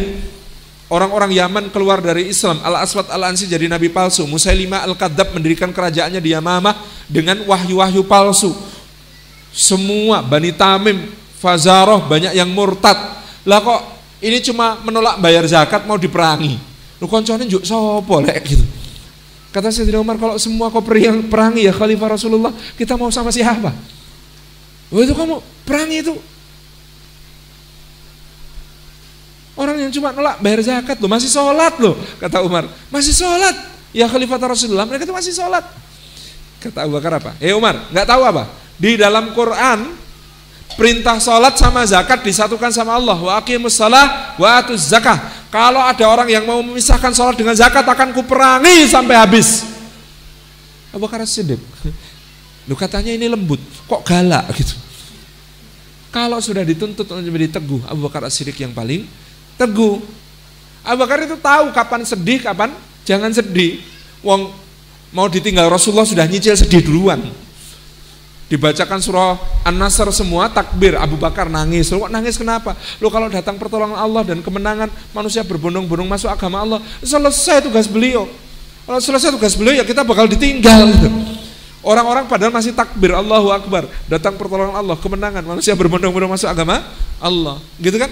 Orang-orang 0.93 1.33
Yaman 1.33 1.73
keluar 1.73 2.05
dari 2.05 2.29
Islam. 2.29 2.61
Al-Aswad 2.61 3.09
Al-Ansi 3.09 3.49
jadi 3.49 3.65
nabi 3.65 3.89
palsu. 3.89 4.29
Musailimah 4.29 4.85
Al-Kadzab 4.85 5.33
mendirikan 5.33 5.73
kerajaannya 5.73 6.21
di 6.21 6.37
Yamamah 6.37 6.77
dengan 7.09 7.41
wahyu-wahyu 7.49 8.05
palsu. 8.05 8.53
Semua 9.49 10.21
Bani 10.21 10.53
Tamim, 10.53 11.09
Fazaroh 11.41 12.05
banyak 12.05 12.37
yang 12.37 12.45
murtad. 12.53 12.93
Lah 13.41 13.57
kok 13.65 13.81
ini 14.21 14.37
cuma 14.45 14.77
menolak 14.85 15.17
bayar 15.17 15.41
zakat 15.49 15.81
mau 15.89 15.97
diperangi. 15.97 16.61
Lu 17.01 17.09
koncone 17.09 17.49
juk 17.49 17.65
sopo 17.65 18.21
lek 18.21 18.45
gitu. 18.45 18.61
Kata 19.49 19.73
Sayyidina 19.73 19.97
Umar 19.97 20.21
kalau 20.21 20.37
semua 20.37 20.69
kau 20.69 20.81
perangi 20.81 21.65
ya 21.65 21.73
Khalifah 21.73 22.17
Rasulullah, 22.17 22.53
kita 22.77 22.97
mau 22.97 23.09
sama 23.09 23.33
siapa? 23.33 23.73
Oh 24.93 25.01
itu 25.01 25.13
kamu 25.17 25.41
perangi 25.65 26.05
itu 26.05 26.13
Orang 29.53 29.77
yang 29.77 29.93
cuma 29.93 30.09
nolak 30.09 30.41
bayar 30.41 30.65
zakat 30.65 30.97
loh, 30.97 31.09
masih 31.09 31.29
sholat 31.29 31.77
loh, 31.77 31.93
kata 32.17 32.41
Umar. 32.41 32.65
Masih 32.89 33.13
sholat. 33.13 33.53
Ya 33.93 34.09
Khalifah 34.09 34.41
Rasulullah, 34.41 34.89
mereka 34.89 35.05
itu 35.05 35.13
masih 35.13 35.29
sholat. 35.29 35.61
Kata 36.57 36.89
Abu 36.89 36.97
Bakar 36.97 37.21
apa? 37.21 37.31
Eh 37.37 37.53
Umar, 37.53 37.85
nggak 37.93 38.07
tahu 38.09 38.25
apa? 38.25 38.49
Di 38.81 38.97
dalam 38.97 39.29
Quran, 39.37 39.93
perintah 40.73 41.21
sholat 41.21 41.53
sama 41.53 41.85
zakat 41.85 42.25
disatukan 42.25 42.73
sama 42.73 42.97
Allah. 42.97 43.13
Wa 43.21 43.33
aqimus 43.37 43.77
salah 43.77 44.33
wa 44.41 44.49
atuz 44.57 44.89
zakah. 44.89 45.21
Kalau 45.53 45.85
ada 45.85 46.01
orang 46.09 46.25
yang 46.33 46.49
mau 46.49 46.57
memisahkan 46.65 47.13
sholat 47.13 47.37
dengan 47.37 47.53
zakat, 47.53 47.85
akan 47.85 48.09
kuperangi 48.09 48.89
sampai 48.89 49.15
habis. 49.21 49.61
Abu 50.89 51.05
Bakar 51.05 51.21
Siddiq. 51.29 51.61
Lu 52.65 52.73
katanya 52.81 53.13
ini 53.13 53.29
lembut, 53.29 53.61
kok 53.85 54.01
galak 54.01 54.49
gitu. 54.57 54.73
Kalau 56.09 56.41
sudah 56.41 56.65
dituntut 56.65 57.05
untuk 57.05 57.21
menjadi 57.21 57.61
teguh, 57.61 57.85
Abu 57.85 58.09
Bakar 58.09 58.25
Siddiq 58.33 58.57
yang 58.57 58.73
paling 58.73 59.05
teguh. 59.63 60.03
Abu 60.83 60.97
Bakar 60.99 61.23
itu 61.23 61.39
tahu 61.39 61.71
kapan 61.71 62.03
sedih, 62.03 62.43
kapan 62.43 62.75
jangan 63.07 63.31
sedih. 63.31 63.79
Wong 64.19 64.51
mau 65.15 65.31
ditinggal 65.31 65.71
Rasulullah 65.71 66.03
sudah 66.03 66.27
nyicil 66.27 66.59
sedih 66.59 66.83
duluan. 66.83 67.23
Dibacakan 68.51 68.99
surah 69.01 69.39
An-Nasr 69.65 70.11
semua 70.13 70.51
takbir, 70.51 70.99
Abu 70.99 71.15
Bakar 71.15 71.47
nangis. 71.47 71.89
Lo 71.89 72.05
nangis 72.11 72.35
kenapa? 72.37 72.75
Lo 72.99 73.07
kalau 73.07 73.31
datang 73.31 73.55
pertolongan 73.57 73.97
Allah 73.97 74.21
dan 74.27 74.43
kemenangan 74.43 74.91
manusia 75.15 75.41
berbondong-bondong 75.41 76.05
masuk 76.05 76.29
agama 76.29 76.61
Allah, 76.61 76.79
selesai 77.01 77.65
tugas 77.65 77.87
beliau. 77.87 78.27
Kalau 78.83 78.99
selesai 78.99 79.31
tugas 79.31 79.55
beliau 79.55 79.79
ya 79.79 79.87
kita 79.87 80.03
bakal 80.03 80.27
ditinggal. 80.27 80.91
Orang-orang 81.83 82.27
padahal 82.31 82.51
masih 82.51 82.71
takbir 82.75 83.11
Allahu 83.11 83.51
Akbar, 83.51 83.87
datang 84.07 84.35
pertolongan 84.39 84.75
Allah, 84.75 84.95
kemenangan, 84.99 85.43
manusia 85.43 85.75
berbondong-bondong 85.75 86.31
masuk 86.31 86.47
agama 86.47 86.83
Allah. 87.19 87.59
Gitu 87.79 87.95
kan? 87.95 88.11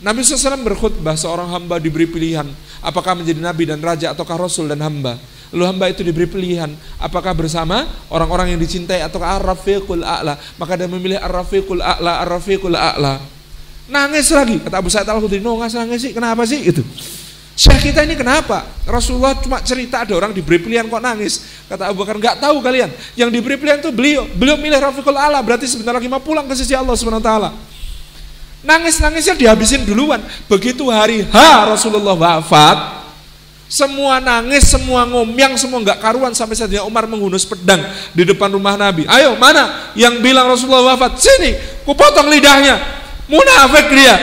Nabi 0.00 0.24
SAW 0.24 0.64
berkhutbah 0.64 1.12
seorang 1.12 1.52
hamba 1.52 1.76
diberi 1.76 2.08
pilihan 2.08 2.48
apakah 2.80 3.12
menjadi 3.12 3.36
nabi 3.36 3.68
dan 3.68 3.84
raja 3.84 4.16
ataukah 4.16 4.40
rasul 4.40 4.64
dan 4.64 4.80
hamba. 4.80 5.20
Lalu 5.50 5.64
hamba 5.66 5.84
itu 5.92 6.00
diberi 6.00 6.24
pilihan 6.30 6.72
apakah 6.96 7.36
bersama 7.36 7.84
orang-orang 8.08 8.54
yang 8.54 8.60
dicintai 8.62 9.04
atau 9.04 9.20
ar-rafiqul 9.20 10.00
a'la. 10.00 10.40
Maka 10.56 10.78
dia 10.78 10.88
memilih 10.88 11.18
ar-rafiqul 11.20 11.82
a'la, 11.84 12.22
ar-rafiqul 12.24 12.72
a'la. 12.72 13.20
Nangis 13.90 14.30
lagi 14.30 14.62
kata 14.62 14.78
Abu 14.78 14.88
Sa'id 14.88 15.10
Al-Khudri, 15.10 15.42
"No, 15.42 15.58
nangis 15.58 16.00
sih. 16.00 16.14
Kenapa 16.14 16.46
sih?" 16.46 16.62
itu. 16.62 16.80
Syekh 17.58 17.92
kita 17.92 18.06
ini 18.08 18.16
kenapa? 18.16 18.64
Rasulullah 18.88 19.36
cuma 19.36 19.60
cerita 19.60 20.06
ada 20.06 20.16
orang 20.16 20.32
diberi 20.32 20.62
pilihan 20.62 20.88
kok 20.88 21.02
nangis. 21.02 21.44
Kata 21.68 21.92
Abu 21.92 22.00
Bakar, 22.06 22.16
nggak 22.16 22.40
tahu 22.40 22.64
kalian. 22.64 22.88
Yang 23.18 23.36
diberi 23.36 23.60
pilihan 23.60 23.84
itu 23.84 23.92
beliau. 23.92 24.24
Beliau 24.32 24.56
milih 24.56 24.80
Rafiqul 24.80 25.18
Ala, 25.18 25.44
berarti 25.44 25.68
sebentar 25.68 25.92
lagi 25.92 26.08
mau 26.08 26.24
pulang 26.24 26.48
ke 26.48 26.56
sisi 26.56 26.72
Allah 26.72 26.96
Subhanahu 26.96 27.20
taala. 27.20 27.52
Nangis-nangisnya 28.60 29.36
dihabisin 29.40 29.88
duluan. 29.88 30.20
Begitu 30.44 30.84
hari 30.92 31.24
H 31.24 31.36
Rasulullah 31.64 32.12
wafat, 32.12 33.00
semua 33.70 34.20
nangis, 34.20 34.68
semua 34.68 35.08
ngomyang, 35.08 35.56
semua 35.56 35.80
nggak 35.80 36.02
karuan 36.02 36.36
sampai 36.36 36.58
saja 36.58 36.84
Umar 36.84 37.08
menghunus 37.08 37.48
pedang 37.48 37.80
di 38.12 38.28
depan 38.28 38.52
rumah 38.52 38.76
Nabi. 38.76 39.08
Ayo 39.08 39.38
mana 39.40 39.94
yang 39.96 40.20
bilang 40.20 40.44
Rasulullah 40.50 40.92
wafat? 40.92 41.16
Sini, 41.22 41.56
ku 41.88 41.96
potong 41.96 42.28
lidahnya. 42.28 42.76
Munafik 43.30 43.94
dia, 43.94 44.14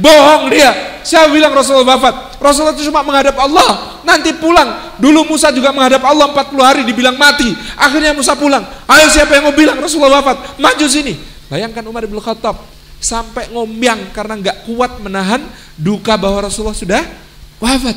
bohong 0.00 0.50
dia. 0.50 0.72
Saya 1.04 1.28
bilang 1.30 1.52
Rasulullah 1.54 1.94
wafat. 1.94 2.40
Rasulullah 2.40 2.74
itu 2.74 2.88
cuma 2.88 3.04
menghadap 3.04 3.36
Allah. 3.38 4.00
Nanti 4.08 4.32
pulang. 4.40 4.96
Dulu 4.96 5.28
Musa 5.28 5.52
juga 5.52 5.68
menghadap 5.70 6.00
Allah 6.00 6.32
40 6.32 6.64
hari 6.64 6.82
dibilang 6.88 7.14
mati. 7.14 7.52
Akhirnya 7.76 8.16
Musa 8.16 8.32
pulang. 8.32 8.64
Ayo 8.88 9.06
siapa 9.12 9.36
yang 9.36 9.52
mau 9.52 9.54
bilang 9.54 9.76
Rasulullah 9.78 10.24
wafat? 10.24 10.56
Maju 10.56 10.86
sini. 10.88 11.20
Bayangkan 11.52 11.84
Umar 11.84 12.08
bin 12.08 12.16
Khattab 12.24 12.73
sampai 13.04 13.52
ngombyang 13.52 14.16
karena 14.16 14.40
nggak 14.40 14.58
kuat 14.64 14.96
menahan 15.04 15.44
duka 15.76 16.16
bahwa 16.16 16.48
Rasulullah 16.48 16.72
sudah 16.72 17.04
wafat. 17.60 17.96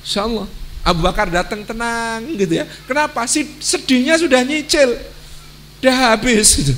Insya 0.00 0.24
Allah. 0.24 0.48
Abu 0.80 1.04
Bakar 1.04 1.28
datang 1.28 1.68
tenang 1.68 2.24
gitu 2.32 2.64
ya. 2.64 2.64
Kenapa? 2.88 3.28
sih 3.28 3.44
sedihnya 3.60 4.16
sudah 4.16 4.40
nyicil. 4.40 4.96
Udah 5.84 6.16
habis 6.16 6.64
gitu. 6.64 6.72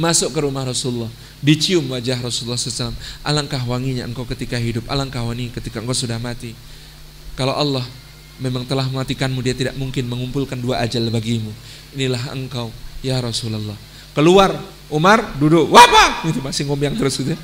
Masuk 0.00 0.32
ke 0.32 0.40
rumah 0.40 0.64
Rasulullah 0.64 1.12
dicium 1.44 1.84
wajah 1.92 2.24
Rasulullah 2.24 2.56
SAW. 2.56 2.96
Alangkah 3.20 3.60
wanginya 3.68 4.08
engkau 4.08 4.24
ketika 4.24 4.56
hidup, 4.56 4.88
alangkah 4.88 5.20
wangi 5.20 5.52
ketika 5.52 5.84
engkau 5.84 5.92
sudah 5.92 6.16
mati. 6.16 6.56
Kalau 7.36 7.52
Allah 7.52 7.84
memang 8.40 8.64
telah 8.64 8.88
mematikanmu, 8.88 9.44
dia 9.44 9.52
tidak 9.52 9.76
mungkin 9.76 10.08
mengumpulkan 10.08 10.56
dua 10.56 10.80
ajal 10.80 11.04
bagimu. 11.12 11.52
Inilah 11.92 12.32
engkau, 12.32 12.72
ya 13.04 13.20
Rasulullah. 13.20 13.76
Keluar, 14.14 14.54
Umar 14.88 15.34
duduk, 15.36 15.68
wapa, 15.74 16.22
itu 16.24 16.38
masih 16.38 16.70
ngomong 16.70 16.94
terus 16.94 17.18
gitu. 17.18 17.34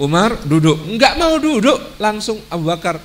Umar 0.00 0.34
duduk, 0.42 0.80
enggak 0.90 1.14
mau 1.20 1.38
duduk, 1.38 1.78
langsung 2.02 2.40
Abu 2.50 2.66
Bakar 2.66 2.98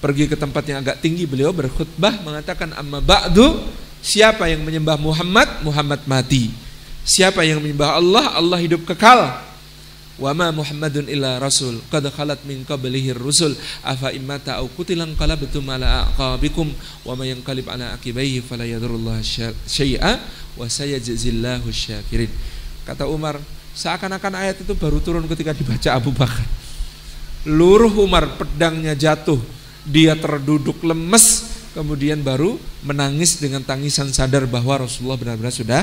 pergi 0.00 0.30
ke 0.30 0.38
tempat 0.38 0.64
yang 0.64 0.80
agak 0.80 1.02
tinggi. 1.02 1.28
Beliau 1.28 1.52
berkhutbah 1.52 2.24
mengatakan 2.24 2.72
amma 2.72 3.04
ba'du, 3.04 3.60
siapa 4.00 4.48
yang 4.48 4.64
menyembah 4.64 4.96
Muhammad, 4.96 5.60
Muhammad 5.60 6.00
mati. 6.08 6.48
Siapa 7.02 7.42
yang 7.42 7.58
menyembah 7.58 7.98
Allah, 7.98 8.26
Allah 8.38 8.58
hidup 8.62 8.86
kekal. 8.86 9.51
Wa 10.20 10.36
ma 10.36 10.52
Muhammadun 10.52 11.08
illa 11.08 11.40
rasul 11.40 11.80
qad 11.88 12.04
khalat 12.12 12.44
min 12.44 12.68
qablihi 12.68 13.16
rusul 13.16 13.56
afa 13.80 14.12
immata 14.12 14.60
au 14.60 14.68
qutilan 14.68 15.16
qalabtum 15.16 15.64
ala 15.72 16.04
aqabikum 16.12 16.68
wa 17.08 17.16
may 17.16 17.32
yanqalib 17.32 17.64
ala 17.72 17.96
aqibaihi 17.96 18.44
fala 18.44 18.68
yadurullah 18.68 19.24
syai'a 19.64 20.20
wa 20.60 20.68
sayajzillahu 20.68 21.64
syakirin. 21.72 22.28
Kata 22.84 23.08
Umar, 23.08 23.40
seakan-akan 23.72 24.32
ayat 24.36 24.60
itu 24.60 24.76
baru 24.76 25.00
turun 25.00 25.24
ketika 25.24 25.56
dibaca 25.56 25.90
Abu 25.96 26.12
Bakar. 26.12 26.44
Luruh 27.48 27.90
Umar 27.96 28.36
pedangnya 28.36 28.92
jatuh, 28.92 29.40
dia 29.88 30.14
terduduk 30.14 30.78
lemes, 30.84 31.48
kemudian 31.72 32.20
baru 32.20 32.60
menangis 32.84 33.40
dengan 33.40 33.64
tangisan 33.64 34.12
sadar 34.12 34.44
bahwa 34.44 34.84
Rasulullah 34.84 35.16
benar-benar 35.16 35.54
sudah 35.56 35.82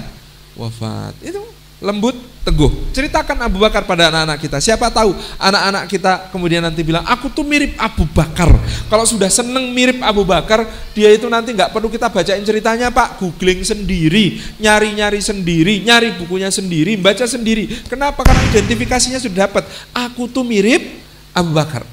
wafat. 0.53 1.17
Itu 1.25 1.41
lembut, 1.79 2.15
teguh. 2.43 2.91
Ceritakan 2.91 3.39
Abu 3.43 3.59
Bakar 3.59 3.87
pada 3.87 4.11
anak-anak 4.11 4.37
kita. 4.39 4.57
Siapa 4.59 4.91
tahu 4.91 5.15
anak-anak 5.39 5.83
kita 5.87 6.11
kemudian 6.31 6.63
nanti 6.63 6.83
bilang, 6.83 7.03
aku 7.07 7.31
tuh 7.31 7.43
mirip 7.47 7.75
Abu 7.79 8.03
Bakar. 8.09 8.51
Kalau 8.91 9.05
sudah 9.07 9.31
seneng 9.31 9.71
mirip 9.71 9.99
Abu 10.03 10.27
Bakar, 10.27 10.67
dia 10.91 11.11
itu 11.11 11.27
nanti 11.31 11.55
nggak 11.55 11.71
perlu 11.71 11.87
kita 11.87 12.11
bacain 12.11 12.43
ceritanya 12.43 12.91
Pak. 12.91 13.19
Googling 13.23 13.63
sendiri, 13.63 14.39
nyari-nyari 14.59 15.19
sendiri, 15.23 15.83
nyari 15.83 16.15
bukunya 16.19 16.51
sendiri, 16.51 16.99
baca 16.99 17.23
sendiri. 17.23 17.67
Kenapa? 17.87 18.27
Karena 18.27 18.43
identifikasinya 18.51 19.19
sudah 19.21 19.47
dapat. 19.47 19.63
Aku 19.95 20.27
tuh 20.27 20.43
mirip 20.43 20.99
Abu 21.31 21.55
Bakar. 21.55 21.83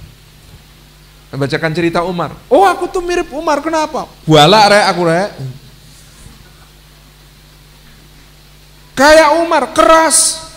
Bacakan 1.37 1.73
cerita 1.77 2.01
Umar. 2.01 2.33
Oh 2.49 2.65
aku 2.65 2.89
tuh 2.89 3.05
mirip 3.05 3.29
Umar, 3.35 3.61
kenapa? 3.61 4.09
Buala 4.25 4.73
re 4.73 4.81
aku 4.89 5.03
re. 5.05 5.29
Kayak 8.97 9.45
Umar, 9.45 9.77
keras. 9.77 10.49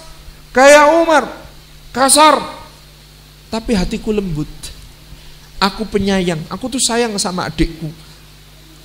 Kayak 0.55 0.95
Umar, 0.95 1.27
kasar. 1.91 2.39
Tapi 3.51 3.75
hatiku 3.75 4.15
lembut. 4.15 4.47
Aku 5.59 5.83
penyayang, 5.83 6.39
aku 6.47 6.71
tuh 6.71 6.79
sayang 6.79 7.11
sama 7.19 7.51
adikku. 7.51 7.91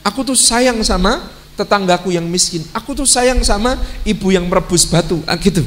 Aku 0.02 0.26
tuh 0.26 0.34
sayang 0.34 0.82
sama 0.82 1.30
tetanggaku 1.54 2.10
yang 2.10 2.26
miskin. 2.26 2.66
Aku 2.74 2.98
tuh 2.98 3.06
sayang 3.06 3.38
sama 3.46 3.78
ibu 4.02 4.34
yang 4.34 4.42
merebus 4.50 4.82
batu. 4.82 5.22
Ah, 5.22 5.38
gitu. 5.38 5.62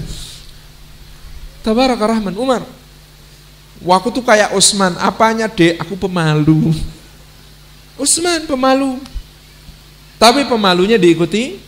Tabaraka 1.63 2.11
Rahman, 2.11 2.35
Umar. 2.35 2.67
Waktu 3.79 4.09
tuh 4.11 4.23
kayak 4.25 4.51
Usman, 4.51 4.99
apanya 4.99 5.47
dek? 5.47 5.79
Aku 5.79 5.95
pemalu. 5.95 6.75
Usman 7.95 8.43
pemalu. 8.43 8.99
Tapi 10.17 10.43
pemalunya 10.49 10.97
diikuti 10.99 11.61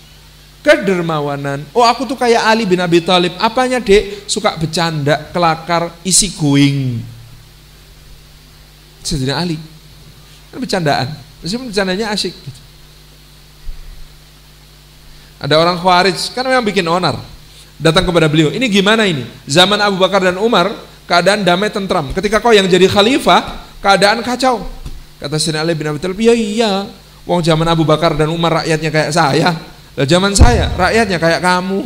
kedermawanan. 0.60 1.64
Oh 1.72 1.84
aku 1.84 2.03
tuh 2.03 2.18
kayak 2.20 2.43
Ali 2.43 2.68
bin 2.68 2.80
Abi 2.80 2.99
Thalib. 2.99 3.36
Apanya 3.39 3.80
dek? 3.80 4.28
Suka 4.28 4.55
bercanda, 4.60 5.32
kelakar, 5.32 5.95
isi 6.03 6.32
going. 6.36 6.99
Sayyidina 9.03 9.39
Ali. 9.39 9.57
Kan 10.51 10.60
bercandaan. 10.60 11.07
Meskipun 11.39 11.72
bercandanya 11.72 12.12
asik. 12.12 12.36
Gitu. 12.36 12.60
Ada 15.39 15.55
orang 15.55 15.80
khawarij, 15.80 16.36
kan 16.36 16.43
memang 16.43 16.68
bikin 16.68 16.84
onar. 16.84 17.16
Datang 17.80 18.03
kepada 18.03 18.28
beliau, 18.28 18.51
ini 18.51 18.68
gimana 18.68 19.07
ini? 19.07 19.24
Zaman 19.47 19.80
Abu 19.80 19.95
Bakar 19.95 20.20
dan 20.20 20.36
Umar, 20.36 20.68
keadaan 21.07 21.47
damai 21.47 21.72
tentram. 21.72 22.12
Ketika 22.12 22.43
kau 22.43 22.51
yang 22.51 22.68
jadi 22.68 22.91
khalifah, 22.91 23.64
keadaan 23.80 24.20
kacau. 24.20 24.68
Kata 25.16 25.39
Sayyidina 25.39 25.64
Ali 25.64 25.80
bin 25.80 25.88
Abi 25.88 26.03
Thalib, 26.03 26.20
iya 26.20 26.36
iya. 26.36 26.72
Wong 27.24 27.39
zaman 27.39 27.64
Abu 27.72 27.88
Bakar 27.88 28.20
dan 28.20 28.28
Umar 28.28 28.60
rakyatnya 28.64 28.91
kayak 28.91 29.12
saya 29.16 29.55
lah 29.98 30.06
zaman 30.06 30.38
saya 30.38 30.70
rakyatnya 30.78 31.18
kayak 31.18 31.42
kamu. 31.42 31.80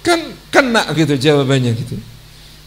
Kan 0.00 0.20
kena 0.48 0.82
gitu 0.96 1.14
jawabannya 1.20 1.76
gitu. 1.76 1.96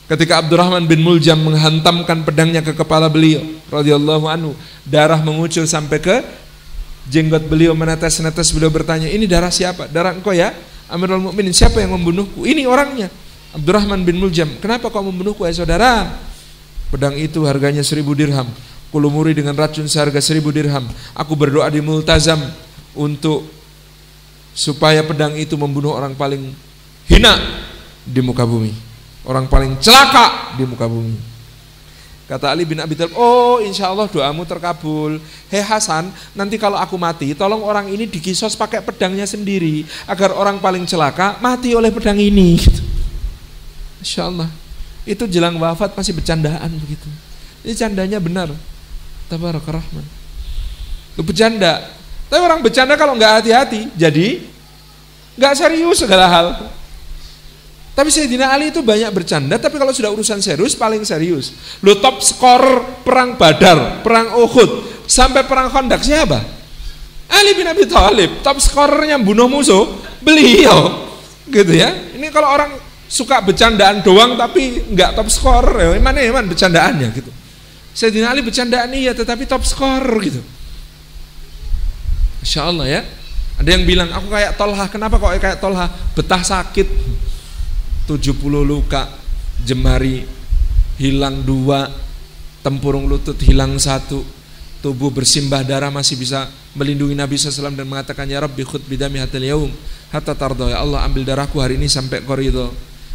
Ketika 0.06 0.44
Abdurrahman 0.44 0.86
bin 0.86 1.02
Muljam 1.02 1.40
menghantamkan 1.42 2.22
pedangnya 2.28 2.62
ke 2.62 2.76
kepala 2.76 3.10
beliau 3.10 3.42
radhiyallahu 3.72 4.30
anhu, 4.30 4.52
darah 4.86 5.18
mengucur 5.24 5.66
sampai 5.66 5.98
ke 5.98 6.16
jenggot 7.10 7.48
beliau 7.50 7.74
menetes-netes 7.74 8.54
beliau 8.54 8.70
bertanya, 8.70 9.10
"Ini 9.10 9.26
darah 9.26 9.50
siapa?" 9.50 9.90
"Darah 9.90 10.14
engkau 10.14 10.36
ya, 10.36 10.54
Amirul 10.92 11.24
Mukminin. 11.24 11.56
Siapa 11.56 11.82
yang 11.82 11.98
membunuhku?" 11.98 12.46
"Ini 12.46 12.68
orangnya." 12.68 13.10
Abdurrahman 13.56 14.06
bin 14.06 14.20
Muljam, 14.22 14.60
"Kenapa 14.60 14.92
kau 14.92 15.02
membunuhku, 15.02 15.48
ya 15.48 15.56
saudara?" 15.56 16.20
Pedang 16.94 17.18
itu 17.18 17.42
harganya 17.50 17.82
seribu 17.82 18.14
dirham 18.14 18.46
kulumuri 18.94 19.34
dengan 19.34 19.58
racun 19.58 19.90
seharga 19.90 20.22
seribu 20.22 20.54
dirham. 20.54 20.86
Aku 21.18 21.34
berdoa 21.34 21.66
di 21.74 21.82
multazam 21.82 22.38
untuk 22.94 23.50
supaya 24.54 25.02
pedang 25.02 25.34
itu 25.34 25.58
membunuh 25.58 25.98
orang 25.98 26.14
paling 26.14 26.54
hina 27.10 27.34
di 28.06 28.22
muka 28.22 28.46
bumi. 28.46 28.70
Orang 29.26 29.50
paling 29.50 29.82
celaka 29.82 30.54
di 30.54 30.70
muka 30.70 30.86
bumi. 30.86 31.34
Kata 32.24 32.56
Ali 32.56 32.64
bin 32.64 32.80
Abi 32.80 32.96
Thalib, 32.96 33.20
oh 33.20 33.60
insya 33.60 33.92
Allah 33.92 34.08
doamu 34.08 34.48
terkabul. 34.48 35.20
Hei 35.52 35.60
Hasan, 35.60 36.08
nanti 36.32 36.56
kalau 36.56 36.80
aku 36.80 36.96
mati, 36.96 37.36
tolong 37.36 37.60
orang 37.66 37.92
ini 37.92 38.08
dikisos 38.08 38.56
pakai 38.56 38.80
pedangnya 38.80 39.28
sendiri. 39.28 39.84
Agar 40.08 40.32
orang 40.32 40.62
paling 40.64 40.88
celaka 40.88 41.36
mati 41.44 41.76
oleh 41.76 41.92
pedang 41.92 42.16
ini. 42.16 42.56
Gitu. 42.56 42.82
Insya 44.00 44.32
Allah. 44.32 44.48
Itu 45.04 45.28
jelang 45.28 45.60
wafat 45.60 46.00
masih 46.00 46.16
bercandaan 46.16 46.72
begitu. 46.80 47.12
Ini 47.68 47.76
candanya 47.76 48.20
benar. 48.24 48.56
Tabaraka 49.28 49.80
Rahman. 49.80 50.06
Itu 51.14 51.22
bercanda. 51.22 51.94
Tapi 52.28 52.42
orang 52.42 52.66
bercanda 52.66 52.98
kalau 52.98 53.14
nggak 53.14 53.44
hati-hati, 53.44 53.94
jadi 53.94 54.42
nggak 55.38 55.54
serius 55.54 56.02
segala 56.02 56.26
hal. 56.26 56.48
Tapi 57.94 58.10
Sayyidina 58.10 58.50
Ali 58.50 58.74
itu 58.74 58.82
banyak 58.82 59.14
bercanda, 59.14 59.62
tapi 59.62 59.78
kalau 59.78 59.94
sudah 59.94 60.10
urusan 60.10 60.42
serius 60.42 60.74
paling 60.74 61.06
serius. 61.06 61.78
Lo 61.86 62.02
top 62.02 62.26
skor 62.26 62.82
perang 63.06 63.38
Badar, 63.38 64.02
perang 64.02 64.34
Uhud, 64.34 65.06
sampai 65.06 65.46
perang 65.46 65.70
Khandaq 65.70 66.02
siapa? 66.02 66.42
Ali 67.30 67.54
bin 67.54 67.70
Abi 67.70 67.86
Thalib, 67.86 68.42
top 68.42 68.58
skornya 68.58 69.22
bunuh 69.22 69.46
musuh, 69.46 69.94
beliau. 70.26 71.06
Gitu 71.46 71.70
ya. 71.70 71.94
Ini 72.18 72.34
kalau 72.34 72.50
orang 72.50 72.74
suka 73.06 73.46
bercandaan 73.46 74.02
doang 74.02 74.34
tapi 74.42 74.90
nggak 74.90 75.14
top 75.14 75.30
skor, 75.30 75.78
ya 75.78 75.94
mana 76.02 76.18
ya 76.18 76.34
man 76.34 76.50
bercandaannya 76.50 77.08
gitu. 77.14 77.30
Sayyidina 77.94 78.34
Ali 78.34 78.42
bercandaan 78.42 78.90
iya 78.94 79.14
tetapi 79.14 79.46
top 79.46 79.62
skor 79.66 80.06
gitu. 80.22 80.42
Insya 82.42 82.68
Allah 82.68 82.90
ya. 82.90 83.02
Ada 83.62 83.70
yang 83.80 83.86
bilang 83.86 84.10
aku 84.10 84.34
kayak 84.34 84.58
Tolha, 84.58 84.86
kenapa 84.90 85.22
kok 85.22 85.30
kayak 85.38 85.62
Tolha? 85.62 85.86
Betah 86.18 86.42
sakit 86.42 86.90
70 88.10 88.34
luka, 88.66 89.08
jemari 89.62 90.26
hilang 90.98 91.46
dua, 91.46 91.86
tempurung 92.66 93.06
lutut 93.06 93.38
hilang 93.46 93.78
satu, 93.78 94.26
tubuh 94.82 95.14
bersimbah 95.14 95.62
darah 95.62 95.94
masih 95.94 96.18
bisa 96.20 96.52
melindungi 96.76 97.16
Nabi 97.16 97.40
SAW 97.40 97.72
dan 97.72 97.88
mengatakan 97.88 98.28
ya 98.28 98.42
Rabbi 98.44 98.68
khut 98.68 98.84
bidami 98.90 99.22
hatil 99.22 99.46
yaum 99.46 99.72
hatta 100.12 100.36
tardo 100.36 100.68
ya 100.68 100.82
Allah 100.82 101.06
ambil 101.06 101.24
darahku 101.24 101.62
hari 101.62 101.80
ini 101.80 101.88
sampai 101.88 102.26
koridor 102.26 102.74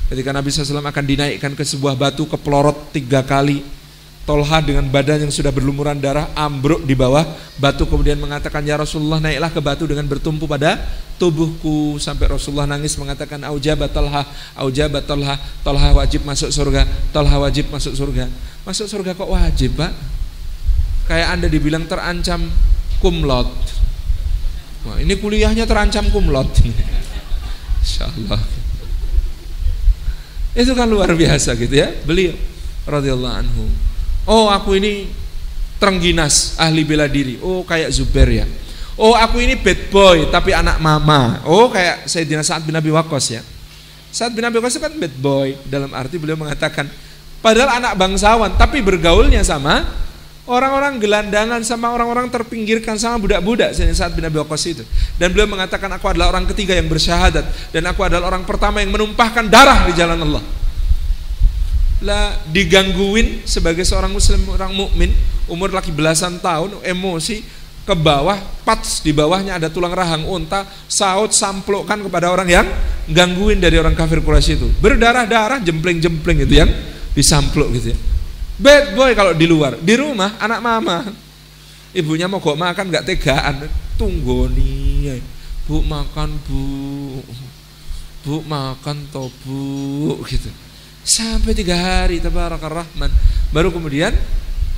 ketika 0.09 0.33
Nabi 0.33 0.49
SAW 0.49 0.81
akan 0.81 1.05
dinaikkan 1.05 1.53
ke 1.53 1.67
sebuah 1.67 1.99
batu 1.99 2.25
kepelorot 2.25 2.95
tiga 2.97 3.21
kali 3.27 3.61
Tolha 4.29 4.61
dengan 4.61 4.85
badan 4.93 5.25
yang 5.25 5.33
sudah 5.33 5.49
berlumuran 5.49 5.97
darah 5.97 6.29
ambruk 6.37 6.85
di 6.85 6.93
bawah. 6.93 7.25
Batu 7.57 7.89
kemudian 7.89 8.21
mengatakan 8.21 8.61
ya 8.61 8.77
Rasulullah 8.77 9.25
naiklah 9.25 9.49
ke 9.49 9.65
batu 9.65 9.89
dengan 9.89 10.05
bertumpu 10.05 10.45
pada 10.45 10.77
tubuhku. 11.17 11.97
Sampai 11.97 12.29
Rasulullah 12.29 12.69
nangis 12.69 12.93
mengatakan 13.01 13.41
aujabat 13.49 13.89
Tolha 13.89 14.29
aujabat 14.61 15.09
Tolha. 15.09 15.41
Tolha 15.65 15.97
wajib 15.97 16.29
masuk 16.29 16.53
surga 16.53 16.85
Tolha 17.09 17.41
wajib 17.41 17.73
masuk 17.73 17.97
surga. 17.97 18.29
Masuk 18.69 18.85
surga 18.85 19.17
kok 19.17 19.33
wajib 19.33 19.81
pak? 19.81 19.97
Kayak 21.09 21.29
anda 21.33 21.49
dibilang 21.49 21.89
terancam 21.89 22.53
kumlot. 23.01 23.49
Wah, 24.85 25.01
ini 25.01 25.17
kuliahnya 25.17 25.65
terancam 25.65 26.05
kumlot. 26.13 26.53
Insya 27.81 28.05
Allah 28.05 28.59
itu 30.59 30.75
kan 30.75 30.91
luar 30.91 31.15
biasa 31.15 31.55
gitu 31.55 31.71
ya 31.71 31.95
beliau 32.03 32.35
radhiyallahu 32.83 33.35
anhu 33.47 33.71
Oh 34.29 34.53
aku 34.53 34.77
ini 34.77 35.09
terengginas 35.81 36.61
ahli 36.61 36.85
bela 36.85 37.09
diri. 37.09 37.41
Oh 37.41 37.65
kayak 37.65 37.89
Zubair 37.89 38.29
ya. 38.29 38.47
Oh 39.01 39.17
aku 39.17 39.41
ini 39.41 39.57
bad 39.57 39.89
boy 39.89 40.29
tapi 40.29 40.53
anak 40.53 40.77
mama. 40.85 41.41
Oh 41.49 41.73
kayak 41.73 42.05
Sayyidina 42.05 42.45
Sa'ad 42.45 42.69
bin 42.69 42.77
Abi 42.77 42.93
Waqqas 42.93 43.27
ya. 43.33 43.43
Sa'ad 44.13 44.37
bin 44.37 44.45
Abi 44.45 44.61
Waqqas 44.61 44.85
kan 44.85 44.93
bad 44.93 45.15
boy 45.17 45.57
dalam 45.65 45.97
arti 45.97 46.21
beliau 46.21 46.37
mengatakan 46.37 46.85
padahal 47.41 47.81
anak 47.81 47.97
bangsawan 47.97 48.53
tapi 48.61 48.85
bergaulnya 48.85 49.41
sama 49.41 49.87
orang-orang 50.45 51.01
gelandangan 51.01 51.65
sama 51.65 51.89
orang-orang 51.89 52.29
terpinggirkan 52.29 53.01
sama 53.01 53.17
budak-budak 53.17 53.73
Saat 53.97 54.13
bin 54.13 54.29
Abi 54.29 54.45
Waqqas 54.45 54.65
itu. 54.69 54.85
Dan 55.17 55.33
beliau 55.33 55.49
mengatakan 55.49 55.89
aku 55.89 56.05
adalah 56.05 56.37
orang 56.37 56.45
ketiga 56.53 56.77
yang 56.77 56.91
bersyahadat 56.91 57.73
dan 57.73 57.83
aku 57.89 58.05
adalah 58.05 58.29
orang 58.29 58.45
pertama 58.45 58.85
yang 58.85 58.93
menumpahkan 58.93 59.49
darah 59.49 59.89
di 59.89 59.97
jalan 59.97 60.21
Allah 60.21 60.58
lah 61.99 62.39
digangguin 62.47 63.43
sebagai 63.43 63.83
seorang 63.83 64.15
muslim 64.15 64.39
orang 64.55 64.71
mukmin 64.71 65.11
umur 65.51 65.75
lagi 65.75 65.91
belasan 65.91 66.39
tahun 66.39 66.79
emosi 66.87 67.43
ke 67.83 67.95
bawah 67.97 68.37
pats 68.69 69.01
di 69.01 69.17
bawahnya 69.17 69.57
ada 69.57 69.73
tulang 69.73 69.91
rahang 69.97 70.29
unta 70.29 70.69
saut 70.87 71.33
samplokkan 71.33 71.99
kepada 72.05 72.29
orang 72.29 72.45
yang 72.45 72.67
gangguin 73.09 73.57
dari 73.57 73.81
orang 73.81 73.97
kafir 73.97 74.21
Quraisy 74.21 74.61
itu. 74.61 74.69
Berdarah-darah 74.77 75.65
jempling-jempling 75.65 76.45
itu 76.45 76.61
yang 76.61 76.69
disamplok 77.17 77.73
gitu 77.81 77.97
ya. 77.97 77.99
Bad 78.61 78.93
boy 78.93 79.17
kalau 79.17 79.33
di 79.33 79.49
luar. 79.49 79.81
Di 79.81 79.97
rumah 79.97 80.37
anak 80.37 80.61
mama. 80.61 81.09
Ibunya 81.97 82.29
mau 82.29 82.45
kok 82.45 82.61
makan 82.61 82.93
nggak 82.93 83.09
tegaan. 83.09 83.65
Nih 83.97 85.25
bu 85.65 85.81
makan 85.81 86.37
bu. 86.45 86.65
Bu 88.21 88.45
makan 88.45 89.09
toh 89.09 89.33
bu 89.49 90.21
gitu 90.29 90.53
Sampai 91.09 91.57
tiga 91.57 91.73
hari 91.73 92.21
tabarakar 92.21 92.85
rahman. 92.85 93.09
Baru 93.49 93.73
kemudian 93.73 94.13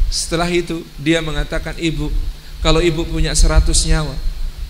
setelah 0.07 0.47
itu 0.47 0.87
dia 1.03 1.19
mengatakan 1.19 1.75
ibu 1.75 2.07
kalau 2.63 2.79
ibu 2.79 3.03
punya 3.03 3.35
seratus 3.35 3.83
nyawa 3.91 4.15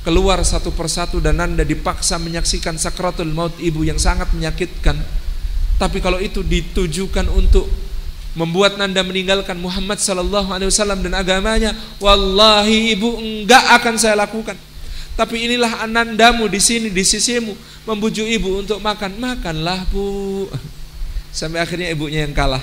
keluar 0.00 0.40
satu 0.40 0.72
persatu 0.72 1.20
dan 1.20 1.36
anda 1.36 1.61
dipaksa 1.61 2.16
menyaksikan 2.16 2.80
sakratul 2.80 3.28
maut 3.28 3.52
ibu 3.61 3.84
yang 3.84 4.00
sangat 4.00 4.32
menyakitkan. 4.32 4.96
Tapi 5.76 6.00
kalau 6.00 6.16
itu 6.16 6.40
ditujukan 6.40 7.28
untuk 7.28 7.68
membuat 8.32 8.80
nanda 8.80 9.04
meninggalkan 9.04 9.61
Muhammad 9.61 10.00
sallallahu 10.00 10.56
alaihi 10.56 10.72
wasallam 10.72 11.04
dan 11.04 11.12
agamanya 11.12 11.76
wallahi 12.00 12.96
ibu 12.96 13.20
enggak 13.20 13.64
akan 13.76 14.00
saya 14.00 14.16
lakukan. 14.16 14.56
Tapi 15.12 15.44
inilah 15.44 15.84
anandamu 15.84 16.48
di 16.48 16.56
sini 16.56 16.88
di 16.88 17.04
sisimu 17.04 17.52
membujuk 17.84 18.24
ibu 18.24 18.64
untuk 18.64 18.80
makan. 18.80 19.20
Makanlah 19.20 19.84
bu 19.92 20.48
Sampai 21.31 21.62
akhirnya 21.62 21.91
ibunya 21.91 22.26
yang 22.26 22.35
kalah. 22.35 22.62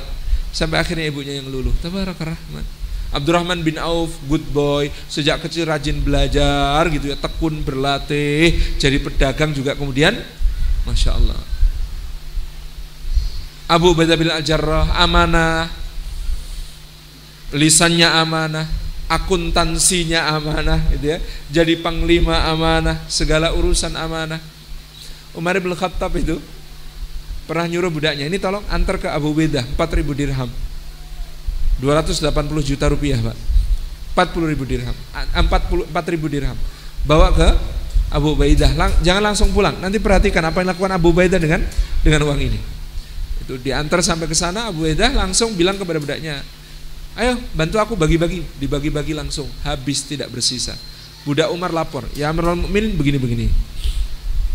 Sampai 0.51 0.79
akhirnya 0.79 1.07
ibunya 1.07 1.39
yang 1.39 1.47
luluh. 1.47 1.73
Tabarakar 1.79 2.35
Rahman. 2.35 2.65
Abdurrahman 3.07 3.63
bin 3.63 3.79
Auf, 3.79 4.19
good 4.27 4.43
boy, 4.51 4.91
sejak 5.07 5.39
kecil 5.39 5.63
rajin 5.63 6.03
belajar 6.03 6.83
gitu 6.91 7.07
ya, 7.07 7.15
tekun 7.15 7.63
berlatih, 7.63 8.51
jadi 8.75 8.99
pedagang 8.99 9.55
juga 9.55 9.79
kemudian, 9.79 10.11
masya 10.83 11.15
Allah. 11.15 11.39
Abu 13.71 13.95
Ubaidah 13.95 14.19
bin 14.19 14.27
Al-Jarrah, 14.27 14.91
amanah, 14.99 15.71
lisannya 17.55 18.11
amanah, 18.11 18.67
akuntansinya 19.07 20.27
amanah, 20.35 20.83
gitu 20.91 21.15
ya, 21.15 21.23
jadi 21.47 21.79
panglima 21.79 22.43
amanah, 22.51 23.07
segala 23.07 23.55
urusan 23.55 23.95
amanah. 23.95 24.43
Umar 25.31 25.55
bin 25.63 25.71
Khattab 25.71 26.11
itu 26.19 26.43
pernah 27.47 27.65
nyuruh 27.65 27.89
budaknya 27.89 28.27
ini 28.27 28.37
tolong 28.37 28.61
antar 28.67 28.99
ke 28.99 29.07
Abu 29.07 29.31
Bedah 29.31 29.63
4000 29.79 30.19
dirham. 30.19 30.51
280 31.79 32.27
juta 32.61 32.85
rupiah 32.91 33.17
pak. 33.23 33.37
40 34.17 34.51
ribu 34.51 34.65
dirham. 34.65 34.95
40 35.13 36.13
ribu 36.13 36.27
dirham. 36.27 36.57
Bawa 37.05 37.31
ke 37.31 37.49
Abu 38.09 38.33
Ubaidah. 38.33 38.73
Lang, 38.73 38.91
jangan 39.05 39.31
langsung 39.31 39.53
pulang. 39.53 39.77
Nanti 39.77 40.01
perhatikan 40.01 40.41
apa 40.41 40.65
yang 40.65 40.73
lakukan 40.73 40.91
Abu 40.97 41.13
Ubaidah 41.13 41.37
dengan 41.37 41.61
dengan 42.01 42.25
uang 42.25 42.39
ini. 42.41 42.59
Itu 43.45 43.61
diantar 43.61 44.01
sampai 44.01 44.25
ke 44.25 44.33
sana 44.33 44.73
Abu 44.73 44.83
Ubaidah 44.83 45.13
langsung 45.13 45.53
bilang 45.53 45.77
kepada 45.77 46.01
budaknya 46.01 46.41
ayo 47.17 47.37
bantu 47.53 47.77
aku 47.77 47.93
bagi-bagi. 47.93 48.41
Dibagi-bagi 48.57 49.13
langsung. 49.13 49.45
Habis 49.61 50.03
tidak 50.09 50.33
bersisa. 50.33 50.73
Budak 51.27 51.51
Umar 51.51 51.75
lapor 51.75 52.07
ya 52.15 52.31
Amirul 52.31 52.55
Mukminin 52.55 52.95
begini-begini 52.95 53.51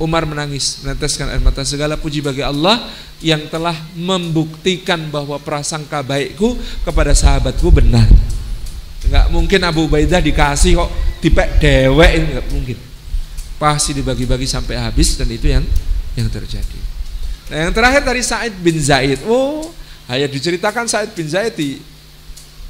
Umar 0.03 0.27
menangis, 0.27 0.83
meneteskan 0.83 1.31
air 1.31 1.39
mata 1.39 1.63
segala 1.63 1.95
puji 1.95 2.19
bagi 2.19 2.43
Allah 2.43 2.91
yang 3.23 3.47
telah 3.47 3.79
membuktikan 3.95 4.99
bahwa 5.15 5.39
prasangka 5.39 6.03
baikku 6.03 6.59
kepada 6.83 7.15
sahabatku 7.15 7.71
benar. 7.71 8.11
Enggak 9.07 9.27
mungkin 9.31 9.61
Abu 9.63 9.87
Ubaidah 9.87 10.19
dikasih 10.19 10.75
kok 10.75 10.91
dipek 11.23 11.63
dewek 11.63 12.13
enggak 12.19 12.47
mungkin. 12.51 12.79
Pasti 13.63 13.95
dibagi-bagi 13.95 14.51
sampai 14.51 14.75
habis 14.75 15.15
dan 15.15 15.31
itu 15.31 15.47
yang 15.47 15.63
yang 16.19 16.27
terjadi. 16.27 16.81
Nah, 17.47 17.69
yang 17.69 17.73
terakhir 17.73 18.03
dari 18.03 18.23
Said 18.27 18.59
bin 18.59 18.75
Zaid. 18.83 19.23
Oh, 19.23 19.71
hanya 20.11 20.27
diceritakan 20.27 20.91
Said 20.91 21.15
bin 21.15 21.31
Zaid 21.31 21.55
di 21.55 21.79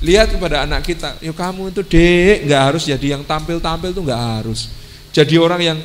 lihat 0.05 0.35
kepada 0.35 0.69
anak 0.69 0.85
kita, 0.85 1.17
yuk 1.25 1.39
kamu 1.39 1.73
itu 1.73 1.81
dek 1.81 2.45
nggak 2.45 2.61
harus 2.61 2.83
jadi 2.85 3.17
yang 3.17 3.23
tampil-tampil 3.25 3.95
tuh 3.95 4.03
nggak 4.05 4.23
harus. 4.37 4.69
Jadi 5.15 5.39
orang 5.39 5.61
yang 5.63 5.79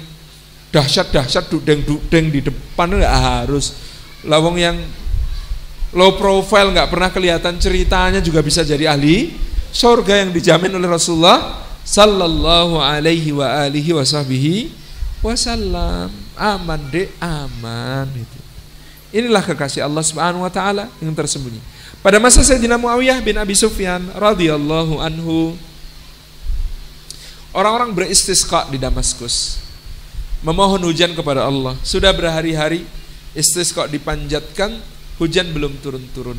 dahsyat-dahsyat 0.72 1.48
dudeng-dudeng 1.48 2.28
di 2.32 2.40
depan 2.44 2.92
nggak 2.92 3.18
harus. 3.18 3.76
Lawang 4.28 4.60
yang 4.60 4.78
low 5.96 6.20
profile 6.20 6.76
nggak 6.76 6.90
pernah 6.92 7.10
kelihatan 7.14 7.56
ceritanya 7.62 8.20
juga 8.20 8.44
bisa 8.44 8.66
jadi 8.68 8.92
ahli 8.92 9.32
surga 9.72 10.26
yang 10.26 10.30
dijamin 10.36 10.74
oleh 10.76 10.90
Rasulullah 10.90 11.64
sallallahu 11.88 12.84
alaihi 12.84 13.32
wa 13.32 13.48
alihi 13.48 13.96
wasahbihi 13.96 14.56
wasallam. 15.24 16.12
Aman 16.36 16.82
deh 16.92 17.08
aman 17.24 18.08
itu. 18.14 18.40
Inilah 19.16 19.42
kekasih 19.42 19.88
Allah 19.88 20.04
subhanahu 20.04 20.44
wa 20.44 20.52
taala 20.52 20.92
yang 21.00 21.16
tersembunyi. 21.16 21.64
Pada 22.04 22.20
masa 22.22 22.44
Sayyidina 22.44 22.78
Muawiyah 22.78 23.24
bin 23.24 23.40
Abi 23.40 23.56
Sufyan 23.58 24.04
radhiyallahu 24.14 25.02
anhu 25.02 25.56
orang-orang 27.56 27.96
beristisqa 27.96 28.70
di 28.70 28.78
Damaskus 28.78 29.67
memohon 30.42 30.82
hujan 30.86 31.14
kepada 31.14 31.46
Allah. 31.46 31.78
Sudah 31.82 32.14
berhari-hari 32.14 32.86
istisqa 33.38 33.86
dipanjatkan, 33.90 34.78
hujan 35.22 35.50
belum 35.54 35.78
turun-turun. 35.82 36.38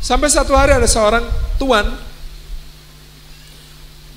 Sampai 0.00 0.32
satu 0.32 0.56
hari 0.56 0.72
ada 0.72 0.88
seorang 0.88 1.22
tuan 1.60 1.86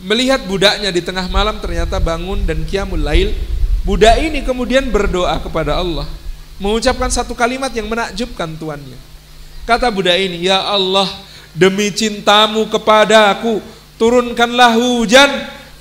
melihat 0.03 0.43
budaknya 0.47 0.91
di 0.91 1.03
tengah 1.03 1.27
malam 1.27 1.59
ternyata 1.59 1.99
bangun 1.99 2.43
dan 2.43 2.63
kiamul 2.63 2.99
lail. 2.99 3.35
Budak 3.83 4.15
ini 4.15 4.39
kemudian 4.47 4.87
berdoa 4.87 5.43
kepada 5.43 5.75
Allah, 5.75 6.07
mengucapkan 6.55 7.11
satu 7.11 7.35
kalimat 7.35 7.67
yang 7.75 7.91
menakjubkan 7.91 8.55
tuannya. 8.55 8.95
Kata 9.67 9.91
budak 9.91 10.15
ini, 10.15 10.47
"Ya 10.47 10.63
Allah, 10.63 11.03
demi 11.51 11.91
cintamu 11.91 12.63
kepada 12.71 13.35
aku, 13.35 13.59
turunkanlah 13.99 14.75
hujan. 14.79 15.29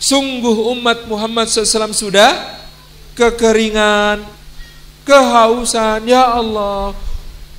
Sungguh 0.02 0.74
umat 0.74 1.06
Muhammad 1.06 1.46
SAW 1.46 1.94
sudah 1.94 2.58
kekeringan, 3.14 4.26
kehausan. 5.06 6.10
Ya 6.10 6.26
Allah, 6.26 6.90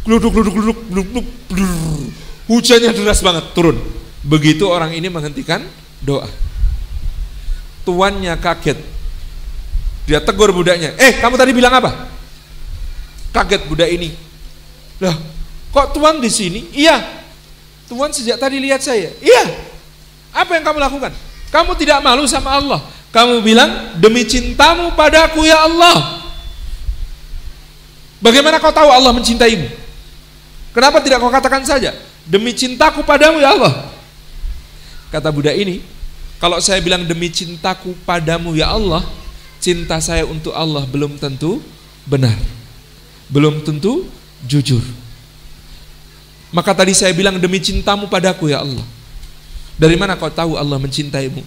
gluduk 0.04 0.36
gluduk 0.36 0.52
gluduk 0.52 0.80
gluduk, 0.92 1.28
gluduk. 1.48 2.12
hujannya 2.52 2.92
deras 2.92 3.24
banget 3.24 3.48
turun. 3.56 3.80
Begitu 4.28 4.68
orang 4.68 4.92
ini 4.92 5.08
menghentikan 5.08 5.64
doa. 6.04 6.28
Tuannya 7.88 8.36
kaget. 8.36 8.80
Dia 10.04 10.20
tegur 10.20 10.52
budaknya. 10.52 11.00
Eh, 11.00 11.24
kamu 11.24 11.40
tadi 11.40 11.56
bilang 11.56 11.72
apa? 11.80 12.12
Kaget 13.32 13.72
budak 13.72 13.88
ini. 13.88 14.12
Lah, 15.00 15.16
kok 15.72 15.96
tuan 15.96 16.20
di 16.20 16.28
sini? 16.28 16.68
Iya. 16.76 17.24
Tuan 17.88 18.12
sejak 18.12 18.36
tadi 18.36 18.60
lihat 18.60 18.84
saya. 18.84 19.16
Iya. 19.24 19.44
Apa 20.36 20.60
yang 20.60 20.68
kamu 20.68 20.84
lakukan? 20.84 21.16
Kamu 21.54 21.78
tidak 21.78 22.02
malu 22.02 22.26
sama 22.26 22.58
Allah. 22.58 22.82
Kamu 23.14 23.46
bilang, 23.46 23.94
demi 24.02 24.26
cintamu 24.26 24.90
padaku 24.98 25.46
ya 25.46 25.70
Allah. 25.70 26.26
Bagaimana 28.18 28.58
kau 28.58 28.74
tahu 28.74 28.90
Allah 28.90 29.14
mencintaimu? 29.14 29.70
Kenapa 30.74 30.98
tidak 30.98 31.22
kau 31.22 31.30
katakan 31.30 31.62
saja, 31.62 31.94
demi 32.26 32.58
cintaku 32.58 33.06
padamu 33.06 33.38
ya 33.38 33.54
Allah. 33.54 33.86
Kata 35.14 35.30
budak 35.30 35.54
ini, 35.54 35.86
kalau 36.42 36.58
saya 36.58 36.82
bilang 36.82 37.06
demi 37.06 37.30
cintaku 37.30 37.94
padamu 38.02 38.58
ya 38.58 38.74
Allah, 38.74 39.06
cinta 39.62 40.02
saya 40.02 40.26
untuk 40.26 40.58
Allah 40.58 40.82
belum 40.90 41.22
tentu 41.22 41.62
benar. 42.10 42.34
Belum 43.30 43.62
tentu 43.62 44.10
jujur. 44.42 44.82
Maka 46.50 46.74
tadi 46.74 46.98
saya 46.98 47.14
bilang 47.14 47.38
demi 47.38 47.62
cintamu 47.62 48.10
padaku 48.10 48.50
ya 48.50 48.66
Allah. 48.66 48.82
Dari 49.78 49.96
mana 49.98 50.14
kau 50.14 50.30
tahu 50.30 50.54
Allah 50.58 50.78
mencintaimu? 50.78 51.42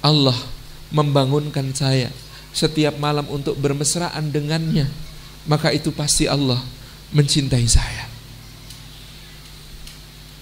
Allah 0.00 0.36
membangunkan 0.88 1.70
saya 1.76 2.08
setiap 2.50 2.96
malam 2.96 3.28
untuk 3.28 3.54
bermesraan 3.60 4.32
dengannya. 4.32 4.88
Maka 5.44 5.72
itu 5.72 5.92
pasti 5.92 6.24
Allah 6.28 6.60
mencintai 7.12 7.66
saya. 7.68 8.04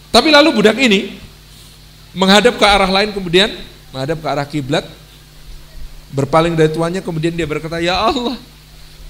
Tapi 0.09 0.29
lalu 0.33 0.51
budak 0.57 0.79
ini 0.79 1.21
menghadap 2.17 2.57
ke 2.57 2.65
arah 2.65 2.89
lain 2.89 3.13
kemudian 3.13 3.53
menghadap 3.93 4.19
ke 4.19 4.27
arah 4.27 4.47
kiblat 4.49 4.85
berpaling 6.09 6.57
dari 6.57 6.73
tuannya 6.73 7.05
kemudian 7.05 7.37
dia 7.37 7.45
berkata 7.45 7.79
ya 7.85 8.01
Allah 8.01 8.35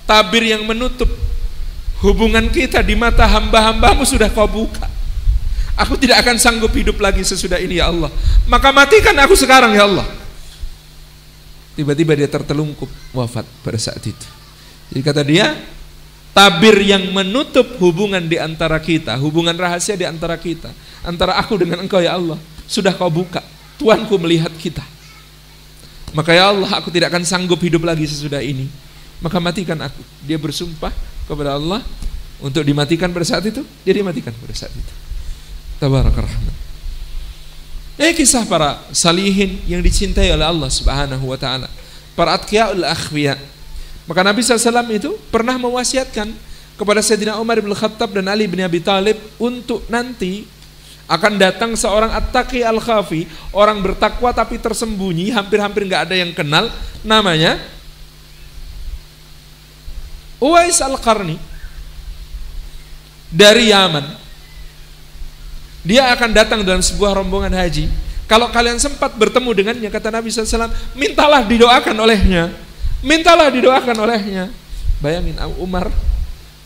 tabir 0.03 0.43
yang 0.43 0.67
menutup 0.67 1.07
hubungan 2.03 2.51
kita 2.51 2.83
di 2.83 2.99
mata 2.99 3.23
hamba-hambamu 3.23 4.03
sudah 4.03 4.27
kau 4.27 4.51
buka 4.51 4.91
Aku 5.79 5.95
tidak 5.95 6.27
akan 6.27 6.43
sanggup 6.43 6.75
hidup 6.75 6.99
lagi 6.99 7.23
sesudah 7.23 7.63
ini 7.63 7.79
ya 7.79 7.87
Allah. 7.87 8.11
Maka 8.51 8.75
matikan 8.75 9.15
aku 9.23 9.39
sekarang 9.39 9.79
ya 9.79 9.87
Allah. 9.87 10.07
Tiba-tiba 11.79 12.19
dia 12.19 12.27
tertelungkup 12.27 12.91
wafat 13.15 13.47
pada 13.63 13.79
saat 13.79 14.03
itu. 14.03 14.27
Jadi 14.91 15.01
kata 15.07 15.23
dia, 15.23 15.55
tabir 16.35 16.75
yang 16.83 17.15
menutup 17.15 17.79
hubungan 17.79 18.27
di 18.27 18.35
antara 18.35 18.83
kita, 18.83 19.15
hubungan 19.23 19.55
rahasia 19.55 19.95
di 19.95 20.03
antara 20.03 20.35
kita, 20.35 20.75
antara 21.07 21.39
aku 21.39 21.55
dengan 21.55 21.87
engkau 21.87 22.03
ya 22.03 22.19
Allah, 22.19 22.43
sudah 22.67 22.91
kau 22.99 23.07
buka. 23.07 23.39
Tuanku 23.79 24.19
melihat 24.19 24.51
kita. 24.59 24.83
Maka 26.11 26.35
ya 26.35 26.51
Allah, 26.51 26.83
aku 26.83 26.91
tidak 26.91 27.15
akan 27.15 27.23
sanggup 27.23 27.63
hidup 27.63 27.87
lagi 27.87 28.11
sesudah 28.11 28.43
ini. 28.43 28.67
Maka 29.23 29.39
matikan 29.39 29.79
aku. 29.79 30.03
Dia 30.27 30.35
bersumpah 30.35 30.91
kepada 31.31 31.55
Allah 31.55 31.87
untuk 32.43 32.67
dimatikan 32.67 33.15
pada 33.15 33.23
saat 33.23 33.47
itu, 33.47 33.63
jadi 33.87 34.03
matikan 34.03 34.35
pada 34.35 34.55
saat 34.59 34.75
itu. 34.75 35.08
Tabarak 35.79 36.15
rahman. 36.15 36.55
Ini 37.99 38.15
kisah 38.15 38.47
para 38.47 38.79
salihin 38.95 39.59
yang 39.67 39.83
dicintai 39.83 40.31
oleh 40.31 40.47
Allah 40.47 40.71
Subhanahu 40.71 41.35
wa 41.35 41.39
taala. 41.39 41.67
Para 42.15 42.35
atqiyaul 42.39 42.83
akhwiya. 42.83 43.39
Maka 44.07 44.21
Nabi 44.23 44.43
SAW 44.43 44.87
itu 44.91 45.15
pernah 45.31 45.55
mewasiatkan 45.59 46.31
kepada 46.79 47.03
Sayyidina 47.03 47.39
Umar 47.43 47.59
bin 47.59 47.75
Khattab 47.75 48.15
dan 48.15 48.31
Ali 48.31 48.47
bin 48.47 48.63
Abi 48.63 48.79
Talib 48.79 49.19
untuk 49.39 49.83
nanti 49.91 50.47
akan 51.11 51.41
datang 51.41 51.73
seorang 51.75 52.13
at-taqi 52.13 52.63
al-khafi, 52.63 53.25
orang 53.57 53.81
bertakwa 53.81 54.29
tapi 54.31 54.61
tersembunyi, 54.61 55.33
hampir-hampir 55.33 55.89
nggak 55.89 56.11
ada 56.11 56.15
yang 56.15 56.37
kenal, 56.37 56.69
namanya 57.01 57.57
Uwais 60.39 60.79
al-Qarni 60.79 61.35
dari 63.33 63.75
Yaman. 63.75 64.28
Dia 65.87 66.11
akan 66.15 66.31
datang 66.35 66.61
dalam 66.67 66.83
sebuah 66.83 67.17
rombongan 67.19 67.55
haji. 67.55 67.89
Kalau 68.29 68.53
kalian 68.53 68.77
sempat 68.77 69.17
bertemu 69.17 69.51
dengannya, 69.57 69.89
kata 69.89 70.13
Nabi 70.13 70.29
SAW, 70.29 70.69
mintalah 70.93 71.41
didoakan 71.49 71.97
olehnya. 71.97 72.53
Mintalah 73.01 73.49
didoakan 73.49 73.97
olehnya. 74.05 74.53
Bayangin 75.01 75.39
Umar 75.57 75.89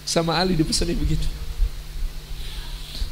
sama 0.03 0.35
Ali 0.35 0.59
dipesani 0.59 0.97
begitu. 0.97 1.29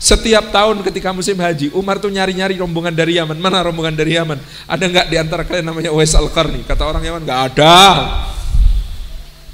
Setiap 0.01 0.49
tahun 0.49 0.81
ketika 0.81 1.13
musim 1.13 1.37
haji, 1.37 1.71
Umar 1.77 2.01
tuh 2.01 2.09
nyari-nyari 2.09 2.57
rombongan 2.57 2.97
dari 2.97 3.21
Yaman. 3.21 3.37
Mana 3.37 3.61
rombongan 3.61 3.93
dari 3.93 4.17
Yaman? 4.17 4.41
Ada 4.65 4.85
nggak 4.89 5.07
di 5.13 5.17
antara 5.21 5.45
kalian 5.45 5.69
namanya 5.71 5.93
Uwais 5.93 6.17
Al-Qarni? 6.17 6.65
Kata 6.65 6.89
orang 6.89 7.05
Yaman, 7.05 7.23
nggak 7.23 7.41
ada. 7.53 7.77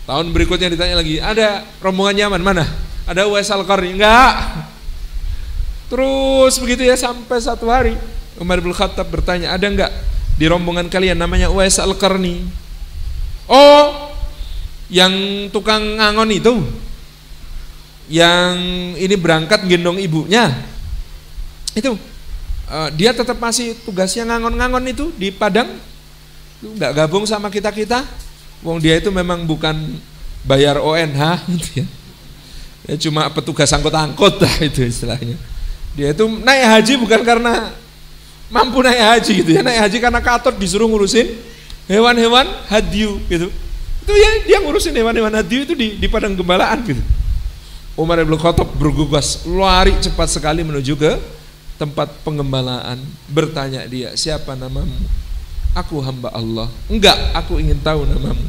Tahun 0.07 0.27
berikutnya 0.31 0.71
ditanya 0.71 1.03
lagi, 1.03 1.19
ada 1.19 1.67
rombongan 1.83 2.15
Yaman 2.15 2.41
mana? 2.47 2.65
Ada 3.11 3.27
Uwais 3.27 3.51
Al-Qarni? 3.51 3.99
Enggak. 3.99 4.33
Terus 5.87 6.59
begitu 6.59 6.83
ya 6.83 6.99
sampai 6.99 7.39
satu 7.39 7.71
hari 7.71 7.95
Umar 8.37 8.61
bin 8.61 8.75
Khattab 8.75 9.09
bertanya, 9.09 9.57
ada 9.57 9.67
enggak 9.67 9.93
di 10.37 10.45
rombongan 10.45 10.93
kalian 10.93 11.17
namanya 11.17 11.49
Uwais 11.49 11.81
Al-Qarni? 11.81 12.45
Oh, 13.49 14.13
yang 14.93 15.13
tukang 15.51 15.97
ngangon 15.97 16.31
itu. 16.35 16.55
Yang 18.07 18.55
ini 19.01 19.15
berangkat 19.19 19.65
gendong 19.67 19.99
ibunya. 19.99 20.53
Itu. 21.73 21.97
Uh, 22.67 22.91
dia 22.99 23.15
tetap 23.15 23.39
masih 23.39 23.79
tugasnya 23.87 24.27
ngangon-ngangon 24.27 24.85
itu 24.91 25.15
di 25.17 25.33
Padang. 25.33 25.71
Itu 26.61 26.77
enggak 26.77 26.93
gabung 26.93 27.25
sama 27.25 27.49
kita-kita. 27.49 28.05
Wong 28.61 28.83
dia 28.83 28.99
itu 28.99 29.09
memang 29.09 29.47
bukan 29.47 29.97
bayar 30.45 30.83
ONH 30.83 31.23
ya. 31.79 31.87
ya 32.91 32.95
cuma 33.09 33.31
petugas 33.31 33.71
angkut-angkut 33.73 34.43
lah 34.43 34.55
itu 34.61 34.85
istilahnya. 34.85 35.56
Dia 35.97 36.13
itu 36.13 36.29
naik 36.29 36.65
haji 36.77 36.93
bukan 37.01 37.21
karena 37.25 37.73
mampu 38.53 38.85
naik 38.85 39.01
haji 39.01 39.33
gitu 39.43 39.51
ya, 39.57 39.65
naik 39.65 39.89
haji 39.89 39.97
karena 39.99 40.21
katot 40.21 40.55
disuruh 40.61 40.87
ngurusin 40.87 41.33
hewan-hewan 41.89 42.47
hadiu 42.69 43.17
gitu. 43.33 43.49
Itu 44.05 44.13
ya 44.13 44.31
dia 44.45 44.59
ngurusin 44.61 44.93
hewan-hewan 44.93 45.33
hadiu 45.33 45.65
itu 45.65 45.73
di, 45.73 45.97
di 45.97 46.07
padang 46.07 46.37
gembalaan 46.37 46.85
gitu. 46.85 47.03
Umar 47.97 48.21
bin 48.21 48.37
Khattab 48.37 48.69
bergugas 48.77 49.41
lari 49.49 49.97
cepat 50.05 50.29
sekali 50.29 50.61
menuju 50.61 51.01
ke 51.01 51.17
tempat 51.81 52.13
pengembalaan. 52.21 53.01
Bertanya 53.33 53.89
dia, 53.89 54.13
siapa 54.13 54.53
namamu? 54.53 55.01
Aku 55.73 56.05
hamba 56.05 56.29
Allah. 56.37 56.69
Enggak, 56.93 57.17
aku 57.33 57.57
ingin 57.57 57.81
tahu 57.81 58.05
namamu. 58.05 58.45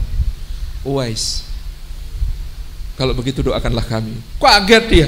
Uwais. 0.84 1.48
Kalau 3.00 3.16
begitu 3.16 3.39
doakanlah 3.39 3.88
kami. 3.88 4.20
Kaget 4.36 4.84
dia. 4.91 5.08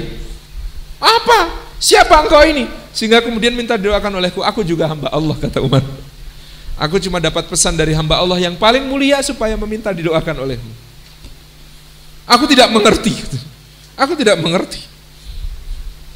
Apa? 1.04 1.69
Siapa 1.80 2.28
engkau 2.28 2.44
ini? 2.44 2.68
Sehingga 2.92 3.24
kemudian 3.24 3.56
minta 3.56 3.80
doakan 3.80 4.20
olehku, 4.20 4.44
aku 4.44 4.68
juga 4.68 4.92
hamba 4.92 5.08
Allah 5.16 5.36
kata 5.40 5.64
Umar. 5.64 5.80
Aku 6.76 7.00
cuma 7.00 7.24
dapat 7.24 7.48
pesan 7.48 7.76
dari 7.76 7.96
hamba 7.96 8.20
Allah 8.20 8.40
yang 8.40 8.56
paling 8.60 8.84
mulia 8.88 9.20
supaya 9.24 9.56
meminta 9.56 9.92
didoakan 9.96 10.44
olehmu. 10.44 10.72
Aku 12.28 12.48
tidak 12.52 12.68
mengerti. 12.72 13.16
Aku 13.96 14.16
tidak 14.16 14.40
mengerti. 14.40 14.80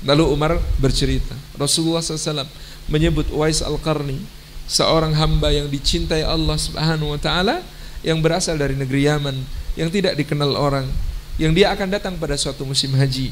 Lalu 0.04 0.24
Umar 0.36 0.60
bercerita, 0.80 1.32
Rasulullah 1.56 2.04
SAW 2.04 2.44
menyebut 2.92 3.32
Uwais 3.32 3.64
Al-Qarni, 3.64 4.20
seorang 4.68 5.16
hamba 5.16 5.48
yang 5.52 5.72
dicintai 5.72 6.28
Allah 6.28 6.60
Subhanahu 6.60 7.16
wa 7.16 7.20
taala 7.20 7.64
yang 8.04 8.20
berasal 8.20 8.60
dari 8.60 8.76
negeri 8.76 9.08
Yaman, 9.08 9.36
yang 9.80 9.88
tidak 9.88 10.20
dikenal 10.20 10.60
orang, 10.60 10.92
yang 11.40 11.56
dia 11.56 11.72
akan 11.72 11.88
datang 11.88 12.20
pada 12.20 12.36
suatu 12.36 12.68
musim 12.68 12.92
haji 13.00 13.32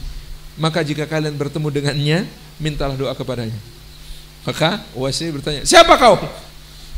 maka 0.59 0.83
jika 0.83 1.07
kalian 1.07 1.35
bertemu 1.39 1.67
dengannya, 1.71 2.19
mintalah 2.59 2.95
doa 2.97 3.15
kepadanya. 3.15 3.57
Maka 4.41 4.81
Uwais 4.97 5.21
bertanya, 5.21 5.61
siapa 5.63 5.93
kau? 5.95 6.17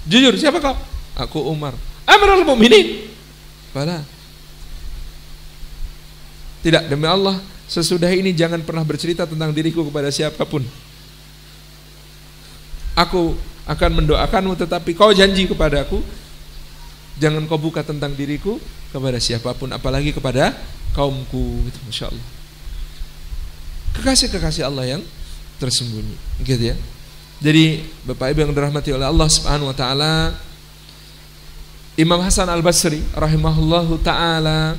Jujur, 0.08 0.34
siapa 0.39 0.64
kau? 0.64 0.76
Aku 1.20 1.43
Umar. 1.45 1.76
Amirul 2.08 2.47
Mukminin. 2.47 3.12
Bala. 3.76 4.01
Tidak, 6.64 6.88
demi 6.88 7.04
Allah, 7.06 7.38
sesudah 7.68 8.08
ini 8.16 8.32
jangan 8.32 8.64
pernah 8.64 8.88
bercerita 8.88 9.28
tentang 9.28 9.51
diriku 9.51 9.84
kepada 9.84 10.08
siapa 10.08 10.47
pun. 10.47 10.64
Aku 12.95 13.36
akan 13.64 14.04
mendoakanmu 14.04 14.60
tetapi 14.60 14.91
kau 14.91 15.16
janji 15.16 15.47
kepadaku 15.47 16.04
jangan 17.16 17.47
kau 17.47 17.56
buka 17.56 17.80
tentang 17.80 18.12
diriku 18.12 18.60
kepada 18.91 19.18
siapa 19.24 19.56
pun 19.56 19.72
apalagi 19.72 20.12
kepada 20.12 20.51
kaumku 20.91 21.64
gitu 21.72 21.80
Masya 21.88 22.12
Allah 22.12 22.28
kekasih-kekasih 24.04 24.68
Allah 24.68 24.99
yang 24.99 25.01
tersembunyi. 25.64 26.20
Gitu 26.43 26.76
ya. 26.76 26.76
Jadi 27.39 27.88
Bapak 28.04 28.36
Ibu 28.36 28.43
yang 28.43 28.51
dirahmati 28.51 28.91
oleh 28.91 29.08
Allah 29.08 29.28
Subhanahu 29.32 29.72
wa 29.72 29.76
taala 29.76 30.36
Imam 31.95 32.20
Hasan 32.20 32.51
Al-Basri 32.51 32.99
rahimahullahu 33.16 33.99
taala 34.04 34.76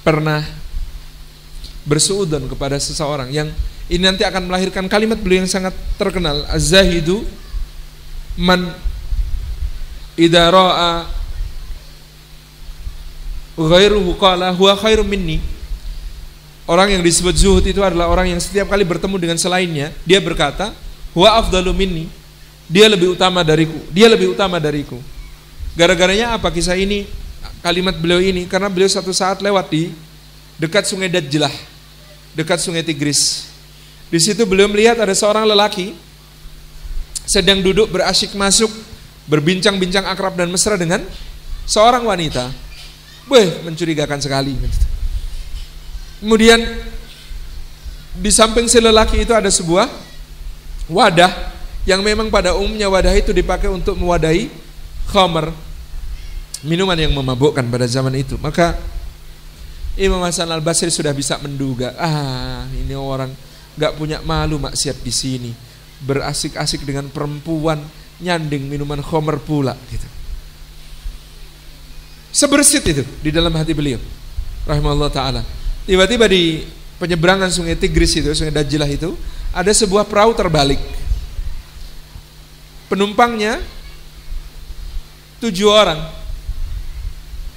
pernah 0.00 0.44
bersuudon 1.82 2.46
kepada 2.46 2.78
seseorang 2.78 3.32
yang 3.34 3.50
ini 3.90 4.02
nanti 4.06 4.22
akan 4.22 4.46
melahirkan 4.46 4.86
kalimat 4.86 5.18
beliau 5.18 5.42
yang 5.42 5.50
sangat 5.50 5.74
terkenal 5.98 6.46
az-zahidu 6.50 7.26
man 8.38 8.70
idza 10.14 10.46
ra'a 10.50 11.15
ghairuhu 13.56 14.14
qala 14.20 14.52
huwa 14.52 14.76
khairum 14.76 15.08
minni. 15.08 15.40
Orang 16.66 16.92
yang 16.92 17.02
disebut 17.02 17.34
zuhud 17.34 17.64
itu 17.64 17.80
adalah 17.80 18.10
orang 18.10 18.36
yang 18.36 18.40
setiap 18.42 18.68
kali 18.68 18.82
bertemu 18.82 19.16
dengan 19.22 19.38
selainnya 19.38 19.94
dia 20.02 20.20
berkata 20.20 20.76
huwa 21.16 21.32
afdalu 21.40 21.72
minni. 21.72 22.04
Dia 22.66 22.90
lebih 22.90 23.14
utama 23.14 23.46
dariku. 23.46 23.78
Dia 23.94 24.10
lebih 24.10 24.34
utama 24.34 24.58
dariku. 24.58 24.98
Gara-garanya 25.78 26.34
apa 26.34 26.50
kisah 26.50 26.74
ini? 26.74 27.06
Kalimat 27.62 27.94
beliau 27.98 28.18
ini 28.18 28.46
karena 28.46 28.66
beliau 28.66 28.90
satu 28.90 29.10
saat 29.14 29.38
lewat 29.42 29.70
di 29.70 29.90
dekat 30.58 30.86
sungai 30.86 31.10
Dajlah, 31.10 31.52
dekat 32.34 32.58
sungai 32.58 32.82
Tigris. 32.82 33.50
Di 34.06 34.18
situ 34.22 34.42
beliau 34.46 34.70
melihat 34.70 34.98
ada 35.02 35.14
seorang 35.14 35.46
lelaki 35.46 35.94
sedang 37.26 37.58
duduk 37.58 37.90
berasyik 37.90 38.38
masuk, 38.38 38.70
berbincang-bincang 39.26 40.06
akrab 40.06 40.38
dan 40.38 40.46
mesra 40.50 40.78
dengan 40.78 41.02
seorang 41.66 42.06
wanita. 42.06 42.65
Weh, 43.26 43.48
mencurigakan 43.66 44.22
sekali. 44.22 44.54
Kemudian 46.22 46.62
di 48.16 48.30
samping 48.32 48.70
si 48.70 48.80
lelaki 48.80 49.26
itu 49.26 49.34
ada 49.36 49.50
sebuah 49.52 49.90
wadah 50.88 51.52
yang 51.84 52.00
memang 52.00 52.32
pada 52.32 52.54
umumnya 52.56 52.88
wadah 52.88 53.12
itu 53.12 53.34
dipakai 53.34 53.68
untuk 53.68 53.98
mewadahi 53.98 54.48
khamar 55.10 55.52
minuman 56.64 56.98
yang 56.98 57.12
memabukkan 57.12 57.62
pada 57.66 57.86
zaman 57.86 58.14
itu. 58.16 58.34
Maka 58.40 58.78
Imam 59.96 60.20
Hasan 60.24 60.50
Al 60.52 60.60
Basri 60.60 60.92
sudah 60.92 61.12
bisa 61.16 61.40
menduga, 61.40 61.96
ah 61.96 62.68
ini 62.72 62.92
orang 62.92 63.32
nggak 63.76 63.92
punya 63.96 64.18
malu 64.24 64.60
maksiat 64.60 65.00
di 65.00 65.12
sini, 65.12 65.52
berasik-asik 66.04 66.84
dengan 66.84 67.08
perempuan, 67.08 67.80
nyanding 68.20 68.68
minuman 68.68 69.00
khomer 69.00 69.40
pula, 69.40 69.72
gitu. 69.88 70.04
Sebersit 72.36 72.84
itu 72.84 73.00
di 73.24 73.32
dalam 73.32 73.48
hati 73.56 73.72
beliau, 73.72 73.96
rahimahullah 74.68 75.08
taala. 75.08 75.40
Tiba-tiba 75.88 76.28
di 76.28 76.68
penyeberangan 77.00 77.48
sungai 77.48 77.80
Tigris 77.80 78.12
itu, 78.12 78.28
sungai 78.36 78.52
Dajlah 78.52 78.92
itu, 78.92 79.16
ada 79.56 79.72
sebuah 79.72 80.04
perahu 80.04 80.36
terbalik. 80.36 80.76
Penumpangnya 82.92 83.56
tujuh 85.40 85.72
orang, 85.72 85.96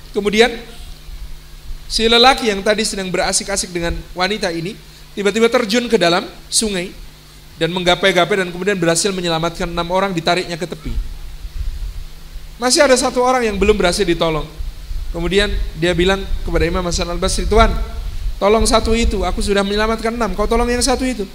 Kemudian 0.10 0.50
si 1.86 2.10
lelaki 2.10 2.50
yang 2.50 2.66
tadi 2.66 2.82
sedang 2.82 3.14
berasik-asik 3.14 3.70
dengan 3.70 3.94
wanita 4.18 4.50
ini 4.50 4.74
tiba-tiba 5.14 5.46
terjun 5.54 5.86
ke 5.86 6.02
dalam 6.02 6.26
sungai 6.50 6.90
dan 7.62 7.70
menggapai-gapai 7.70 8.42
dan 8.42 8.50
kemudian 8.50 8.78
berhasil 8.80 9.14
menyelamatkan 9.14 9.70
enam 9.70 9.88
orang 9.94 10.10
ditariknya 10.16 10.58
ke 10.58 10.66
tepi. 10.66 10.94
Masih 12.58 12.84
ada 12.84 12.98
satu 12.98 13.22
orang 13.22 13.46
yang 13.46 13.56
belum 13.56 13.78
berhasil 13.78 14.04
ditolong. 14.04 14.48
Kemudian 15.10 15.50
dia 15.82 15.94
bilang 15.98 16.22
kepada 16.46 16.70
Imam 16.70 16.86
Hasan 16.86 17.10
Al 17.10 17.18
Basri, 17.18 17.50
Tuhan, 17.50 17.74
tolong 18.38 18.66
satu 18.70 18.94
itu, 18.94 19.26
aku 19.26 19.42
sudah 19.42 19.66
menyelamatkan 19.66 20.14
enam, 20.14 20.38
kau 20.38 20.46
tolong 20.46 20.70
yang 20.70 20.86
satu 20.86 21.02
itu. 21.02 21.26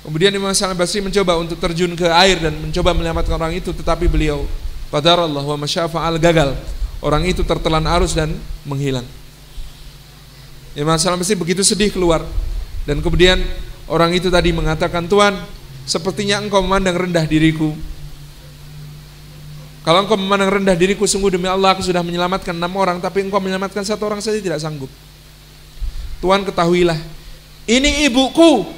Kemudian 0.00 0.32
Imam 0.32 0.48
Hasan 0.48 0.72
Al 0.72 0.78
Basri 0.78 1.04
mencoba 1.04 1.36
untuk 1.36 1.60
terjun 1.60 1.92
ke 1.92 2.08
air 2.08 2.40
dan 2.40 2.56
mencoba 2.56 2.96
menyelamatkan 2.96 3.36
orang 3.36 3.52
itu, 3.60 3.76
tetapi 3.76 4.08
beliau, 4.08 4.48
Allah 4.88 5.44
wa 5.44 5.56
masyafa'al 5.60 6.16
gagal 6.16 6.56
orang 7.04 7.28
itu 7.28 7.44
tertelan 7.46 7.84
arus 7.98 8.16
dan 8.16 8.32
menghilang. 8.66 9.06
Imam 10.78 10.94
Salam 10.94 11.18
mesti 11.18 11.34
begitu 11.34 11.66
sedih 11.66 11.90
keluar 11.90 12.22
dan 12.86 13.02
kemudian 13.02 13.42
orang 13.90 14.14
itu 14.14 14.30
tadi 14.30 14.54
mengatakan 14.54 15.10
Tuhan 15.10 15.34
sepertinya 15.82 16.38
engkau 16.38 16.62
memandang 16.62 17.08
rendah 17.08 17.26
diriku 17.26 17.74
kalau 19.88 20.04
engkau 20.04 20.20
memandang 20.20 20.60
rendah 20.60 20.76
diriku 20.76 21.08
sungguh 21.08 21.32
demi 21.32 21.48
Allah 21.48 21.72
aku 21.72 21.80
sudah 21.80 22.04
menyelamatkan 22.04 22.52
enam 22.52 22.72
orang 22.76 23.00
tapi 23.00 23.24
engkau 23.24 23.40
menyelamatkan 23.40 23.88
satu 23.88 24.04
orang 24.04 24.20
saja 24.20 24.36
tidak 24.36 24.60
sanggup 24.60 24.92
Tuhan 26.20 26.44
ketahuilah 26.44 27.00
ini 27.64 28.04
ibuku 28.04 28.68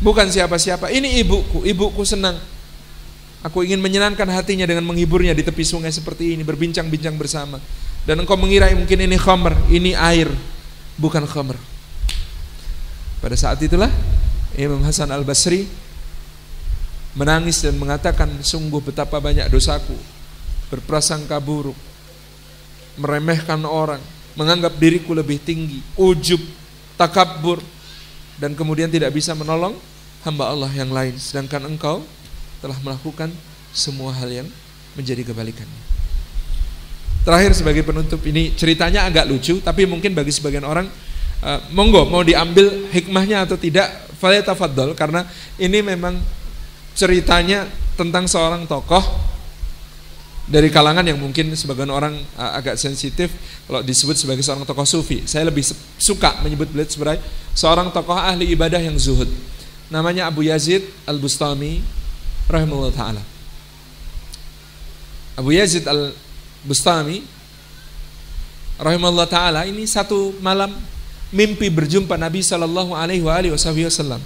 bukan 0.00 0.32
siapa-siapa 0.32 0.88
ini 0.88 1.20
ibuku 1.20 1.68
ibuku 1.68 2.00
senang 2.08 2.40
Aku 3.40 3.64
ingin 3.64 3.80
menyenangkan 3.80 4.28
hatinya 4.28 4.68
dengan 4.68 4.84
menghiburnya 4.84 5.32
di 5.32 5.40
tepi 5.40 5.64
sungai 5.64 5.88
seperti 5.88 6.36
ini, 6.36 6.44
berbincang-bincang 6.44 7.16
bersama. 7.16 7.56
Dan 8.04 8.20
engkau 8.20 8.36
mengira 8.36 8.68
mungkin 8.76 9.00
ini 9.00 9.16
khamr, 9.16 9.56
ini 9.72 9.96
air, 9.96 10.28
bukan 11.00 11.24
khamr. 11.24 11.56
Pada 13.24 13.36
saat 13.40 13.56
itulah 13.64 13.88
Imam 14.60 14.84
Hasan 14.84 15.08
Al-Basri 15.08 15.64
menangis 17.14 17.62
dan 17.62 17.74
mengatakan 17.74 18.30
sungguh 18.40 18.78
betapa 18.82 19.18
banyak 19.18 19.46
dosaku, 19.50 19.96
berprasangka 20.70 21.38
buruk, 21.42 21.76
meremehkan 22.94 23.62
orang, 23.66 24.02
menganggap 24.38 24.78
diriku 24.78 25.14
lebih 25.14 25.42
tinggi, 25.42 25.82
ujub, 25.98 26.38
takabur, 26.94 27.58
dan 28.38 28.54
kemudian 28.54 28.88
tidak 28.88 29.10
bisa 29.10 29.34
menolong 29.34 29.74
hamba 30.22 30.52
Allah 30.52 30.70
yang 30.70 30.90
lain. 30.94 31.18
Sedangkan 31.18 31.66
engkau 31.66 32.04
telah 32.62 32.78
melakukan 32.84 33.32
semua 33.74 34.14
hal 34.14 34.30
yang 34.30 34.48
menjadi 34.94 35.26
kebalikannya. 35.26 35.82
Terakhir 37.20 37.52
sebagai 37.52 37.84
penutup 37.84 38.20
ini 38.24 38.56
ceritanya 38.56 39.04
agak 39.04 39.28
lucu 39.28 39.60
tapi 39.60 39.84
mungkin 39.84 40.16
bagi 40.16 40.32
sebagian 40.32 40.64
orang 40.64 40.88
uh, 41.44 41.60
monggo 41.68 42.08
mau 42.08 42.24
diambil 42.24 42.88
hikmahnya 42.88 43.44
atau 43.44 43.60
tidak 43.60 43.92
falyatafaddal 44.16 44.96
karena 44.96 45.28
ini 45.60 45.84
memang 45.84 46.16
ceritanya 47.00 47.64
tentang 47.96 48.28
seorang 48.28 48.68
tokoh 48.68 49.00
dari 50.44 50.68
kalangan 50.68 51.06
yang 51.06 51.16
mungkin 51.16 51.56
sebagian 51.56 51.88
orang 51.88 52.20
uh, 52.36 52.60
agak 52.60 52.76
sensitif 52.76 53.32
kalau 53.64 53.80
disebut 53.80 54.20
sebagai 54.20 54.44
seorang 54.44 54.68
tokoh 54.68 54.84
sufi. 54.84 55.24
Saya 55.24 55.48
lebih 55.48 55.64
suka 55.96 56.44
menyebut 56.44 56.68
beliau 56.68 56.84
sebagai 56.92 57.24
seorang 57.56 57.88
tokoh 57.88 58.12
ahli 58.12 58.52
ibadah 58.52 58.82
yang 58.84 59.00
zuhud. 59.00 59.32
Namanya 59.88 60.28
Abu 60.28 60.44
Yazid 60.44 60.84
Al-Bustami 61.08 61.80
rahimahullah 62.52 62.92
taala. 62.92 63.22
Abu 65.40 65.56
Yazid 65.56 65.88
Al-Bustami 65.88 67.24
rahimahullah 68.76 69.28
taala 69.30 69.64
ini 69.64 69.88
satu 69.88 70.36
malam 70.44 70.74
mimpi 71.32 71.72
berjumpa 71.72 72.18
Nabi 72.20 72.44
sallallahu 72.44 72.92
alaihi 72.92 73.24
wasallam. 73.24 74.20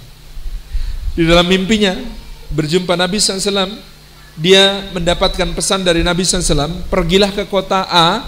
Di 1.15 1.23
dalam 1.23 1.47
mimpinya 1.47 2.24
berjumpa 2.55 2.95
Nabi 2.95 3.19
sallallahu 3.19 3.95
dia 4.35 4.91
mendapatkan 4.91 5.47
pesan 5.55 5.87
dari 5.87 6.03
Nabi 6.03 6.27
SAW, 6.27 6.91
pergilah 6.91 7.31
ke 7.31 7.47
kota 7.47 7.87
A, 7.87 8.27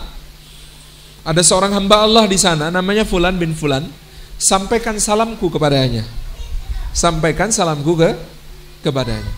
ada 1.28 1.42
seorang 1.44 1.76
hamba 1.76 2.00
Allah 2.00 2.24
di 2.24 2.40
sana, 2.40 2.72
namanya 2.72 3.04
Fulan 3.04 3.36
bin 3.36 3.52
Fulan, 3.52 3.84
sampaikan 4.40 4.96
salamku 4.96 5.52
kepadanya. 5.52 6.08
Sampaikan 6.96 7.52
salamku 7.52 8.00
ke 8.00 8.16
kepadanya. 8.88 9.34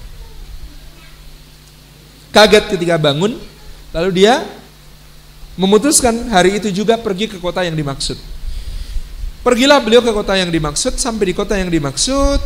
Kaget 2.29 2.77
ketika 2.77 3.01
bangun, 3.01 3.33
lalu 3.89 4.09
dia 4.21 4.45
memutuskan 5.57 6.29
hari 6.29 6.61
itu 6.61 6.69
juga 6.69 7.01
pergi 7.01 7.25
ke 7.25 7.41
kota 7.41 7.65
yang 7.65 7.73
dimaksud. 7.73 8.15
Pergilah 9.41 9.81
beliau 9.81 10.05
ke 10.05 10.13
kota 10.13 10.37
yang 10.37 10.53
dimaksud, 10.53 11.01
sampai 11.01 11.33
di 11.33 11.33
kota 11.33 11.57
yang 11.57 11.73
dimaksud, 11.73 12.37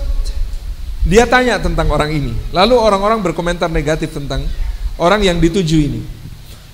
dia 1.04 1.28
tanya 1.28 1.60
tentang 1.60 1.92
orang 1.92 2.12
ini. 2.16 2.32
Lalu 2.56 2.76
orang-orang 2.80 3.20
berkomentar 3.20 3.68
negatif 3.68 4.16
tentang 4.16 4.44
orang 4.96 5.20
yang 5.20 5.38
dituju 5.40 5.78
ini. 5.80 6.02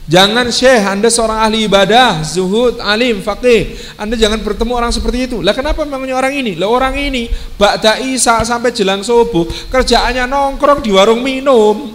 Jangan 0.09 0.49
syekh, 0.49 0.81
Anda 0.89 1.05
seorang 1.05 1.37
ahli 1.37 1.69
ibadah, 1.69 2.25
zuhud, 2.25 2.81
alim, 2.81 3.21
faqih. 3.21 3.77
Anda 3.93 4.17
jangan 4.17 4.41
bertemu 4.41 4.73
orang 4.73 4.89
seperti 4.89 5.29
itu. 5.29 5.37
Lah 5.45 5.53
kenapa 5.53 5.85
memangnya 5.85 6.17
orang 6.17 6.33
ini? 6.33 6.57
Lah 6.57 6.65
orang 6.65 6.97
ini 6.97 7.29
ba'da 7.61 8.01
isa 8.01 8.41
sampai 8.41 8.73
jelang 8.73 9.05
subuh, 9.05 9.45
kerjaannya 9.69 10.25
nongkrong 10.25 10.81
di 10.81 10.89
warung 10.89 11.21
minum. 11.21 11.93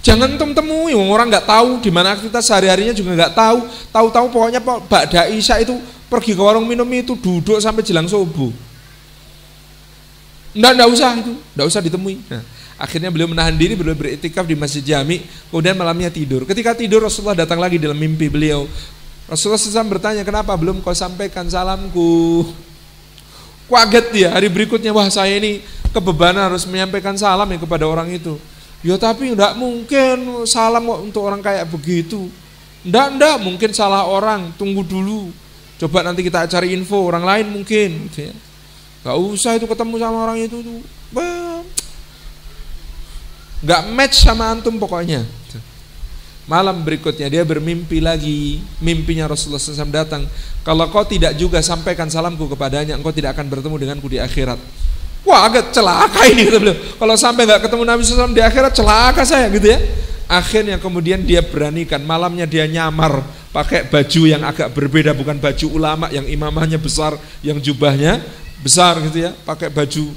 Jangan 0.00 0.40
tem 0.40 0.56
temui 0.56 0.96
orang 0.96 1.28
nggak 1.28 1.44
tahu 1.44 1.84
di 1.84 1.92
mana 1.92 2.16
aktivitas 2.16 2.48
sehari 2.48 2.72
harinya 2.72 2.96
juga 2.96 3.12
nggak 3.12 3.34
tahu. 3.36 3.68
Tahu-tahu 3.92 4.26
pokoknya 4.32 4.60
Pak 4.64 5.28
Isya 5.28 5.60
itu 5.60 5.76
pergi 6.08 6.32
ke 6.32 6.40
warung 6.40 6.64
minum 6.64 6.88
itu 6.88 7.12
duduk 7.12 7.60
sampai 7.60 7.84
jelang 7.84 8.08
subuh. 8.08 8.67
Enggak, 10.56 10.72
enggak 10.76 10.88
usah 10.92 11.10
itu, 11.18 11.32
enggak 11.36 11.66
usah 11.68 11.80
ditemui. 11.84 12.16
Nah, 12.28 12.42
akhirnya 12.78 13.10
beliau 13.12 13.28
menahan 13.28 13.52
diri, 13.52 13.74
beliau 13.76 13.96
beritikaf 13.98 14.48
di 14.48 14.56
Masjid 14.56 14.80
Jami, 14.80 15.24
kemudian 15.52 15.76
malamnya 15.76 16.08
tidur. 16.08 16.48
Ketika 16.48 16.72
tidur 16.72 17.04
Rasulullah 17.04 17.36
datang 17.36 17.60
lagi 17.60 17.76
dalam 17.76 17.98
mimpi 17.98 18.30
beliau. 18.30 18.64
Rasulullah 19.28 19.60
SAW 19.60 19.92
bertanya, 19.92 20.24
kenapa 20.24 20.56
belum 20.56 20.80
kau 20.80 20.96
sampaikan 20.96 21.44
salamku? 21.52 22.48
Kaget 23.68 24.06
dia, 24.08 24.28
hari 24.32 24.48
berikutnya, 24.48 24.88
wah 24.96 25.04
saya 25.12 25.36
ini 25.36 25.60
kebebanan 25.92 26.48
harus 26.48 26.64
menyampaikan 26.64 27.12
salam 27.12 27.44
ya 27.44 27.60
kepada 27.60 27.84
orang 27.84 28.08
itu. 28.08 28.40
Ya 28.80 28.96
tapi 28.96 29.36
enggak 29.36 29.52
mungkin 29.60 30.48
salam 30.48 30.88
untuk 31.04 31.28
orang 31.28 31.44
kayak 31.44 31.68
begitu. 31.68 32.32
Enggak, 32.88 33.06
enggak, 33.12 33.36
mungkin 33.42 33.70
salah 33.76 34.08
orang, 34.08 34.54
tunggu 34.56 34.80
dulu. 34.80 35.28
Coba 35.76 36.00
nanti 36.06 36.24
kita 36.24 36.48
cari 36.48 36.72
info 36.72 37.04
orang 37.04 37.26
lain 37.26 37.46
mungkin 37.52 38.08
gitu 38.08 38.30
ya. 38.30 38.34
Gak 39.08 39.16
usah 39.16 39.56
itu 39.56 39.64
ketemu 39.64 39.96
sama 39.96 40.28
orang 40.28 40.36
itu 40.36 40.60
tuh. 40.60 40.84
Gak 43.64 43.88
match 43.88 44.20
sama 44.20 44.52
antum 44.52 44.76
pokoknya. 44.76 45.24
Malam 46.44 46.84
berikutnya 46.84 47.32
dia 47.32 47.40
bermimpi 47.40 48.04
lagi. 48.04 48.60
Mimpinya 48.84 49.24
Rasulullah 49.24 49.56
SAW 49.56 49.88
datang. 49.88 50.28
Kalau 50.60 50.84
kau 50.92 51.08
tidak 51.08 51.32
juga 51.40 51.64
sampaikan 51.64 52.12
salamku 52.12 52.52
kepadanya, 52.52 53.00
engkau 53.00 53.08
tidak 53.08 53.32
akan 53.32 53.48
bertemu 53.48 53.74
denganku 53.80 54.12
di 54.12 54.20
akhirat. 54.20 54.60
Wah 55.24 55.48
agak 55.48 55.72
celaka 55.72 56.28
ini 56.28 56.44
kata 56.44 56.60
beliau. 56.60 56.76
Kalau 56.76 57.14
sampai 57.16 57.48
nggak 57.48 57.64
ketemu 57.64 57.82
Nabi 57.88 58.00
SAW 58.04 58.36
di 58.36 58.44
akhirat 58.44 58.72
celaka 58.76 59.24
saya 59.24 59.48
gitu 59.48 59.72
ya. 59.72 59.80
Akhirnya 60.28 60.76
kemudian 60.76 61.24
dia 61.24 61.40
beranikan 61.40 62.04
malamnya 62.04 62.44
dia 62.44 62.68
nyamar 62.68 63.24
pakai 63.56 63.88
baju 63.88 64.28
yang 64.28 64.44
agak 64.44 64.68
berbeda 64.76 65.16
bukan 65.16 65.40
baju 65.40 65.66
ulama 65.72 66.12
yang 66.12 66.28
imamahnya 66.28 66.76
besar, 66.76 67.16
yang 67.40 67.56
jubahnya 67.56 68.20
besar 68.62 68.98
gitu 69.06 69.28
ya, 69.28 69.30
pakai 69.46 69.70
baju 69.70 70.12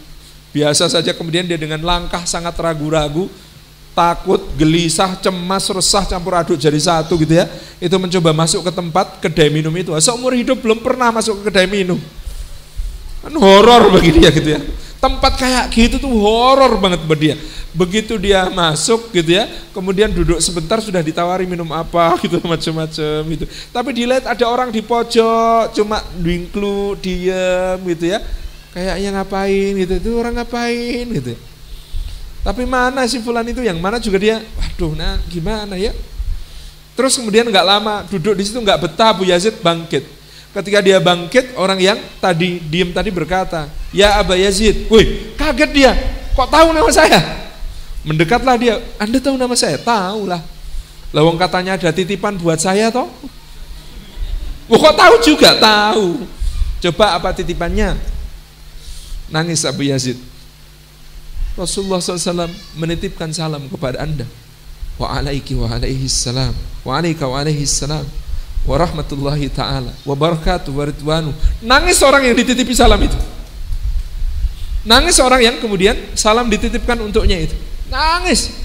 biasa 0.52 0.92
saja 0.92 1.16
kemudian 1.16 1.48
dia 1.48 1.56
dengan 1.56 1.80
langkah 1.80 2.28
sangat 2.28 2.52
ragu-ragu, 2.60 3.32
takut, 3.96 4.40
gelisah, 4.60 5.16
cemas, 5.20 5.68
resah 5.72 6.04
campur 6.08 6.36
aduk 6.36 6.60
jadi 6.60 6.76
satu 6.80 7.16
gitu 7.20 7.40
ya. 7.40 7.48
Itu 7.80 7.96
mencoba 8.00 8.36
masuk 8.36 8.68
ke 8.68 8.72
tempat 8.72 9.08
kedai 9.24 9.48
minum 9.52 9.72
itu. 9.76 9.92
Seumur 10.04 10.36
hidup 10.36 10.60
belum 10.60 10.84
pernah 10.84 11.12
masuk 11.12 11.42
ke 11.42 11.52
kedai 11.52 11.68
minum. 11.68 12.00
Kan 13.22 13.34
horor 13.38 13.94
bagi 13.94 14.12
dia 14.18 14.30
gitu 14.32 14.50
ya. 14.58 14.62
Tempat 15.02 15.34
kayak 15.34 15.66
gitu 15.74 15.98
tuh 15.98 16.14
horor 16.14 16.78
banget 16.78 17.02
buat 17.10 17.18
dia. 17.18 17.34
Begitu 17.74 18.22
dia 18.22 18.46
masuk 18.54 19.10
gitu 19.10 19.34
ya, 19.34 19.50
kemudian 19.74 20.14
duduk 20.14 20.38
sebentar 20.38 20.78
sudah 20.78 21.02
ditawari 21.02 21.50
minum 21.50 21.66
apa 21.74 22.14
gitu 22.24 22.38
macam-macam 22.46 23.20
gitu. 23.34 23.46
Tapi 23.74 23.90
dilihat 23.98 24.30
ada 24.30 24.46
orang 24.46 24.70
di 24.70 24.86
pojok 24.86 25.74
cuma 25.74 26.06
dingklu 26.22 26.94
diam 27.02 27.82
gitu 27.90 28.14
ya. 28.14 28.22
Kayaknya 28.78 29.10
ngapain 29.20 29.72
gitu, 29.74 29.94
itu 29.98 30.10
orang 30.14 30.34
ngapain 30.38 31.06
gitu. 31.10 31.34
Tapi 32.46 32.64
mana 32.70 33.04
si 33.10 33.18
fulan 33.26 33.44
itu 33.50 33.66
yang 33.66 33.82
mana 33.82 33.98
juga 33.98 34.22
dia, 34.22 34.38
waduh 34.38 34.94
nah 34.94 35.18
gimana 35.28 35.82
ya. 35.82 35.92
Terus 36.94 37.18
kemudian 37.18 37.50
nggak 37.50 37.66
lama 37.66 38.06
duduk 38.06 38.38
di 38.38 38.44
situ 38.46 38.62
nggak 38.62 38.86
betah 38.86 39.18
Bu 39.18 39.26
Yazid 39.26 39.58
bangkit 39.66 40.22
Ketika 40.52 40.84
dia 40.84 41.00
bangkit, 41.00 41.56
orang 41.56 41.80
yang 41.80 41.96
tadi 42.20 42.60
diem 42.60 42.92
tadi 42.92 43.08
berkata, 43.08 43.72
Ya 43.92 44.16
Aba 44.20 44.40
Yazid, 44.40 44.88
wih 44.88 45.36
kaget 45.36 45.72
dia, 45.76 45.92
kok 46.32 46.48
tahu 46.48 46.72
nama 46.72 46.88
saya? 46.92 47.20
Mendekatlah 48.08 48.56
dia, 48.56 48.80
Anda 48.98 49.20
tahu 49.20 49.36
nama 49.36 49.54
saya? 49.54 49.78
Tahu 49.78 50.32
lah. 50.32 50.42
Lawang 51.12 51.36
katanya 51.36 51.76
ada 51.76 51.92
titipan 51.92 52.40
buat 52.40 52.56
saya 52.56 52.88
toh? 52.88 53.12
Oh, 54.72 54.80
kok 54.80 54.96
tahu 54.96 55.16
juga? 55.20 55.60
Tahu. 55.60 56.24
Coba 56.88 57.20
apa 57.20 57.36
titipannya? 57.36 58.00
Nangis 59.28 59.68
Abu 59.68 59.84
Yazid. 59.84 60.16
Rasulullah 61.60 62.00
SAW 62.00 62.48
menitipkan 62.80 63.28
salam 63.36 63.68
kepada 63.68 64.00
anda. 64.00 64.24
Wa 64.96 65.20
alaiki 65.20 65.52
wa 65.60 65.68
alaihi 65.68 66.08
salam. 66.08 66.56
Wa 66.88 67.04
alaika 67.04 67.28
wa 67.28 67.44
alaihi 67.44 67.68
salam 67.68 68.08
warahmatullahi 68.62 69.50
taala 69.50 69.90
wabarakatuh 70.06 70.70
waridwanu 70.70 71.34
nangis 71.66 71.98
orang 72.06 72.30
yang 72.30 72.38
dititipi 72.38 72.78
salam 72.78 73.02
itu 73.02 73.18
nangis 74.86 75.18
orang 75.22 75.42
yang 75.42 75.56
kemudian 75.62 75.94
salam 76.18 76.50
dititipkan 76.50 76.98
untuknya 77.02 77.38
itu. 77.38 77.56
Nangis. 77.92 78.62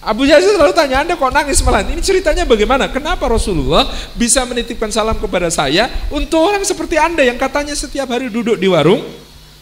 Abu 0.00 0.24
Yazid 0.24 0.56
selalu 0.56 0.72
tanya 0.72 1.04
Anda 1.04 1.12
kok 1.12 1.28
nangis 1.28 1.60
malah 1.60 1.84
ini 1.84 2.00
ceritanya 2.00 2.48
bagaimana? 2.48 2.88
Kenapa 2.88 3.28
Rasulullah 3.28 3.84
bisa 4.16 4.40
menitipkan 4.48 4.88
salam 4.88 5.20
kepada 5.20 5.52
saya 5.52 5.92
untuk 6.08 6.40
orang 6.40 6.64
seperti 6.64 6.96
Anda 6.96 7.20
yang 7.20 7.36
katanya 7.36 7.76
setiap 7.76 8.08
hari 8.08 8.32
duduk 8.32 8.56
di 8.56 8.64
warung 8.64 9.04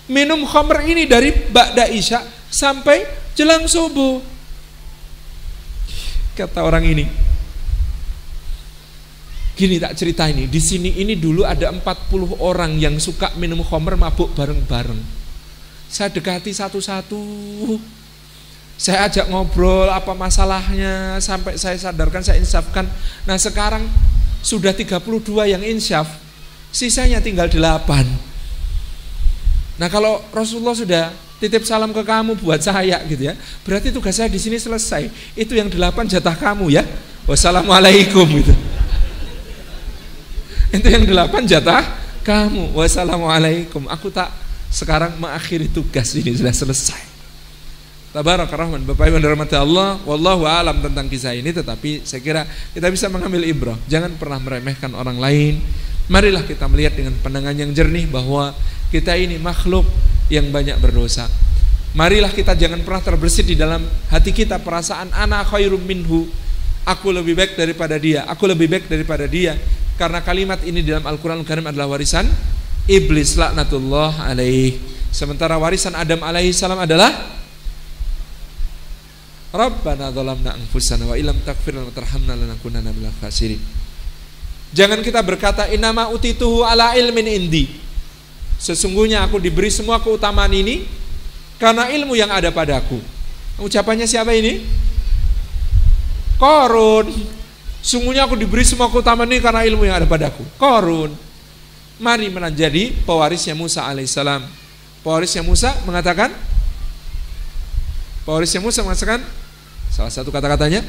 minum 0.06 0.46
khamr 0.46 0.86
ini 0.86 1.10
dari 1.10 1.34
Ba'da 1.34 1.90
Isya 1.90 2.22
sampai 2.46 3.02
jelang 3.34 3.66
subuh? 3.66 4.22
Kata 6.38 6.62
orang 6.62 6.86
ini 6.86 7.06
Gini 9.58 9.82
tak 9.82 9.98
cerita 9.98 10.22
ini, 10.30 10.46
di 10.46 10.62
sini 10.62 11.02
ini 11.02 11.18
dulu 11.18 11.42
ada 11.42 11.74
40 11.74 12.38
orang 12.38 12.78
yang 12.78 12.94
suka 13.02 13.34
minum 13.34 13.58
khamr 13.66 13.98
mabuk 13.98 14.30
bareng-bareng. 14.38 15.17
Saya 15.88 16.12
dekati 16.12 16.52
satu-satu. 16.52 17.20
Saya 18.78 19.10
ajak 19.10 19.26
ngobrol 19.26 19.90
apa 19.90 20.14
masalahnya 20.14 21.18
sampai 21.18 21.58
saya 21.58 21.74
sadarkan, 21.74 22.22
saya 22.22 22.38
insafkan. 22.38 22.86
Nah, 23.26 23.34
sekarang 23.34 23.82
sudah 24.38 24.70
32 24.70 25.02
yang 25.50 25.64
insyaf, 25.66 26.06
sisanya 26.70 27.18
tinggal 27.18 27.50
8. 27.50 27.82
Nah, 29.82 29.88
kalau 29.90 30.22
Rasulullah 30.30 30.78
sudah 30.78 31.10
titip 31.42 31.62
salam 31.66 31.90
ke 31.94 32.02
kamu 32.02 32.38
buat 32.38 32.62
saya 32.62 33.02
gitu 33.06 33.30
ya. 33.30 33.34
Berarti 33.66 33.90
tugas 33.90 34.14
saya 34.14 34.30
di 34.30 34.38
sini 34.38 34.58
selesai. 34.58 35.10
Itu 35.34 35.54
yang 35.54 35.70
delapan 35.70 36.06
jatah 36.06 36.34
kamu 36.34 36.70
ya. 36.70 36.86
Wassalamualaikum 37.26 38.26
gitu. 38.42 38.54
Itu 40.70 40.86
yang 40.86 41.06
delapan 41.06 41.46
jatah 41.46 41.82
kamu. 42.26 42.74
Wassalamualaikum. 42.74 43.86
Aku 43.86 44.10
tak 44.10 44.30
sekarang 44.68 45.16
mengakhiri 45.16 45.72
tugas 45.72 46.12
ini 46.12 46.36
sudah 46.36 46.52
selesai. 46.52 47.08
Tabarak 48.08 48.48
rahman 48.48 48.88
Bapak 48.88 49.12
Ibu 49.12 49.20
dirahmati 49.20 49.52
Allah 49.52 50.00
Wallahu 50.08 50.48
alam 50.48 50.80
tentang 50.80 51.12
kisah 51.12 51.36
ini 51.36 51.52
Tetapi 51.52 52.08
saya 52.08 52.24
kira 52.24 52.42
kita 52.72 52.88
bisa 52.88 53.12
mengambil 53.12 53.44
ibrah. 53.44 53.76
Jangan 53.84 54.16
pernah 54.16 54.40
meremehkan 54.40 54.96
orang 54.96 55.20
lain. 55.20 55.60
Marilah 56.08 56.40
kita 56.48 56.64
melihat 56.72 56.96
dengan 56.96 57.12
pandangan 57.20 57.52
yang 57.52 57.68
jernih 57.76 58.08
Bahwa 58.08 58.56
kita 58.88 59.12
ini 59.12 59.36
makhluk 59.36 59.84
yang 60.32 60.48
banyak 60.48 60.80
berdosa. 60.80 61.28
Marilah 61.92 62.32
kita 62.32 62.56
jangan 62.56 62.80
pernah 62.80 63.04
terbersih 63.04 63.44
di 63.44 63.56
dalam 63.60 63.84
hati 64.08 64.32
kita 64.32 64.56
Perasaan 64.56 65.12
anak 65.12 65.52
khairum 65.52 65.84
minhu. 65.84 66.24
Aku 66.88 67.12
lebih 67.12 67.36
baik 67.36 67.60
daripada 67.60 68.00
dia 68.00 68.24
Aku 68.32 68.48
lebih 68.48 68.72
baik 68.72 68.88
daripada 68.88 69.28
dia. 69.28 69.52
Karena 70.00 70.24
kalimat 70.24 70.64
ini 70.64 70.80
dalam 70.80 71.04
Al-Quran 71.04 71.44
Al-Karim 71.44 71.68
adalah 71.68 71.92
warisan 71.92 72.24
iblis 72.88 73.36
laknatullah 73.36 74.24
alaih 74.24 74.80
sementara 75.12 75.60
warisan 75.60 75.92
Adam 75.92 76.24
alaihi 76.24 76.56
salam 76.56 76.80
adalah 76.80 77.12
Rabbana 79.52 80.12
dhalamna 80.12 80.56
anfusana 80.56 81.08
wa 81.08 81.16
ilam 81.16 81.36
takfir 81.44 81.76
lana 81.76 81.92
tarhamna 81.92 82.36
lanakunanna 82.36 82.92
minal 82.92 83.14
khasirin 83.20 83.60
Jangan 84.68 85.00
kita 85.00 85.24
berkata 85.24 85.64
inama 85.72 86.12
utituhu 86.12 86.60
ala 86.60 86.92
ilmin 86.92 87.24
indi 87.24 87.64
Sesungguhnya 88.58 89.24
aku 89.24 89.38
diberi 89.38 89.70
semua 89.70 90.02
keutamaan 90.02 90.50
ini 90.50 90.82
karena 91.62 91.90
ilmu 91.90 92.14
yang 92.18 92.30
ada 92.30 92.50
padaku. 92.50 92.98
Ucapannya 93.58 94.06
siapa 94.06 94.34
ini? 94.34 94.66
Korun 96.38 97.06
Sungguhnya 97.78 98.26
aku 98.26 98.34
diberi 98.34 98.66
semua 98.66 98.90
keutamaan 98.90 99.30
ini 99.30 99.38
karena 99.38 99.62
ilmu 99.62 99.86
yang 99.86 100.02
ada 100.02 100.10
padaku. 100.10 100.42
Korun. 100.58 101.27
Mari 101.98 102.30
menjadi 102.30 102.94
pewarisnya 103.02 103.58
Musa 103.58 103.82
alaihissalam. 103.86 104.46
Pewarisnya 105.02 105.42
Musa 105.42 105.74
mengatakan, 105.82 106.30
pewarisnya 108.22 108.62
Musa 108.62 108.86
mengatakan, 108.86 109.22
salah 109.90 110.10
satu 110.10 110.30
kata-katanya, 110.30 110.86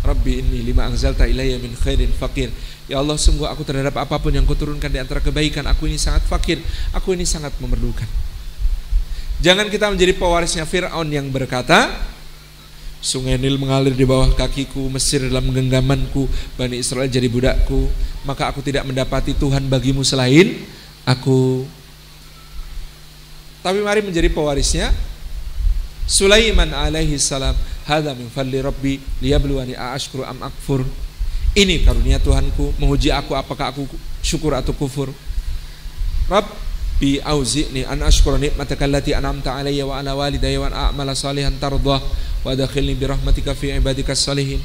Rabbi 0.00 0.40
ini 0.40 0.64
lima 0.64 0.88
anzalta 0.88 1.28
ilayya 1.28 1.60
min 1.60 1.76
khairin 1.76 2.08
fakir. 2.14 2.48
Ya 2.90 2.98
Allah 2.98 3.14
sungguh 3.14 3.46
aku 3.46 3.62
terhadap 3.62 3.94
apa 4.02 4.18
pun 4.18 4.34
yang 4.34 4.42
kau 4.42 4.58
turunkan 4.58 4.90
di 4.90 4.98
antara 4.98 5.22
kebaikan 5.22 5.62
Aku 5.70 5.86
ini 5.86 5.94
sangat 5.94 6.26
fakir 6.26 6.58
Aku 6.90 7.14
ini 7.14 7.22
sangat 7.22 7.54
memerlukan 7.62 8.10
Jangan 9.38 9.70
kita 9.70 9.86
menjadi 9.94 10.18
pewarisnya 10.18 10.66
Fir'aun 10.66 11.06
yang 11.06 11.30
berkata 11.30 11.86
Sungai 13.00 13.40
Nil 13.40 13.56
mengalir 13.56 13.96
di 13.96 14.04
bawah 14.04 14.28
kakiku, 14.36 14.92
Mesir 14.92 15.24
dalam 15.24 15.48
genggamanku, 15.56 16.28
Bani 16.60 16.76
Israel 16.76 17.08
jadi 17.08 17.32
budakku, 17.32 17.88
maka 18.28 18.52
aku 18.52 18.60
tidak 18.60 18.84
mendapati 18.84 19.32
Tuhan 19.32 19.72
bagimu 19.72 20.04
selain 20.04 20.60
aku. 21.08 21.64
Tapi 23.64 23.80
mari 23.80 24.04
menjadi 24.04 24.28
pewarisnya 24.28 24.92
Sulaiman 26.04 26.76
alaihi 26.76 27.16
salam, 27.16 27.56
"Hadza 27.88 28.12
min 28.12 28.28
fadli 28.28 28.60
rabbi 28.60 29.00
liyabluwani 29.24 29.76
a'ashkuru 29.76 30.28
am 30.28 30.44
akfur." 30.44 30.84
Ini 31.56 31.82
karunia 31.82 32.20
Tuhanku, 32.20 32.76
menguji 32.78 33.08
aku 33.10 33.32
apakah 33.32 33.72
aku 33.72 33.88
syukur 34.20 34.54
atau 34.54 34.76
kufur. 34.76 35.10
Rabbi 37.00 37.16
auzi'ni 37.16 37.88
an 37.88 38.04
ashkura 38.04 38.36
ni'mataka 38.36 38.84
allati 38.84 39.16
an'amta 39.16 39.56
alayya 39.56 39.88
wa 39.88 39.96
ala 39.96 40.12
walidayya 40.12 40.60
wa 40.60 40.68
an 40.68 40.92
a'mala 40.92 41.16
salihan 41.16 41.48
tardah 41.56 41.96
wa 41.96 42.48
adkhilni 42.52 42.92
bi 42.92 43.08
rahmatika 43.08 43.56
fi 43.56 43.72
ibadikas 43.72 44.20
salihin. 44.20 44.60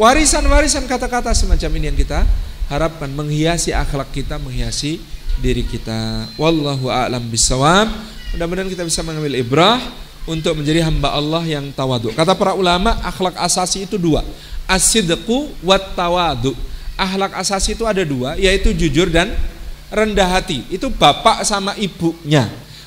Warisan-warisan 0.00 0.88
kata-kata 0.88 1.36
semacam 1.36 1.76
ini 1.76 1.92
yang 1.92 1.98
kita 2.00 2.24
harapkan 2.72 3.12
menghiasi 3.12 3.76
akhlak 3.76 4.08
kita, 4.08 4.40
menghiasi 4.40 5.04
diri 5.36 5.68
kita. 5.68 6.24
Wallahu 6.40 6.88
a'lam 6.88 7.28
bisawab. 7.28 7.92
Mudah-mudahan 8.32 8.72
kita 8.72 8.88
bisa 8.88 9.04
mengambil 9.04 9.36
ibrah 9.36 9.76
untuk 10.24 10.56
menjadi 10.56 10.80
hamba 10.80 11.12
Allah 11.12 11.44
yang 11.44 11.76
tawadu. 11.76 12.08
Kata 12.16 12.32
para 12.40 12.56
ulama, 12.56 12.96
akhlak 13.04 13.36
asasi 13.36 13.84
itu 13.84 14.00
dua. 14.00 14.24
Asidku 14.64 15.52
wat 15.60 15.92
tawadu. 15.92 16.56
Akhlak 16.96 17.36
asasi 17.36 17.76
itu 17.76 17.84
ada 17.84 18.00
dua, 18.00 18.32
yaitu 18.40 18.72
jujur 18.72 19.12
dan 19.12 19.36
rendah 19.96 20.28
hati. 20.36 20.68
Itu 20.68 20.92
bapak 20.92 21.48
sama 21.48 21.72
ibunya. 21.80 22.44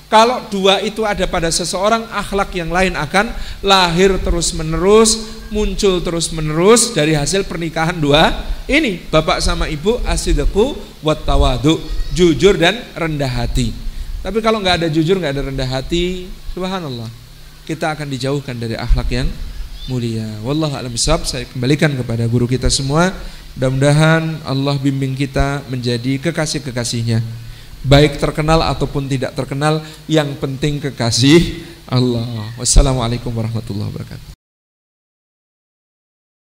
Kalau 0.09 0.41
dua 0.49 0.81
itu 0.81 1.05
ada 1.05 1.25
pada 1.29 1.53
seseorang, 1.53 2.05
akhlak 2.09 2.53
yang 2.57 2.73
lain 2.73 2.97
akan 2.97 3.29
lahir 3.61 4.17
terus 4.21 4.57
menerus, 4.57 5.41
muncul 5.53 6.01
terus 6.01 6.33
menerus 6.33 6.93
dari 6.97 7.13
hasil 7.13 7.45
pernikahan 7.45 7.93
dua 7.93 8.33
ini. 8.65 9.01
Bapak 9.09 9.37
sama 9.37 9.69
ibu 9.69 10.01
asidku 10.05 10.77
wat 11.05 11.25
tawadu. 11.25 11.77
Jujur 12.13 12.57
dan 12.57 12.81
rendah 12.97 13.29
hati. 13.29 13.69
Tapi 14.25 14.41
kalau 14.41 14.57
nggak 14.65 14.81
ada 14.81 14.87
jujur, 14.89 15.21
nggak 15.21 15.33
ada 15.37 15.43
rendah 15.45 15.69
hati, 15.69 16.25
subhanallah, 16.57 17.07
kita 17.69 17.93
akan 17.93 18.09
dijauhkan 18.09 18.57
dari 18.57 18.73
akhlak 18.73 19.13
yang 19.13 19.29
mulia. 19.85 20.25
Wallahu 20.41 20.73
a'lam. 20.73 20.97
Saya 20.97 21.45
kembalikan 21.53 21.93
kepada 21.93 22.25
guru 22.25 22.49
kita 22.49 22.67
semua. 22.67 23.13
Mudah-mudahan 23.59 24.39
Allah 24.47 24.79
bimbing 24.79 25.19
kita 25.19 25.67
menjadi 25.67 26.15
kekasih-kekasihnya. 26.23 27.19
Baik 27.83 28.15
terkenal 28.15 28.63
ataupun 28.63 29.03
tidak 29.11 29.35
terkenal, 29.35 29.83
yang 30.07 30.31
penting 30.39 30.79
kekasih 30.79 31.59
Allah. 31.83 32.23
Wassalamualaikum 32.55 33.35
warahmatullahi 33.35 33.91
wabarakatuh. 33.91 34.38